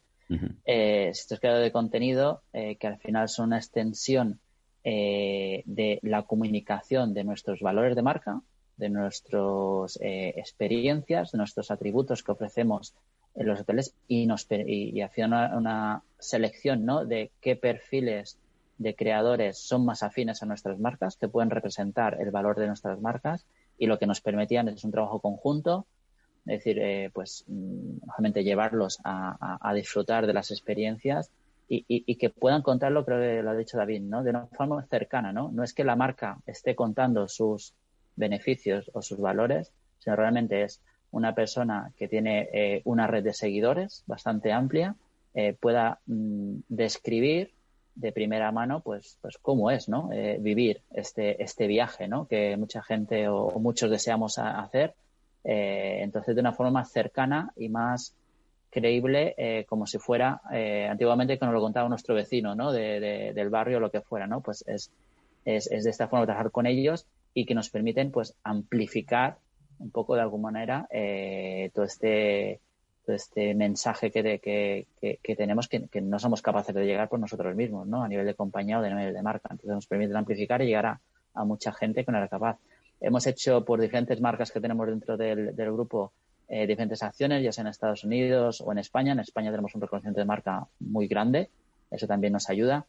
eh, 0.66 1.10
estos 1.10 1.40
creadores 1.40 1.68
de 1.68 1.72
contenido 1.72 2.42
eh, 2.54 2.78
que 2.78 2.88
al 2.88 2.98
final 3.00 3.28
son 3.28 3.48
una 3.48 3.58
extensión 3.58 4.40
eh, 4.84 5.64
de 5.66 6.00
la 6.04 6.24
comunicación 6.24 7.14
de 7.14 7.24
nuestros 7.24 7.60
valores 7.60 7.96
de 7.96 8.02
marca, 8.02 8.42
de 8.78 8.90
nuestras 8.90 10.00
experiencias, 10.02 11.32
de 11.32 11.38
nuestros 11.38 11.70
atributos 11.70 12.24
que 12.24 12.32
ofrecemos 12.32 12.96
en 13.36 13.48
los 13.48 13.62
hoteles 13.62 13.94
y, 14.08 14.26
nos, 14.26 14.48
y, 14.50 15.02
una, 15.24 16.04
selección 16.20 16.86
¿no? 16.86 17.06
de 17.06 17.32
qué 17.42 17.56
perfiles 17.56 18.38
de 18.78 18.96
creadores 18.96 19.58
son 19.58 19.86
más 19.86 20.04
afines 20.04 20.42
a 20.42 20.46
nuestras 20.46 20.80
marcas, 20.80 21.16
que 21.16 21.28
pueden 21.28 21.50
representar 21.50 22.18
el 22.20 22.32
valor 22.32 22.60
de 22.60 22.68
nuestras 22.68 23.00
marcas 23.00 23.46
y 23.78 23.88
lo 23.88 24.00
que 24.00 24.08
nos 24.08 24.22
permitían 24.22 24.68
es 24.70 24.84
un 24.84 24.92
trabajo 24.92 25.20
conjunto 25.20 25.86
es 26.46 26.58
decir, 26.58 26.80
eh, 26.80 27.12
pues, 27.14 27.46
obviamente 27.48 28.42
mm, 28.42 28.44
llevarlos 28.44 29.00
a, 29.04 29.74
disfrutar 29.76 30.26
de 30.26 30.34
las 30.34 30.52
experiencias 30.52 31.30
y, 31.74 32.16
que 32.16 32.30
puedan 32.30 32.64
contarlo, 32.64 33.06
creo 33.06 33.22
que 33.22 33.42
lo 33.42 33.52
ha 33.52 33.56
dicho 33.56 33.78
David, 33.78 34.02
¿no? 34.02 34.24
De 34.24 34.32
una 34.32 34.48
forma 34.48 34.84
cercana, 34.88 35.32
¿no? 35.32 35.52
No 35.54 35.64
es 35.64 35.74
que 35.74 35.86
la 35.86 35.96
marca 35.96 36.40
esté 36.46 36.76
contando 36.76 37.30
sus 37.30 37.74
beneficios 38.18 38.92
o 38.94 39.02
sus 39.02 39.20
valores, 39.20 39.72
sino 40.00 40.18
realmente 40.18 40.64
es 40.64 40.82
una 41.12 41.36
persona 41.36 41.91
que 41.97 42.07
tiene 42.07 42.49
eh, 42.53 42.82
una 42.86 43.07
red 43.07 43.24
de 43.24 43.34
seguidores 43.34 44.03
bastante 44.07 44.51
amplia, 44.51 44.95
eh, 45.34 45.55
pueda 45.59 45.99
mm, 46.05 46.55
describir 46.70 47.51
de 47.95 48.12
primera 48.12 48.51
mano, 48.51 48.80
pues, 48.80 49.18
pues 49.22 49.38
cómo 49.38 49.70
es, 49.70 49.89
¿no? 49.89 50.09
vivir 50.39 50.82
este, 50.91 51.43
este 51.43 51.68
viaje, 51.68 52.07
¿no? 52.07 52.26
Que 52.26 52.55
mucha 52.55 52.82
gente 52.82 53.28
o 53.28 53.59
muchos 53.59 53.91
deseamos 53.91 54.39
hacer 54.39 54.93
eh, 55.43 55.99
entonces, 56.01 56.36
de 56.36 56.41
una 56.41 56.53
forma 56.53 56.72
más 56.72 56.91
cercana 56.91 57.51
y 57.55 57.70
más 57.70 58.16
creíble, 58.70 59.34
eh, 59.38 59.66
como 59.68 59.86
si 59.86 59.97
fuera 59.97 60.41
eh, 60.51 60.88
antiguamente 60.89 61.38
que 61.38 61.45
nos 61.45 61.53
lo 61.53 61.62
contaba 61.62 61.89
nuestro 61.89 62.16
vecino, 62.16 62.55
¿no? 62.55 62.72
De, 62.72 63.34
del 63.34 63.49
barrio 63.49 63.78
o 63.78 63.80
lo 63.80 63.91
que 63.91 64.01
fuera, 64.01 64.28
¿no? 64.28 64.41
Pues 64.41 64.64
es, 64.68 64.91
es, 65.45 65.70
es, 65.72 65.84
de 65.84 65.89
esta 65.89 66.07
forma 66.07 66.26
trabajar 66.26 66.51
con 66.51 66.68
ellos 66.68 67.05
y 67.34 67.45
que 67.45 67.55
nos 67.55 67.70
permiten, 67.70 68.12
pues, 68.12 68.36
amplificar 68.43 69.38
un 69.82 69.92
poco 69.92 70.16
de 70.16 70.22
alguna 70.22 70.44
manera 70.44 70.88
todo 71.74 71.86
este 71.86 72.60
todo 73.06 73.16
este 73.16 73.56
mensaje 73.56 74.12
que, 74.12 74.40
que, 74.40 75.18
que, 75.24 75.36
tenemos 75.36 75.68
que, 75.68 76.02
no 76.02 76.20
somos 76.20 76.42
capaces 76.42 76.74
de 76.76 76.86
llegar 76.86 77.10
por 77.10 77.20
nosotros 77.20 77.56
mismos, 77.56 77.88
¿no? 77.88 78.04
A 78.04 78.08
nivel 78.08 78.28
de 78.28 78.36
compañía 78.36 78.78
o 78.78 78.82
de 78.82 78.94
nivel 78.94 79.14
de 79.14 79.22
marca. 79.24 79.50
Entonces 79.50 79.74
nos 79.74 79.88
permiten 79.88 80.16
amplificar 80.16 80.62
y 80.62 80.68
llegar 80.68 80.86
a, 80.86 81.02
a 81.34 81.46
mucha 81.46 81.72
gente 81.72 82.06
que 82.06 82.12
no 82.12 82.18
era 82.18 82.28
capaz. 82.28 82.58
Hemos 83.00 83.26
hecho 83.26 83.66
por 83.66 83.82
diferentes 83.82 84.22
marcas 84.22 84.52
que 84.52 84.62
tenemos 84.62 84.88
dentro 84.88 85.18
del, 85.18 85.54
grupo 85.56 86.14
eh, 86.48 86.68
diferentes 86.68 87.02
acciones, 87.02 87.44
ya 87.44 87.52
sea 87.52 87.64
en 87.64 87.68
Estados 87.70 88.04
Unidos 88.04 88.62
o 88.62 88.72
en 88.72 88.78
España. 88.78 89.14
En 89.14 89.20
España 89.20 89.52
tenemos 89.52 89.74
un 89.74 89.82
reconocimiento 89.82 90.20
de 90.20 90.26
marca 90.26 90.68
muy 90.80 91.08
grande, 91.08 91.50
eso 91.90 92.08
también 92.08 92.34
nos 92.34 92.50
ayuda. 92.50 92.86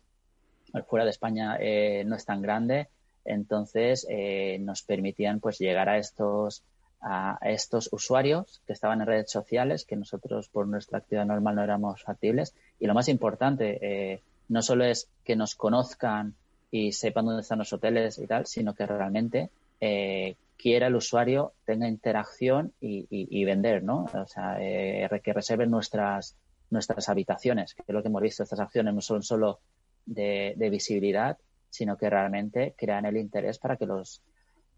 Fuera 0.86 1.04
de 1.04 1.10
España 1.10 1.56
eh, 1.60 2.04
no 2.06 2.16
es 2.16 2.24
tan 2.24 2.42
grande, 2.42 2.88
entonces 3.24 4.06
eh, 4.10 4.58
nos 4.60 4.82
permitían 4.82 5.40
pues 5.40 5.58
llegar 5.58 5.88
a 5.88 5.98
estos 5.98 6.62
a 7.02 7.38
estos 7.42 7.88
usuarios 7.92 8.62
que 8.66 8.72
estaban 8.72 9.00
en 9.00 9.06
redes 9.06 9.30
sociales, 9.30 9.84
que 9.84 9.96
nosotros 9.96 10.48
por 10.48 10.68
nuestra 10.68 10.98
actividad 10.98 11.26
normal 11.26 11.56
no 11.56 11.64
éramos 11.64 12.02
factibles. 12.02 12.54
Y 12.78 12.86
lo 12.86 12.94
más 12.94 13.08
importante, 13.08 14.20
no 14.48 14.62
solo 14.62 14.84
es 14.84 15.08
que 15.24 15.34
nos 15.34 15.54
conozcan 15.54 16.34
y 16.70 16.92
sepan 16.92 17.26
dónde 17.26 17.42
están 17.42 17.58
los 17.58 17.72
hoteles 17.72 18.18
y 18.18 18.26
tal, 18.26 18.46
sino 18.46 18.74
que 18.74 18.86
realmente 18.86 19.50
eh, 19.80 20.36
quiera 20.56 20.86
el 20.86 20.94
usuario 20.94 21.52
tenga 21.66 21.88
interacción 21.88 22.72
y, 22.80 23.44
vender, 23.44 23.82
¿no? 23.82 24.04
O 24.04 24.26
sea, 24.26 24.56
eh, 24.60 25.08
que 25.22 25.32
reserven 25.32 25.70
nuestras, 25.70 26.36
nuestras 26.70 27.08
habitaciones, 27.08 27.74
que 27.74 27.82
es 27.86 27.94
lo 27.94 28.00
que 28.00 28.08
hemos 28.08 28.22
visto, 28.22 28.42
estas 28.42 28.60
acciones 28.60 28.94
no 28.94 29.00
son 29.00 29.22
solo 29.22 29.58
de, 30.06 30.54
visibilidad, 30.70 31.36
sino 31.68 31.96
que 31.96 32.08
realmente 32.08 32.74
crean 32.76 33.06
el 33.06 33.16
interés 33.16 33.58
para 33.58 33.76
que 33.76 33.86
los 33.86 34.22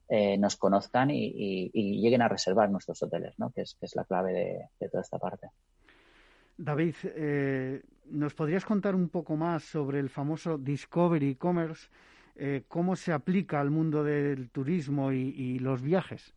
eh, 0.08 0.36
nos 0.38 0.56
conozcan 0.56 1.10
y, 1.10 1.70
lleguen 1.72 2.22
a 2.22 2.28
reservar 2.28 2.70
nuestros 2.70 3.02
hoteles, 3.02 3.38
¿no? 3.38 3.50
Que 3.50 3.62
es, 3.62 3.76
que 3.78 3.86
es 3.86 3.94
la 3.96 4.04
clave 4.04 4.32
de, 4.32 4.68
de 4.80 4.88
toda 4.88 5.02
esta 5.02 5.18
parte. 5.18 5.48
David, 6.56 6.94
¿nos 8.06 8.34
podrías 8.34 8.64
contar 8.64 8.94
un 8.94 9.08
poco 9.08 9.34
más 9.34 9.64
sobre 9.64 9.98
el 9.98 10.08
famoso 10.08 10.56
Discovery 10.56 11.34
Commerce? 11.34 11.88
Eh, 12.36 12.64
cómo 12.66 12.96
se 12.96 13.12
aplica 13.12 13.60
al 13.60 13.70
mundo 13.70 14.02
del 14.02 14.50
turismo 14.50 15.12
y, 15.12 15.58
los 15.60 15.82
viajes. 15.82 16.34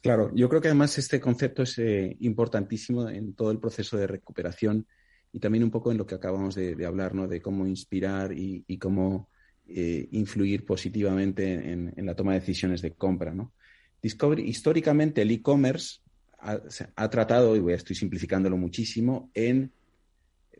Claro, 0.00 0.30
yo 0.32 0.48
creo 0.48 0.60
que 0.60 0.68
además 0.68 0.96
este 0.98 1.20
concepto 1.20 1.64
es 1.64 1.78
eh, 1.78 2.16
importantísimo 2.20 3.08
en 3.08 3.34
todo 3.34 3.50
el 3.50 3.58
proceso 3.58 3.96
de 3.96 4.06
recuperación 4.06 4.86
y 5.32 5.40
también 5.40 5.64
un 5.64 5.72
poco 5.72 5.90
en 5.90 5.98
lo 5.98 6.06
que 6.06 6.14
acabamos 6.14 6.54
de, 6.54 6.86
hablar, 6.86 7.14
¿no? 7.14 7.26
De 7.26 7.42
cómo 7.42 7.66
inspirar 7.66 8.30
y, 8.32 8.78
cómo 8.78 9.28
eh, 9.68 10.08
influir 10.12 10.64
positivamente 10.64 11.72
en, 11.72 11.92
la 11.96 12.14
toma 12.14 12.34
de 12.34 12.40
decisiones 12.40 12.82
de 12.82 12.92
compra, 12.92 13.34
¿no? 13.34 13.52
Discovery, 14.00 14.42
históricamente 14.42 15.22
el 15.22 15.30
e-commerce 15.30 16.00
ha, 16.38 17.10
tratado, 17.10 17.56
y 17.56 17.72
estoy 17.72 17.96
simplificándolo 17.96 18.56
muchísimo, 18.56 19.30
en 19.34 19.72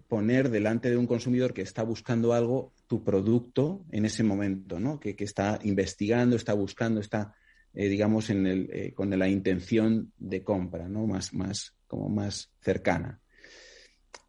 poner 0.08 0.50
delante 0.50 0.90
de 0.90 0.96
un 0.96 1.06
consumidor 1.06 1.52
que 1.54 1.62
está 1.62 1.82
buscando 1.82 2.32
algo 2.32 2.72
tu 2.86 3.04
producto 3.04 3.84
en 3.90 4.04
ese 4.04 4.24
momento, 4.24 4.80
¿no? 4.80 4.98
Que, 4.98 5.14
está 5.18 5.58
investigando, 5.62 6.36
está 6.36 6.54
buscando, 6.54 7.00
está, 7.00 7.34
eh, 7.74 7.88
digamos, 7.88 8.30
en 8.30 8.46
el, 8.46 8.70
eh, 8.72 8.92
con 8.92 9.16
la 9.16 9.28
intención 9.28 10.12
de 10.18 10.42
compra, 10.42 10.88
¿no? 10.88 11.06
Más, 11.06 11.32
más, 11.32 11.74
como 11.86 12.08
más 12.08 12.50
cercana. 12.60 13.20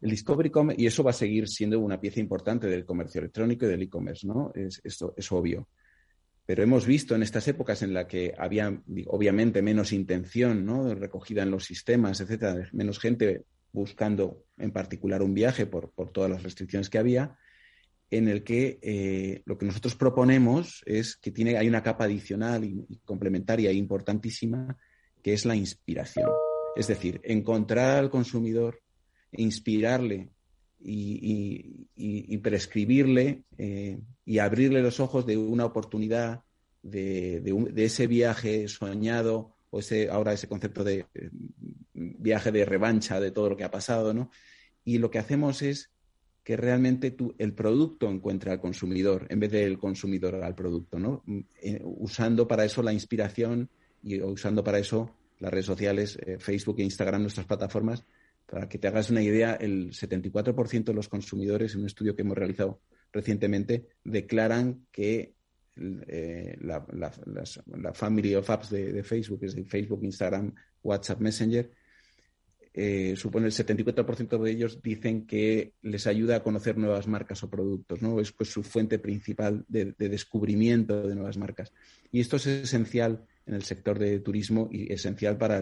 El 0.00 0.10
Discovery 0.10 0.50
Commerce, 0.50 0.82
y 0.82 0.86
eso 0.86 1.02
va 1.02 1.10
a 1.10 1.14
seguir 1.14 1.48
siendo 1.48 1.78
una 1.80 2.00
pieza 2.00 2.20
importante 2.20 2.66
del 2.66 2.84
comercio 2.84 3.20
electrónico 3.20 3.66
y 3.66 3.68
del 3.68 3.82
e-commerce, 3.82 4.26
¿no? 4.26 4.52
Es, 4.54 4.80
esto 4.84 5.14
es 5.16 5.30
obvio. 5.32 5.68
Pero 6.46 6.62
hemos 6.62 6.86
visto 6.86 7.14
en 7.14 7.22
estas 7.22 7.46
épocas 7.48 7.82
en 7.82 7.92
las 7.92 8.06
que 8.06 8.34
había, 8.38 8.80
obviamente, 9.06 9.60
menos 9.60 9.92
intención, 9.92 10.64
¿no? 10.64 10.94
Recogida 10.94 11.42
en 11.42 11.50
los 11.50 11.64
sistemas, 11.64 12.20
etcétera, 12.20 12.68
menos 12.72 12.98
gente 12.98 13.44
buscando 13.72 14.44
en 14.56 14.72
particular 14.72 15.22
un 15.22 15.34
viaje 15.34 15.66
por, 15.66 15.90
por 15.90 16.10
todas 16.10 16.30
las 16.30 16.42
restricciones 16.42 16.88
que 16.88 16.98
había, 16.98 17.36
en 18.10 18.28
el 18.28 18.42
que 18.42 18.78
eh, 18.82 19.42
lo 19.44 19.58
que 19.58 19.66
nosotros 19.66 19.94
proponemos 19.94 20.82
es 20.86 21.16
que 21.16 21.30
tiene, 21.30 21.58
hay 21.58 21.68
una 21.68 21.82
capa 21.82 22.04
adicional 22.04 22.64
y, 22.64 23.00
complementaria 23.04 23.70
e 23.70 23.74
importantísima, 23.74 24.76
que 25.22 25.34
es 25.34 25.44
la 25.44 25.56
inspiración. 25.56 26.30
Es 26.76 26.86
decir, 26.86 27.20
encontrar 27.24 27.98
al 27.98 28.10
consumidor, 28.10 28.80
inspirarle 29.32 30.30
y, 30.80 32.36
prescribirle 32.38 33.42
eh, 33.58 33.98
y 34.24 34.38
abrirle 34.38 34.82
los 34.82 35.00
ojos 35.00 35.26
de 35.26 35.36
una 35.36 35.64
oportunidad, 35.64 36.42
de, 36.82 37.42
ese 37.76 38.06
viaje 38.06 38.68
soñado 38.68 39.54
o 39.70 39.80
ese, 39.80 40.08
ahora 40.10 40.32
ese 40.32 40.48
concepto 40.48 40.84
de 40.84 41.06
eh, 41.14 41.30
viaje 41.92 42.52
de 42.52 42.64
revancha 42.64 43.20
de 43.20 43.30
todo 43.30 43.50
lo 43.50 43.56
que 43.56 43.64
ha 43.64 43.70
pasado, 43.70 44.14
¿no? 44.14 44.30
Y 44.84 44.98
lo 44.98 45.10
que 45.10 45.18
hacemos 45.18 45.62
es 45.62 45.90
que 46.42 46.56
realmente 46.56 47.10
tú, 47.10 47.34
el 47.36 47.52
producto 47.52 48.08
encuentre 48.08 48.50
al 48.50 48.60
consumidor 48.60 49.26
en 49.28 49.40
vez 49.40 49.52
del 49.52 49.78
consumidor 49.78 50.36
al 50.36 50.54
producto, 50.54 50.98
¿no? 50.98 51.22
Mm, 51.26 51.40
eh, 51.60 51.82
usando 51.84 52.48
para 52.48 52.64
eso 52.64 52.82
la 52.82 52.92
inspiración 52.92 53.68
y 54.02 54.20
usando 54.22 54.64
para 54.64 54.78
eso 54.78 55.14
las 55.40 55.52
redes 55.52 55.66
sociales, 55.66 56.18
eh, 56.24 56.38
Facebook 56.38 56.76
e 56.78 56.84
Instagram, 56.84 57.22
nuestras 57.22 57.46
plataformas. 57.46 58.04
Para 58.50 58.68
que 58.68 58.78
te 58.78 58.88
hagas 58.88 59.10
una 59.10 59.22
idea, 59.22 59.54
el 59.54 59.90
74% 59.90 60.84
de 60.84 60.94
los 60.94 61.08
consumidores, 61.08 61.74
en 61.74 61.80
un 61.80 61.86
estudio 61.86 62.16
que 62.16 62.22
hemos 62.22 62.36
realizado 62.36 62.80
recientemente, 63.12 63.88
declaran 64.04 64.86
que 64.90 65.34
eh, 65.76 66.56
la, 66.60 67.92
family 67.92 68.34
of 68.34 68.48
apps 68.50 68.70
de, 68.70 68.92
de 68.92 69.02
Facebook, 69.02 69.40
es 69.42 69.54
decir, 69.54 69.68
Facebook, 69.68 70.02
Instagram, 70.02 70.54
WhatsApp, 70.82 71.20
Messenger, 71.20 71.70
eh, 72.80 73.16
supone 73.16 73.46
el 73.46 73.52
74% 73.52 74.40
de 74.40 74.50
ellos 74.52 74.80
dicen 74.80 75.26
que 75.26 75.72
les 75.82 76.06
ayuda 76.06 76.36
a 76.36 76.42
conocer 76.44 76.78
nuevas 76.78 77.08
marcas 77.08 77.42
o 77.42 77.50
productos, 77.50 78.02
¿no? 78.02 78.20
Es 78.20 78.30
pues, 78.30 78.50
su 78.50 78.62
fuente 78.62 79.00
principal 79.00 79.64
de, 79.66 79.94
descubrimiento 79.98 81.08
de 81.08 81.16
nuevas 81.16 81.38
marcas. 81.38 81.72
Y 82.12 82.20
esto 82.20 82.36
es 82.36 82.46
esencial 82.46 83.24
en 83.46 83.54
el 83.54 83.64
sector 83.64 83.98
de 83.98 84.20
turismo 84.20 84.68
y 84.70 84.92
esencial 84.92 85.36
para 85.36 85.60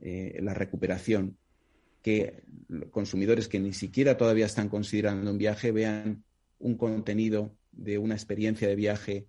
eh, 0.00 0.38
la 0.40 0.54
recuperación. 0.54 1.36
Que 2.04 2.44
consumidores 2.90 3.48
que 3.48 3.58
ni 3.58 3.72
siquiera 3.72 4.18
todavía 4.18 4.44
están 4.44 4.68
considerando 4.68 5.30
un 5.30 5.38
viaje 5.38 5.72
vean 5.72 6.22
un 6.58 6.76
contenido 6.76 7.56
de 7.72 7.96
una 7.96 8.14
experiencia 8.14 8.68
de 8.68 8.76
viaje, 8.76 9.26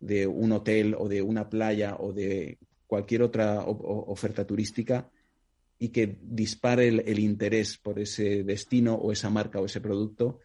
de 0.00 0.26
un 0.26 0.52
hotel 0.52 0.94
o 0.98 1.08
de 1.08 1.22
una 1.22 1.48
playa 1.48 1.96
o 1.98 2.12
de 2.12 2.58
cualquier 2.86 3.22
otra 3.22 3.64
oferta 3.64 4.46
turística 4.46 5.10
y 5.78 5.88
que 5.88 6.18
dispare 6.20 6.88
el, 6.88 7.18
interés 7.18 7.78
por 7.78 7.98
ese 7.98 8.44
destino 8.44 8.94
o 8.96 9.12
esa 9.12 9.30
marca 9.30 9.60
o 9.60 9.64
ese 9.64 9.80
producto 9.80 10.40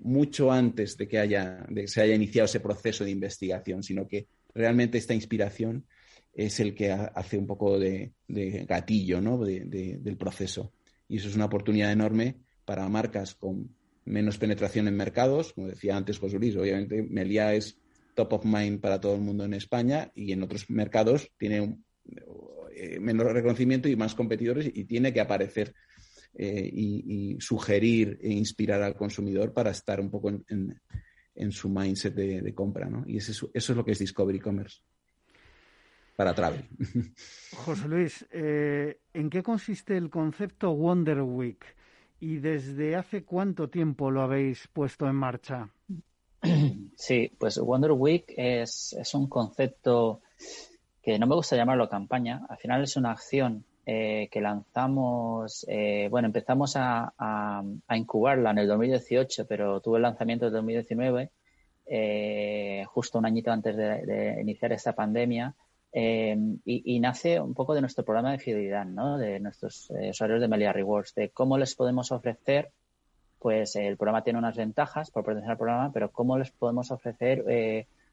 mucho 0.00 0.50
antes 0.50 0.96
de 0.96 1.06
que 1.06 1.18
haya 1.18 1.66
de 1.68 1.86
se 1.88 2.00
haya 2.00 2.14
iniciado 2.14 2.46
ese 2.46 2.60
proceso 2.60 3.04
de 3.04 3.10
investigación, 3.10 3.82
sino 3.82 4.06
que 4.06 4.28
realmente 4.54 4.96
esta 4.96 5.12
inspiración 5.12 5.84
es 6.32 6.60
el 6.60 6.74
que 6.74 6.92
hace 6.92 7.36
un 7.36 7.46
poco 7.46 7.78
de, 7.78 8.12
gatillo 8.28 9.20
¿no? 9.20 9.38
del 9.44 10.16
proceso. 10.16 10.72
Y 11.08 11.16
eso 11.16 11.28
es 11.28 11.36
una 11.36 11.46
oportunidad 11.46 11.90
enorme 11.90 12.36
para 12.64 12.88
marcas 12.88 13.34
con 13.34 13.74
menos 14.04 14.38
penetración 14.38 14.88
en 14.88 14.96
mercados. 14.96 15.52
Como 15.52 15.68
decía 15.68 15.96
antes 15.96 16.18
José 16.18 16.38
Luis, 16.38 16.56
obviamente 16.56 17.02
Melia 17.02 17.54
es 17.54 17.78
top 18.14 18.32
of 18.34 18.44
mind 18.44 18.80
para 18.80 19.00
todo 19.00 19.14
el 19.14 19.20
mundo 19.20 19.44
en 19.44 19.54
España 19.54 20.10
y 20.14 20.32
en 20.32 20.42
otros 20.42 20.68
mercados 20.70 21.30
tiene 21.38 21.78
eh, 22.74 22.98
menos 23.00 23.32
reconocimiento 23.32 23.88
y 23.88 23.96
más 23.96 24.14
competidores 24.14 24.70
y 24.72 24.84
tiene 24.84 25.12
que 25.12 25.20
aparecer 25.20 25.74
eh, 26.34 26.70
y, 26.72 27.36
sugerir 27.40 28.18
e 28.22 28.30
inspirar 28.30 28.82
al 28.82 28.96
consumidor 28.96 29.52
para 29.52 29.70
estar 29.70 30.00
un 30.00 30.10
poco 30.10 30.30
en, 30.30 31.52
su 31.52 31.68
mindset 31.68 32.14
de, 32.14 32.54
compra. 32.54 32.88
¿no? 32.90 33.04
Y 33.06 33.16
eso 33.16 33.50
es 33.52 33.68
lo 33.70 33.84
que 33.84 33.92
es 33.92 33.98
Discovery 33.98 34.40
Commerce 34.40 34.80
para 36.18 36.34
Travel. 36.34 36.64
José 37.64 37.86
Luis, 37.86 38.26
eh, 38.32 38.98
¿en 39.14 39.30
qué 39.30 39.44
consiste 39.44 39.96
el 39.96 40.10
concepto 40.10 40.74
Wonder 40.74 41.22
Week 41.22 41.64
y 42.18 42.38
desde 42.38 42.96
hace 42.96 43.22
cuánto 43.22 43.70
tiempo 43.70 44.10
lo 44.10 44.22
habéis 44.22 44.66
puesto 44.66 45.06
en 45.08 45.14
marcha? 45.14 45.70
Sí, 46.96 47.30
pues 47.38 47.58
Wonder 47.58 47.92
Week 47.92 48.24
es, 48.36 48.92
es 48.98 49.14
un 49.14 49.28
concepto 49.28 50.20
que 51.00 51.16
no 51.20 51.28
me 51.28 51.36
gusta 51.36 51.54
llamarlo 51.54 51.88
campaña, 51.88 52.44
al 52.48 52.58
final 52.58 52.82
es 52.82 52.96
una 52.96 53.12
acción 53.12 53.64
eh, 53.86 54.28
que 54.32 54.40
lanzamos, 54.40 55.64
eh, 55.68 56.08
bueno, 56.10 56.26
empezamos 56.26 56.74
a, 56.76 57.62
incubarla 57.90 58.50
en 58.50 58.58
el 58.58 58.66
2018, 58.66 59.46
pero 59.46 59.80
tuvo 59.80 59.96
el 59.98 60.02
lanzamiento 60.02 60.48
en 60.48 60.52
2019, 60.52 61.30
eh, 61.86 62.84
justo 62.88 63.18
un 63.18 63.26
añito 63.26 63.52
antes 63.52 63.76
de, 63.76 64.38
iniciar 64.42 64.72
esta 64.72 64.96
pandemia, 64.96 65.54
y, 65.92 67.00
nace 67.00 67.40
un 67.40 67.54
poco 67.54 67.74
de 67.74 67.80
nuestro 67.80 68.04
programa 68.04 68.32
de 68.32 68.38
fidelidad, 68.38 68.84
¿no? 68.84 69.18
De 69.18 69.40
nuestros 69.40 69.90
usuarios 69.90 70.40
de 70.40 70.48
Melia 70.48 70.72
Rewards, 70.72 71.14
de 71.14 71.30
cómo 71.30 71.58
les 71.58 71.74
podemos 71.74 72.12
ofrecer, 72.12 72.70
pues 73.38 73.76
el 73.76 73.96
programa 73.96 74.22
tiene 74.22 74.38
unas 74.38 74.56
ventajas 74.56 75.10
por 75.10 75.24
pertenecer 75.24 75.52
al 75.52 75.58
programa, 75.58 75.92
pero 75.92 76.10
cómo 76.10 76.38
les 76.38 76.50
podemos 76.50 76.90
ofrecer 76.90 77.44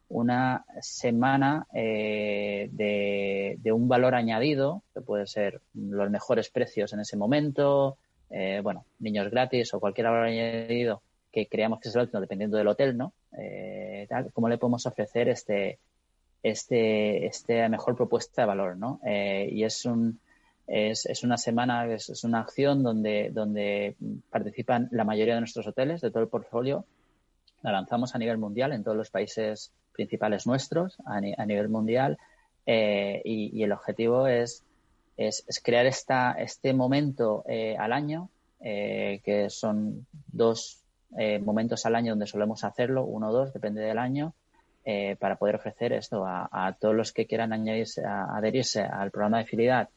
una 0.10 0.66
semana 0.82 1.68
eh, 1.74 2.70
de, 2.72 3.72
un 3.72 3.88
valor 3.88 4.16
añadido, 4.16 4.84
que 4.94 5.02
puede 5.02 5.28
ser 5.28 5.62
los 5.74 6.10
mejores 6.10 6.50
precios 6.50 6.94
en 6.94 7.00
ese 7.00 7.18
momento, 7.18 7.98
eh, 8.30 8.60
bueno, 8.64 8.86
niños 9.00 9.30
gratis 9.32 9.74
o 9.74 9.80
cualquier 9.80 10.08
valor 10.08 10.26
añadido 10.26 11.02
que 11.32 11.48
creamos 11.48 11.80
que 11.80 11.90
es 11.90 11.96
el 11.96 12.02
óptimo 12.02 12.22
dependiendo 12.22 12.58
del 12.58 12.68
hotel, 12.68 12.96
¿no? 12.96 13.14
Eh, 13.38 14.08
¿Cómo 14.34 14.48
le 14.48 14.58
podemos 14.58 14.86
ofrecer 14.86 15.28
este, 15.28 15.80
este, 16.50 17.26
este 17.26 17.68
mejor 17.70 17.96
propuesta 17.96 18.44
de 18.44 18.48
valor, 18.48 18.78
¿no? 18.78 19.00
y 19.04 19.64
es 19.64 19.86
un, 19.86 20.20
es, 20.68 21.06
es, 21.06 21.24
una 21.24 21.38
semana, 21.38 21.86
es, 21.94 22.24
una 22.24 22.42
acción 22.42 22.84
donde, 22.84 23.30
donde 23.32 23.96
participan 24.30 24.88
la 24.92 25.04
mayoría 25.04 25.36
de 25.36 25.42
nuestros 25.42 25.68
hoteles, 25.68 26.02
de 26.02 26.12
todo 26.12 26.24
el 26.24 26.30
portfolio. 26.30 26.86
La 27.62 27.72
lanzamos 27.72 28.16
a 28.16 28.20
nivel 28.20 28.38
mundial 28.38 28.74
en 28.74 28.84
todos 28.84 28.98
los 28.98 29.10
países 29.10 29.72
principales 29.92 30.46
nuestros 30.46 30.98
a, 31.06 31.20
nivel 31.20 31.70
mundial 31.70 32.18
eh, 32.66 33.22
y, 33.24 33.64
el 33.64 33.72
objetivo 33.72 34.28
es, 34.28 34.64
es, 35.18 35.46
crear 35.64 35.86
esta, 35.86 36.34
este 36.34 36.74
momento 36.74 37.44
eh, 37.48 37.76
al 37.78 37.94
año, 37.94 38.30
eh, 38.60 39.22
que 39.24 39.50
son 39.50 40.06
dos 40.28 40.82
momentos 41.46 41.86
al 41.86 41.96
año 41.96 42.12
donde 42.12 42.28
solemos 42.28 42.66
hacerlo, 42.66 43.06
uno 43.06 43.30
o 43.30 43.32
dos, 43.32 43.54
depende 43.54 43.80
del 43.80 44.00
año, 44.00 44.34
para 45.20 45.38
poder 45.38 45.56
ofrecer 45.56 45.94
esto 45.94 46.26
a, 46.28 46.78
todos 46.80 46.94
los 46.94 47.12
que 47.12 47.26
quieran 47.26 47.54
añadirse, 47.54 48.04
adherirse 48.06 48.82
al 48.82 49.10
programa 49.10 49.40
de 49.40 49.46
fidelidad 49.46 49.90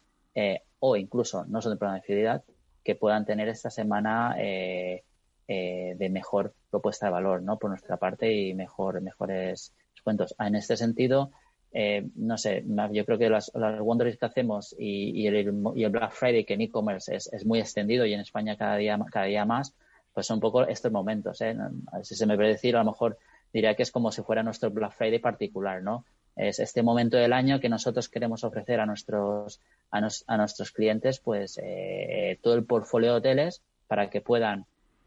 o 0.79 0.97
incluso 0.97 1.45
no 1.45 1.61
son 1.61 1.73
del 1.73 1.79
programa 1.79 2.01
de 2.01 2.07
fidelidad, 2.07 2.43
que 2.83 2.95
puedan 2.95 3.27
tener 3.27 3.49
esta 3.49 3.69
semana 3.69 4.35
de 4.37 6.09
mejor 6.11 6.55
propuesta 6.71 7.07
de 7.07 7.13
valor, 7.13 7.43
¿no? 7.43 7.59
Por 7.59 7.71
nuestra 7.71 7.99
parte 7.99 8.33
y 8.33 8.55
mejor, 8.55 9.01
mejores 9.03 9.75
cuentos. 10.03 10.35
En 10.39 10.55
este 10.55 10.77
sentido, 10.77 11.33
eh, 11.73 12.09
no 12.17 12.39
sé, 12.39 12.65
yo 12.93 13.05
creo 13.05 13.19
que 13.19 13.29
las, 13.29 13.53
las 13.55 13.79
que 14.19 14.27
hacemos 14.27 14.75
y, 14.79 15.27
el, 15.27 15.53
Black 15.53 16.13
Friday, 16.13 16.45
que 16.45 16.55
en 16.55 16.63
e-commerce 16.63 17.15
es, 17.15 17.45
muy 17.45 17.61
extendido 17.61 18.07
y 18.07 18.15
en 18.15 18.21
España 18.21 18.57
cada 18.57 18.77
día, 18.77 18.99
cada 19.13 19.27
día 19.27 19.45
más, 19.45 19.75
pues 20.15 20.27
son 20.27 20.37
un 20.37 20.41
poco 20.41 20.67
estos 20.67 20.91
momentos. 20.91 21.41
¿eh? 21.43 21.55
Si 22.03 22.15
se 22.15 22.27
me 22.27 22.37
puede 22.37 22.51
decir, 22.51 22.75
a 22.77 22.81
lo 22.81 22.93
mejor 22.93 23.19
diría 23.53 23.75
que 23.75 23.83
es 23.83 23.91
como 23.91 24.13
si 24.13 24.23
fuera 24.23 24.43
nuestro 24.43 24.71
Black 24.71 24.93
Friday 24.93 25.19
particular, 25.19 25.83
¿no? 25.83 26.05
Es 26.37 26.61
este 26.61 26.83
momento 26.83 27.17
del 27.17 27.33
año 27.33 27.59
que 27.59 27.69
nosotros 27.69 28.09
queremos 28.09 28.45
ofrecer 28.45 28.79
a 28.79 28.87
nuestros, 28.87 29.61
a, 29.91 30.37
nuestros 30.37 30.71
clientes, 30.71 31.19
pues 31.19 31.59
eh, 31.63 32.39
todo 32.43 32.55
el 32.55 32.65
portfolio 32.65 33.11
de 33.11 33.17
hoteles 33.19 33.61
para 33.89 34.09
que 34.09 34.21
puedan 34.21 34.65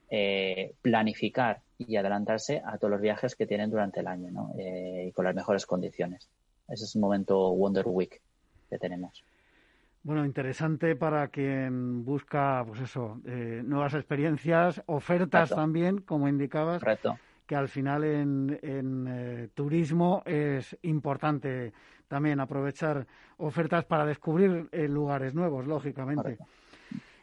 eh, 0.09 0.73
planificar 0.81 1.61
y 1.77 1.95
adelantarse 1.95 2.61
a 2.65 2.77
todos 2.77 2.91
los 2.91 3.01
viajes 3.01 3.35
que 3.35 3.47
tienen 3.47 3.69
durante 3.69 4.01
el 4.01 4.07
año 4.07 4.29
¿no? 4.29 4.53
Eh, 4.57 5.05
y 5.07 5.11
con 5.13 5.23
las 5.23 5.33
mejores 5.33 5.65
condiciones. 5.65 6.27
Ese 6.67 6.83
es 6.83 6.95
un 6.95 7.01
momento 7.01 7.53
Wonder 7.53 7.85
Week 7.87 8.21
que 8.69 8.77
tenemos. 8.77 9.23
Bueno, 10.03 10.25
interesante 10.25 10.95
para 10.95 11.27
quien 11.27 12.03
busca, 12.03 12.63
pues 12.67 12.81
eso, 12.81 13.21
eh, 13.25 13.61
nuevas 13.63 13.93
experiencias, 13.93 14.81
ofertas 14.87 15.49
también, 15.51 16.01
como 16.01 16.27
indicabas, 16.27 16.81
que 17.51 17.55
al 17.57 17.67
final 17.67 18.05
en, 18.05 18.59
en 18.61 19.51
turismo 19.53 20.23
es 20.25 20.77
importante 20.83 21.73
también 22.07 22.39
aprovechar 22.39 23.05
ofertas 23.35 23.83
para 23.83 24.05
descubrir 24.05 24.69
lugares 24.71 25.35
nuevos, 25.35 25.67
lógicamente. 25.67 26.37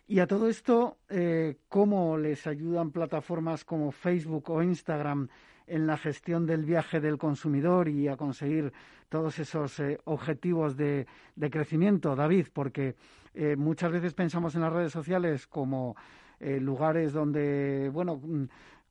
Y 0.07 0.19
a 0.19 0.27
todo 0.27 0.51
esto, 0.51 0.99
eh, 1.09 1.57
¿cómo 1.71 2.19
les 2.19 2.47
ayudan 2.47 2.91
plataformas 2.91 3.65
como 3.65 3.91
Facebook 3.91 4.51
o 4.51 4.63
Instagram 4.63 5.29
en 5.67 5.87
la 5.87 5.97
gestión 5.97 6.45
del 6.45 6.67
viaje 6.67 7.01
del 7.01 7.17
consumidor 7.17 7.89
y 7.89 8.09
a 8.09 8.19
conseguir 8.19 8.71
todos 9.09 9.39
esos 9.39 9.81
eh, 9.81 9.99
objetivos 10.05 10.77
de, 10.77 11.07
crecimiento, 11.51 12.15
David? 12.15 12.49
Porque 12.53 12.97
eh, 13.33 13.57
muchas 13.57 13.93
veces 13.93 14.13
pensamos 14.13 14.55
en 14.55 14.61
las 14.61 14.75
redes 14.75 14.93
sociales 14.93 15.47
como 15.47 15.97
lugares 16.41 17.13
donde, 17.13 17.91
bueno, 17.93 18.21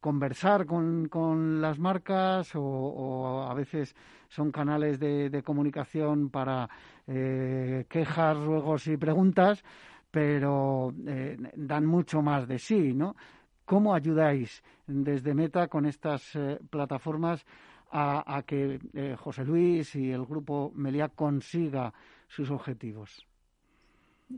conversar 0.08 0.66
con, 0.66 1.10
con 1.10 1.60
las 1.60 1.80
marcas 1.80 2.52
o, 2.56 3.46
a 3.46 3.54
veces 3.54 3.94
son 4.30 4.54
canales 4.54 5.02
de, 5.02 5.44
comunicación 5.44 6.30
para 6.30 6.70
eh, 7.06 7.86
quejas, 7.90 8.38
ruegos 8.38 8.88
y 8.88 8.96
preguntas, 8.96 9.66
pero 10.10 10.94
eh, 11.06 11.36
dan 11.58 11.86
mucho 11.86 12.22
más 12.22 12.48
de 12.48 12.58
sí, 12.58 12.94
¿no? 12.94 13.18
¿Cómo 13.66 13.94
ayudáis 13.94 14.64
desde 14.86 15.34
Meta 15.34 15.68
con 15.68 15.86
estas 15.86 16.34
eh, 16.38 16.58
plataformas 16.70 17.46
a, 17.92 18.42
que 18.48 18.80
José 19.18 19.44
Luis 19.44 19.94
y 19.96 20.10
el 20.10 20.26
grupo 20.26 20.72
Meliá 20.74 21.10
consiga 21.10 21.94
sus 22.30 22.50
objetivos? 22.50 23.27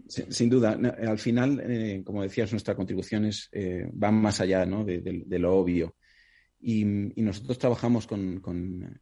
Sin, 0.07 0.49
duda, 0.49 0.79
al 1.07 1.17
final, 1.17 1.59
eh, 1.65 2.03
como 2.05 2.21
decías, 2.21 2.51
nuestras 2.51 2.77
contribuciones 2.77 3.49
eh, 3.51 3.89
van 3.91 4.15
más 4.15 4.39
allá 4.39 4.65
de, 4.65 5.39
lo 5.39 5.55
obvio. 5.55 5.95
Y, 6.61 6.85
nosotros 6.85 7.57
trabajamos 7.57 8.05
con, 8.05 8.99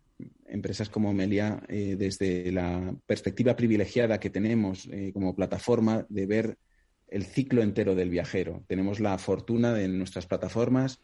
empresas 0.47 0.89
como 0.89 1.13
Melia 1.13 1.61
eh, 1.67 1.95
desde 1.97 2.51
la 2.51 2.95
perspectiva 3.05 3.55
privilegiada 3.55 4.19
que 4.19 4.29
tenemos 4.29 4.89
como 5.13 5.35
plataforma 5.35 6.05
de 6.09 6.25
ver 6.25 6.57
el 7.09 7.25
ciclo 7.25 7.61
entero 7.61 7.93
del 7.93 8.09
viajero. 8.09 8.63
Tenemos 8.67 8.99
la 9.01 9.17
fortuna 9.17 9.73
de 9.73 9.85
en 9.85 9.97
nuestras 9.97 10.25
plataformas 10.25 11.01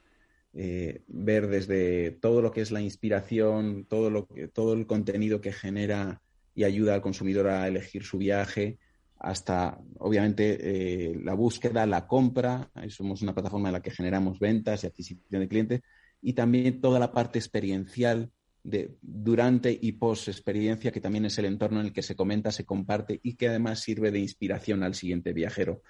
ver 0.54 1.48
desde 1.48 2.12
todo 2.12 2.42
lo 2.42 2.52
que 2.52 2.62
es 2.62 2.72
la 2.72 2.82
inspiración, 2.82 3.86
todo, 3.86 4.10
lo 4.10 4.28
todo 4.54 4.74
el 4.74 4.86
contenido 4.86 5.42
que 5.42 5.52
genera 5.52 6.22
y 6.56 6.64
ayuda 6.64 6.94
al 6.94 7.02
consumidor 7.02 7.48
a 7.48 7.68
elegir 7.68 8.04
su 8.04 8.20
viaje, 8.20 8.78
hasta, 9.24 9.80
obviamente, 10.00 10.58
eh, 10.60 11.16
la 11.24 11.34
búsqueda, 11.34 11.86
la 11.86 12.06
compra. 12.08 12.70
Somos 12.90 13.22
una 13.22 13.34
plataforma 13.34 13.70
en 13.70 13.74
la 13.74 13.82
que 13.82 13.90
generamos 13.90 14.38
ventas 14.38 14.84
y 14.84 14.88
adquisición 14.88 15.42
de 15.42 15.48
clientes. 15.48 15.82
Y 16.22 16.34
también 16.34 16.82
toda 16.82 17.00
la 17.00 17.14
parte 17.14 17.40
experiencial 17.40 18.30
de 18.64 18.98
durante 19.02 19.78
y 19.82 19.94
post 19.94 20.28
experiencia, 20.28 20.92
que 20.92 21.00
también 21.00 21.26
es 21.26 21.38
el 21.38 21.46
entorno 21.46 21.80
en 21.80 21.88
el 21.88 21.94
que 21.94 22.02
se 22.02 22.18
comenta, 22.18 22.52
se 22.52 22.66
comparte 22.66 23.22
y 23.24 23.36
que 23.36 23.48
además 23.48 23.80
sirve 23.80 24.12
de 24.12 24.20
inspiración 24.20 24.84
al 24.84 24.94
siguiente 24.94 25.32
viajero. 25.32 25.82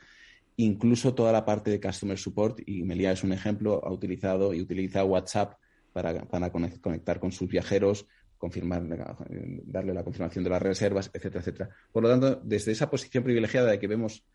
Incluso 0.58 1.16
toda 1.16 1.32
la 1.32 1.44
parte 1.44 1.72
de 1.72 1.82
Customer 1.82 2.18
Support, 2.18 2.62
y 2.68 2.84
Melia 2.84 3.12
es 3.12 3.24
un 3.24 3.34
ejemplo, 3.34 3.84
ha 3.84 3.92
utilizado 3.92 4.54
y 4.54 4.62
utiliza 4.62 5.04
WhatsApp 5.04 5.56
para, 5.92 6.26
para 6.26 6.52
conectar 6.52 7.20
con 7.20 7.32
sus 7.32 7.50
viajeros, 7.50 8.06
confirmar, 8.44 8.84
darle 9.64 9.94
la 9.94 10.04
confirmación 10.04 10.44
de 10.44 10.50
las 10.50 10.62
reservas, 10.62 11.10
etcétera, 11.14 11.40
etcétera. 11.40 11.70
Por 11.94 12.04
lo 12.04 12.10
tanto, 12.10 12.42
desde 12.44 12.74
esa 12.74 12.90
posición 12.90 13.24
privilegiada 13.24 13.72
de 13.72 13.80
que 13.80 13.88
vemos 13.88 14.26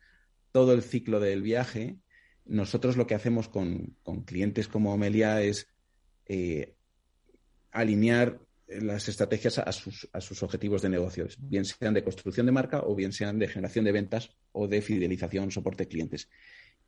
todo 0.50 0.72
el 0.72 0.80
ciclo 0.80 1.20
del 1.20 1.42
viaje, 1.42 1.98
nosotros 2.46 2.96
lo 2.96 3.06
que 3.06 3.14
hacemos 3.14 3.50
con, 3.50 3.98
clientes 4.24 4.66
como 4.66 4.94
Amelia 4.94 5.42
es 5.42 5.68
eh, 6.24 6.74
alinear 7.70 8.40
las 8.66 9.10
estrategias 9.10 9.58
a 9.58 9.72
sus, 9.72 10.08
a 10.14 10.22
sus 10.22 10.42
objetivos 10.42 10.80
de 10.80 10.88
negocios, 10.88 11.36
bien 11.38 11.66
sean 11.66 11.92
de 11.92 12.02
construcción 12.02 12.46
de 12.46 12.52
marca 12.52 12.80
o 12.82 12.94
bien 12.94 13.12
sean 13.12 13.38
de 13.38 13.48
generación 13.48 13.84
de 13.84 13.92
ventas 13.92 14.30
o 14.52 14.68
de 14.68 14.80
fidelización, 14.80 15.50
soporte 15.50 15.86
clientes. 15.86 16.30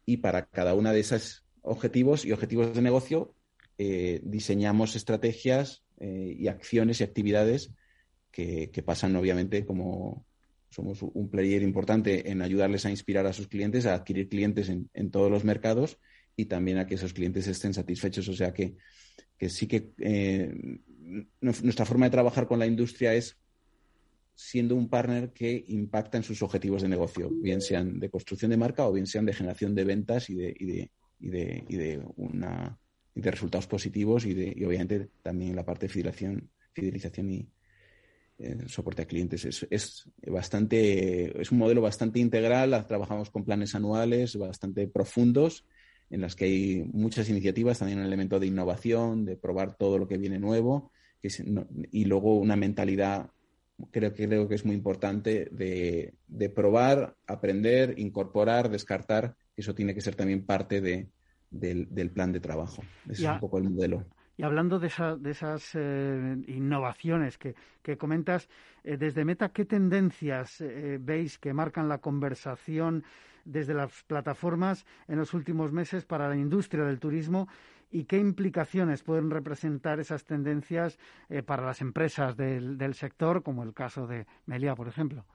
Y 0.06 0.16
para 0.18 0.46
cada 0.46 0.72
uno 0.72 0.90
de 0.90 1.00
esos 1.00 1.44
objetivos 1.60 2.24
y 2.24 2.32
objetivos 2.32 2.72
de 2.72 2.80
negocio, 2.80 3.34
eh, 3.76 4.20
diseñamos 4.22 4.96
estrategias 4.96 5.84
eh, 6.00 6.34
y 6.38 6.48
acciones 6.48 7.00
y 7.00 7.04
actividades 7.04 7.72
que, 8.30 8.82
pasan, 8.84 9.14
obviamente, 9.16 9.66
como 9.66 10.24
somos 10.70 11.02
un 11.02 11.28
player 11.28 11.62
importante 11.62 12.30
en 12.30 12.42
ayudarles 12.42 12.86
a 12.86 12.90
inspirar 12.90 13.26
a 13.26 13.32
sus 13.32 13.48
clientes, 13.48 13.86
a 13.86 13.94
adquirir 13.94 14.28
clientes 14.28 14.70
en, 14.70 15.10
todos 15.10 15.30
los 15.30 15.44
mercados 15.44 15.98
y 16.36 16.46
también 16.46 16.78
a 16.78 16.86
que 16.86 16.94
esos 16.94 17.12
clientes 17.12 17.46
estén 17.48 17.74
satisfechos. 17.74 18.28
O 18.28 18.34
sea 18.34 18.54
que, 18.54 18.76
sí 19.48 19.66
que 19.66 19.90
eh, 19.98 20.50
nuestra 21.40 21.84
forma 21.84 22.06
de 22.06 22.10
trabajar 22.10 22.46
con 22.46 22.58
la 22.58 22.66
industria 22.66 23.14
es 23.14 23.36
siendo 24.34 24.74
un 24.74 24.88
partner 24.88 25.32
que 25.34 25.64
impacta 25.68 26.16
en 26.16 26.24
sus 26.24 26.42
objetivos 26.42 26.80
de 26.80 26.88
negocio, 26.88 27.28
bien 27.30 27.60
sean 27.60 28.00
de 28.00 28.08
construcción 28.08 28.50
de 28.50 28.56
marca 28.56 28.88
o 28.88 28.92
bien 28.92 29.06
sean 29.06 29.26
de 29.26 29.34
generación 29.34 29.74
de 29.74 29.84
ventas 29.84 30.30
y 30.30 30.34
de, 30.34 30.56
y 30.58 30.64
de, 30.64 30.90
y 31.18 31.28
de, 31.28 31.64
y 31.68 31.76
de 31.76 32.02
una 32.16 32.79
de 33.14 33.30
resultados 33.30 33.66
positivos 33.66 34.24
y, 34.26 34.34
de, 34.34 34.66
obviamente 34.66 35.08
también 35.22 35.56
la 35.56 35.64
parte 35.64 35.86
de 35.86 35.92
fidelización, 35.92 36.50
fidelización 36.72 37.30
y 37.30 37.48
eh, 38.38 38.56
soporte 38.66 39.02
a 39.02 39.06
clientes. 39.06 39.44
Es, 39.44 39.66
es, 39.70 40.08
bastante, 40.26 41.40
es 41.40 41.52
un 41.52 41.58
modelo 41.58 41.82
bastante 41.82 42.20
integral, 42.20 42.86
trabajamos 42.86 43.30
con 43.30 43.44
planes 43.44 43.74
anuales 43.74 44.36
bastante 44.36 44.86
profundos 44.88 45.66
en 46.08 46.22
las 46.22 46.34
que 46.34 46.46
hay 46.46 46.82
muchas 46.92 47.28
iniciativas, 47.28 47.78
también 47.78 48.00
un 48.00 48.06
elemento 48.06 48.40
de 48.40 48.46
innovación, 48.46 49.24
de 49.24 49.36
probar 49.36 49.76
todo 49.76 49.98
lo 49.98 50.08
que 50.08 50.18
viene 50.18 50.38
nuevo 50.38 50.90
y 51.92 52.04
luego 52.06 52.38
una 52.38 52.56
mentalidad 52.56 53.30
creo 53.90 54.12
que 54.12 54.26
creo 54.26 54.48
que 54.48 54.54
es 54.54 54.64
muy 54.64 54.74
importante 54.74 55.48
de, 55.52 56.14
de, 56.26 56.48
probar, 56.50 57.16
aprender, 57.26 57.98
incorporar, 57.98 58.70
descartar. 58.70 59.36
Eso 59.56 59.74
tiene 59.74 59.94
que 59.94 60.00
ser 60.00 60.14
también 60.14 60.44
parte 60.44 60.80
de, 60.80 61.08
del, 61.50 62.10
plan 62.10 62.32
de 62.32 62.40
trabajo. 62.40 62.82
Ese 63.08 63.24
es 63.24 63.28
un 63.28 63.40
poco 63.40 63.58
el 63.58 63.64
modelo. 63.64 64.04
Y 64.36 64.42
hablando 64.42 64.78
de, 64.78 64.90
de 65.18 65.30
esas 65.30 65.74
eh, 65.74 66.36
innovaciones 66.46 67.36
que, 67.36 67.98
comentas, 67.98 68.48
eh, 68.84 68.96
desde 68.96 69.24
Meta, 69.26 69.50
¿qué 69.50 69.66
tendencias 69.66 70.62
eh, 70.62 70.98
veis 70.98 71.38
que 71.38 71.52
marcan 71.52 71.90
la 71.90 71.98
conversación 71.98 73.04
desde 73.44 73.74
las 73.74 74.02
plataformas 74.04 74.86
en 75.08 75.18
los 75.18 75.34
últimos 75.34 75.72
meses 75.72 76.06
para 76.06 76.26
la 76.26 76.36
industria 76.36 76.84
del 76.84 76.98
turismo 76.98 77.48
y 77.90 78.04
qué 78.04 78.16
implicaciones 78.16 79.02
pueden 79.02 79.30
representar 79.30 80.00
esas 80.00 80.24
tendencias 80.24 80.98
para 81.44 81.66
las 81.66 81.82
empresas 81.82 82.34
del, 82.34 82.78
del 82.78 82.94
sector, 82.94 83.42
como 83.42 83.62
el 83.62 83.74
caso 83.74 84.06
de 84.06 84.26
Melia, 84.46 84.74
por 84.74 84.88
ejemplo? 84.88 85.26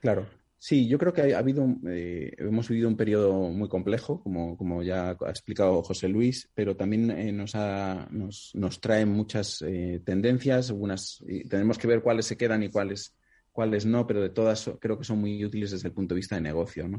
Claro. 0.00 0.26
Sí, 0.60 0.88
yo 0.88 0.98
creo 0.98 1.12
que 1.12 1.34
ha 1.34 1.38
habido, 1.38 1.64
eh, 1.86 2.32
hemos 2.36 2.68
vivido 2.68 2.88
un 2.88 2.96
periodo 2.96 3.32
muy 3.50 3.68
complejo, 3.68 4.20
como, 4.20 4.56
como 4.56 4.82
ya 4.82 5.10
ha 5.10 5.30
explicado 5.30 5.82
José 5.84 6.08
Luis, 6.08 6.50
pero 6.52 6.76
también 6.76 7.12
eh, 7.12 7.30
nos, 7.30 7.54
ha, 7.54 8.08
nos, 8.10 8.50
nos 8.54 8.80
trae 8.80 9.06
muchas 9.06 9.62
eh, 9.62 10.02
tendencias, 10.04 10.70
algunas, 10.70 11.24
tenemos 11.48 11.78
que 11.78 11.86
ver 11.86 12.02
cuáles 12.02 12.26
se 12.26 12.36
quedan 12.36 12.64
y 12.64 12.70
cuáles, 12.70 13.14
cuáles 13.52 13.86
no, 13.86 14.04
pero 14.04 14.20
de 14.20 14.30
todas 14.30 14.68
creo 14.80 14.98
que 14.98 15.04
son 15.04 15.20
muy 15.20 15.44
útiles 15.44 15.70
desde 15.70 15.88
el 15.88 15.94
punto 15.94 16.14
de 16.14 16.18
vista 16.18 16.34
de 16.34 16.42
negocio. 16.42 16.90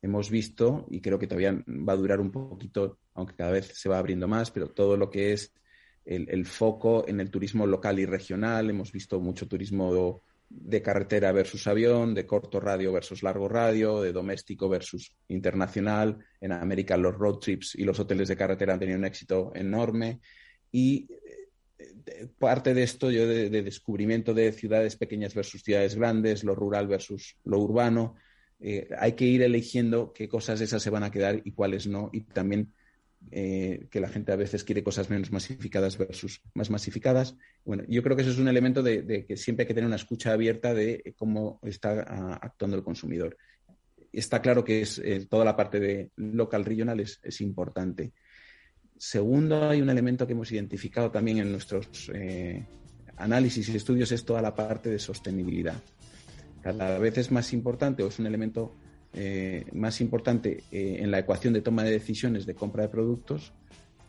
Hemos 0.00 0.30
visto, 0.30 0.86
y 0.88 1.00
creo 1.00 1.18
que 1.18 1.26
todavía 1.26 1.52
va 1.66 1.94
a 1.94 1.96
durar 1.96 2.20
un 2.20 2.30
poquito, 2.30 3.00
aunque 3.14 3.34
cada 3.34 3.50
vez 3.50 3.72
se 3.74 3.88
va 3.88 3.98
abriendo 3.98 4.28
más, 4.28 4.52
pero 4.52 4.68
todo 4.68 4.96
lo 4.96 5.10
que 5.10 5.32
es 5.32 5.52
el 6.04 6.46
foco 6.46 7.04
en 7.06 7.20
el 7.20 7.30
turismo 7.30 7.66
local 7.66 7.98
y 7.98 8.06
regional, 8.06 8.70
hemos 8.70 8.92
visto 8.92 9.20
mucho 9.20 9.48
turismo 9.48 10.22
de 10.50 10.82
carretera 10.82 11.30
versus 11.32 11.66
avión, 11.66 12.14
de 12.14 12.26
corto 12.26 12.58
radio 12.60 12.92
versus 12.92 13.22
largo 13.22 13.48
radio, 13.48 14.00
de 14.00 14.12
doméstico 14.12 14.68
versus 14.68 15.12
internacional. 15.28 16.18
En 16.40 16.52
América 16.52 16.96
los 16.96 17.14
road 17.14 17.38
trips 17.38 17.74
y 17.74 17.84
los 17.84 18.00
hoteles 18.00 18.28
de 18.28 18.36
carretera 18.36 18.72
han 18.72 18.78
tenido 18.78 18.98
un 18.98 19.04
éxito 19.04 19.52
enorme. 19.54 20.20
Y 20.72 21.08
eh, 21.10 22.28
parte 22.38 22.74
de 22.74 22.82
esto 22.82 23.10
yo 23.10 23.26
de, 23.26 23.50
descubrimiento 23.50 24.32
de 24.34 24.52
ciudades 24.52 24.96
pequeñas 24.96 25.34
versus 25.34 25.62
ciudades 25.62 25.94
grandes, 25.94 26.44
lo 26.44 26.54
rural 26.54 26.86
versus 26.88 27.36
lo 27.44 27.58
urbano. 27.58 28.14
Eh, 28.60 28.88
hay 28.98 29.12
que 29.12 29.24
ir 29.24 29.42
eligiendo 29.42 30.12
qué 30.12 30.28
cosas 30.28 30.60
esas 30.60 30.82
se 30.82 30.90
van 30.90 31.04
a 31.04 31.10
quedar 31.10 31.42
y 31.44 31.52
cuáles 31.52 31.86
no. 31.86 32.10
Y 32.12 32.22
también 32.22 32.72
eh, 33.30 33.88
que 33.90 34.00
la 34.00 34.08
gente 34.08 34.32
a 34.32 34.36
veces 34.36 34.64
quiere 34.64 34.82
cosas 34.82 35.10
menos 35.10 35.30
masificadas 35.32 35.98
versus 35.98 36.40
más 36.54 36.70
masificadas. 36.70 37.36
Bueno, 37.64 37.84
yo 37.86 38.02
creo 38.02 38.16
que 38.16 38.22
eso 38.22 38.30
es 38.30 38.38
un 38.38 38.48
elemento 38.48 38.82
de, 38.82 39.26
que 39.26 39.36
siempre 39.36 39.64
hay 39.64 39.68
que 39.68 39.74
tener 39.74 39.86
una 39.86 39.96
escucha 39.96 40.32
abierta 40.32 40.72
de 40.72 41.14
cómo 41.16 41.60
está 41.62 42.04
ah, 42.08 42.38
actuando 42.40 42.76
el 42.76 42.82
consumidor. 42.82 43.36
Está 44.12 44.40
claro 44.40 44.64
que 44.64 44.80
es, 44.80 44.98
eh, 44.98 45.26
toda 45.28 45.44
la 45.44 45.56
parte 45.56 45.78
de 45.78 46.10
local 46.16 46.64
regional 46.64 47.00
es, 47.00 47.40
importante. 47.40 48.12
Segundo, 48.96 49.68
hay 49.68 49.82
un 49.82 49.90
elemento 49.90 50.26
que 50.26 50.32
hemos 50.32 50.50
identificado 50.50 51.10
también 51.10 51.38
en 51.38 51.52
nuestros 51.52 52.10
eh, 52.14 52.66
análisis 53.16 53.68
y 53.68 53.76
estudios, 53.76 54.10
es 54.10 54.24
toda 54.24 54.40
la 54.40 54.54
parte 54.54 54.88
de 54.88 54.98
sostenibilidad. 54.98 55.82
Cada 56.62 56.98
vez 56.98 57.18
es 57.18 57.30
más 57.30 57.52
importante 57.52 58.02
o 58.02 58.08
es 58.08 58.18
un 58.18 58.26
elemento 58.26 58.74
eh, 59.20 59.64
más 59.72 60.00
importante 60.00 60.62
eh, 60.70 60.98
en 61.00 61.10
la 61.10 61.18
ecuación 61.18 61.52
de 61.52 61.60
toma 61.60 61.82
de 61.82 61.90
decisiones 61.90 62.46
de 62.46 62.54
compra 62.54 62.84
de 62.84 62.88
productos 62.88 63.52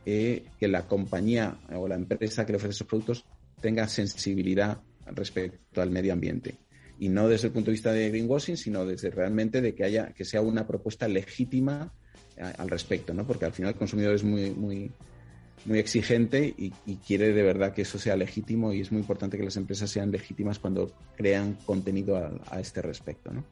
eh, 0.06 0.46
que 0.60 0.68
la 0.68 0.86
compañía 0.86 1.58
o 1.74 1.88
la 1.88 1.96
empresa 1.96 2.46
que 2.46 2.52
le 2.52 2.58
ofrece 2.58 2.76
esos 2.76 2.86
productos 2.86 3.26
tenga 3.60 3.88
sensibilidad 3.88 4.78
respecto 5.08 5.82
al 5.82 5.90
medio 5.90 6.14
ambiente. 6.14 6.60
Y 7.00 7.10
no 7.10 7.28
desde 7.28 7.48
el 7.48 7.54
punto 7.54 7.72
de 7.72 7.72
vista 7.72 7.92
de 7.92 8.08
greenwashing, 8.10 8.56
sino 8.56 8.86
desde 8.86 9.10
realmente 9.10 9.62
de 9.62 9.74
que 9.74 9.84
haya, 9.84 10.14
que 10.14 10.26
sea 10.26 10.42
una 10.42 10.68
propuesta 10.68 11.08
legítima 11.08 11.92
al 12.38 12.70
respecto, 12.70 13.12
¿no? 13.12 13.26
Porque 13.26 13.46
al 13.46 13.54
final 13.54 13.72
el 13.72 13.80
consumidor 13.80 14.14
es 14.14 14.24
muy, 14.24 14.52
muy, 14.52 14.92
muy 15.66 15.80
exigente 15.80 16.54
y, 16.56 16.72
quiere 16.98 17.34
de 17.34 17.42
verdad 17.42 17.74
que 17.74 17.82
eso 17.82 17.98
sea 17.98 18.16
legítimo 18.16 18.74
y 18.74 18.82
es 18.82 18.92
muy 18.92 19.02
importante 19.02 19.38
que 19.38 19.44
las 19.44 19.58
empresas 19.58 19.90
sean 19.90 20.12
legítimas 20.12 20.60
cuando 20.60 20.94
crean 21.18 21.58
contenido 21.66 22.16
a, 22.16 22.32
a 22.52 22.60
este 22.60 22.84
respecto, 22.84 23.34
¿no? 23.34 23.44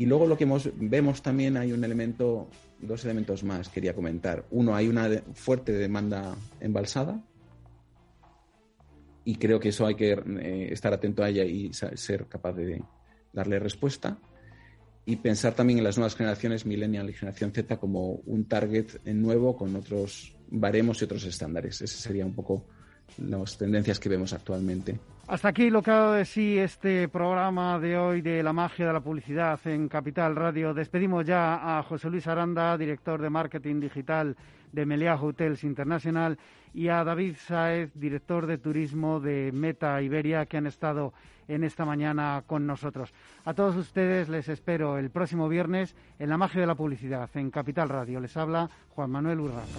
Y 0.00 0.06
luego 0.06 0.26
lo 0.26 0.38
que 0.38 0.46
vemos 0.76 1.20
también 1.20 1.58
hay 1.58 1.74
un 1.74 1.84
elemento, 1.84 2.48
dos 2.78 3.04
elementos 3.04 3.44
más 3.44 3.68
quería 3.68 3.94
comentar. 3.94 4.46
Uno, 4.50 4.74
hay 4.74 4.88
una 4.88 5.10
fuerte 5.34 5.72
demanda 5.72 6.34
embalsada 6.58 7.22
y 9.26 9.34
creo 9.34 9.60
que 9.60 9.68
eso 9.68 9.84
hay 9.84 9.96
que 9.96 10.12
eh, 10.12 10.68
estar 10.72 10.94
atento 10.94 11.22
a 11.22 11.28
ella 11.28 11.44
y 11.44 11.70
ser 11.74 12.28
capaz 12.28 12.54
de 12.54 12.82
darle 13.34 13.58
respuesta. 13.58 14.16
Y 15.04 15.16
pensar 15.16 15.52
también 15.52 15.80
en 15.80 15.84
las 15.84 15.98
nuevas 15.98 16.16
generaciones, 16.16 16.64
millennial 16.64 17.10
y 17.10 17.12
generación 17.12 17.52
Z, 17.52 17.76
como 17.78 18.22
un 18.24 18.46
target 18.46 19.04
nuevo 19.04 19.54
con 19.54 19.76
otros 19.76 20.34
baremos 20.48 21.02
y 21.02 21.04
otros 21.04 21.26
estándares. 21.26 21.82
Ese 21.82 21.98
sería 21.98 22.24
un 22.24 22.34
poco 22.34 22.64
las 23.18 23.58
tendencias 23.58 24.00
que 24.00 24.08
vemos 24.08 24.32
actualmente. 24.32 24.98
Hasta 25.30 25.46
aquí 25.46 25.70
lo 25.70 25.80
que 25.80 25.92
ha 25.92 25.94
dado 25.94 26.12
de 26.14 26.24
sí 26.24 26.58
este 26.58 27.06
programa 27.06 27.78
de 27.78 27.96
hoy 27.96 28.20
de 28.20 28.42
la 28.42 28.52
magia 28.52 28.88
de 28.88 28.92
la 28.92 29.00
publicidad 29.00 29.60
en 29.64 29.88
Capital 29.88 30.34
Radio. 30.34 30.74
Despedimos 30.74 31.24
ya 31.24 31.78
a 31.78 31.84
José 31.84 32.10
Luis 32.10 32.26
Aranda, 32.26 32.76
director 32.76 33.22
de 33.22 33.30
marketing 33.30 33.78
digital 33.78 34.36
de 34.72 34.86
Meliá 34.86 35.14
Hotels 35.14 35.62
International, 35.62 36.36
y 36.74 36.88
a 36.88 37.04
David 37.04 37.36
Saez, 37.36 37.92
director 37.94 38.48
de 38.48 38.58
turismo 38.58 39.20
de 39.20 39.52
Meta 39.52 40.02
Iberia, 40.02 40.46
que 40.46 40.56
han 40.56 40.66
estado 40.66 41.12
en 41.46 41.62
esta 41.62 41.84
mañana 41.84 42.42
con 42.44 42.66
nosotros. 42.66 43.14
A 43.44 43.54
todos 43.54 43.76
ustedes 43.76 44.28
les 44.28 44.48
espero 44.48 44.98
el 44.98 45.10
próximo 45.10 45.48
viernes 45.48 45.94
en 46.18 46.28
la 46.28 46.38
magia 46.38 46.60
de 46.60 46.66
la 46.66 46.74
publicidad 46.74 47.30
en 47.34 47.52
Capital 47.52 47.88
Radio. 47.88 48.18
Les 48.18 48.36
habla 48.36 48.68
Juan 48.88 49.12
Manuel 49.12 49.38
Urraca. 49.38 49.78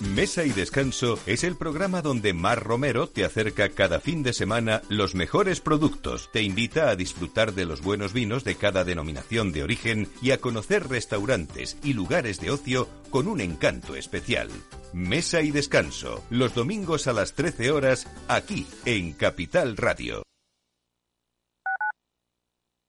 Mesa 0.00 0.44
y 0.44 0.50
Descanso 0.50 1.18
es 1.26 1.42
el 1.42 1.56
programa 1.56 2.02
donde 2.02 2.34
Mar 2.34 2.62
Romero 2.62 3.08
te 3.08 3.24
acerca 3.24 3.70
cada 3.70 3.98
fin 3.98 4.22
de 4.22 4.34
semana 4.34 4.82
los 4.90 5.14
mejores 5.14 5.62
productos, 5.62 6.30
te 6.32 6.42
invita 6.42 6.90
a 6.90 6.96
disfrutar 6.96 7.54
de 7.54 7.64
los 7.64 7.80
buenos 7.80 8.12
vinos 8.12 8.44
de 8.44 8.56
cada 8.56 8.84
denominación 8.84 9.52
de 9.52 9.62
origen 9.62 10.08
y 10.20 10.32
a 10.32 10.38
conocer 10.38 10.88
restaurantes 10.88 11.78
y 11.82 11.94
lugares 11.94 12.40
de 12.40 12.50
ocio 12.50 12.88
con 13.10 13.26
un 13.26 13.40
encanto 13.40 13.96
especial. 13.96 14.50
Mesa 14.92 15.40
y 15.40 15.50
Descanso, 15.50 16.22
los 16.28 16.54
domingos 16.54 17.06
a 17.06 17.14
las 17.14 17.32
13 17.32 17.70
horas, 17.70 18.06
aquí 18.28 18.66
en 18.84 19.14
Capital 19.14 19.78
Radio. 19.78 20.22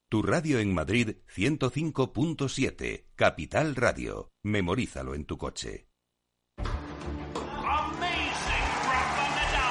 Tu 0.10 0.22
radio 0.24 0.60
en 0.60 0.74
Madrid 0.74 1.18
105.7, 1.34 3.06
Capital 3.16 3.76
Radio. 3.76 4.30
Memorízalo 4.44 5.16
en 5.16 5.26
tu 5.26 5.38
coche. 5.38 5.87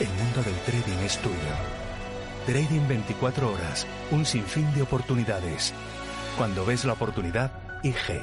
el 0.00 0.08
mundo 0.08 0.42
del 0.42 0.54
trading 0.66 1.04
es 1.04 1.18
tuyo. 1.18 1.34
Trading 2.46 2.86
24 2.86 3.52
horas, 3.52 3.86
un 4.10 4.24
sinfín 4.24 4.72
de 4.74 4.82
oportunidades. 4.82 5.72
Cuando 6.36 6.66
ves 6.66 6.84
la 6.84 6.92
oportunidad, 6.92 7.52
IG. 7.82 8.20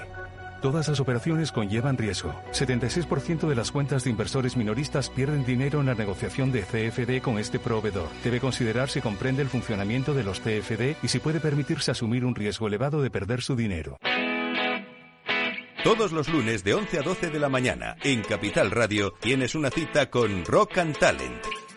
Todas 0.61 0.87
las 0.87 0.99
operaciones 0.99 1.51
conllevan 1.51 1.97
riesgo. 1.97 2.33
76% 2.51 3.49
de 3.49 3.55
las 3.55 3.71
cuentas 3.71 4.03
de 4.03 4.11
inversores 4.11 4.55
minoristas 4.55 5.09
pierden 5.09 5.45
dinero 5.45 5.81
en 5.81 5.87
la 5.87 5.95
negociación 5.95 6.51
de 6.53 6.61
CFD 6.61 7.21
con 7.21 7.37
este 7.37 7.59
proveedor. 7.59 8.07
Debe 8.23 8.39
considerar 8.39 8.89
si 8.89 9.01
comprende 9.01 9.41
el 9.41 9.49
funcionamiento 9.49 10.13
de 10.13 10.23
los 10.23 10.39
CFD 10.39 10.95
y 11.03 11.07
si 11.09 11.19
puede 11.19 11.41
permitirse 11.41 11.91
asumir 11.91 12.23
un 12.23 12.35
riesgo 12.35 12.67
elevado 12.67 13.01
de 13.01 13.09
perder 13.09 13.41
su 13.41 13.55
dinero. 13.55 13.97
Todos 15.83 16.13
los 16.13 16.29
lunes 16.29 16.63
de 16.63 16.75
11 16.75 16.99
a 16.99 17.01
12 17.01 17.29
de 17.29 17.39
la 17.39 17.49
mañana 17.49 17.97
en 18.03 18.21
Capital 18.21 18.71
Radio 18.71 19.11
tienes 19.19 19.53
una 19.53 19.69
cita 19.69 20.09
con 20.09 20.45
Rock 20.45 20.77
and 20.77 20.97
Talent 20.97 21.62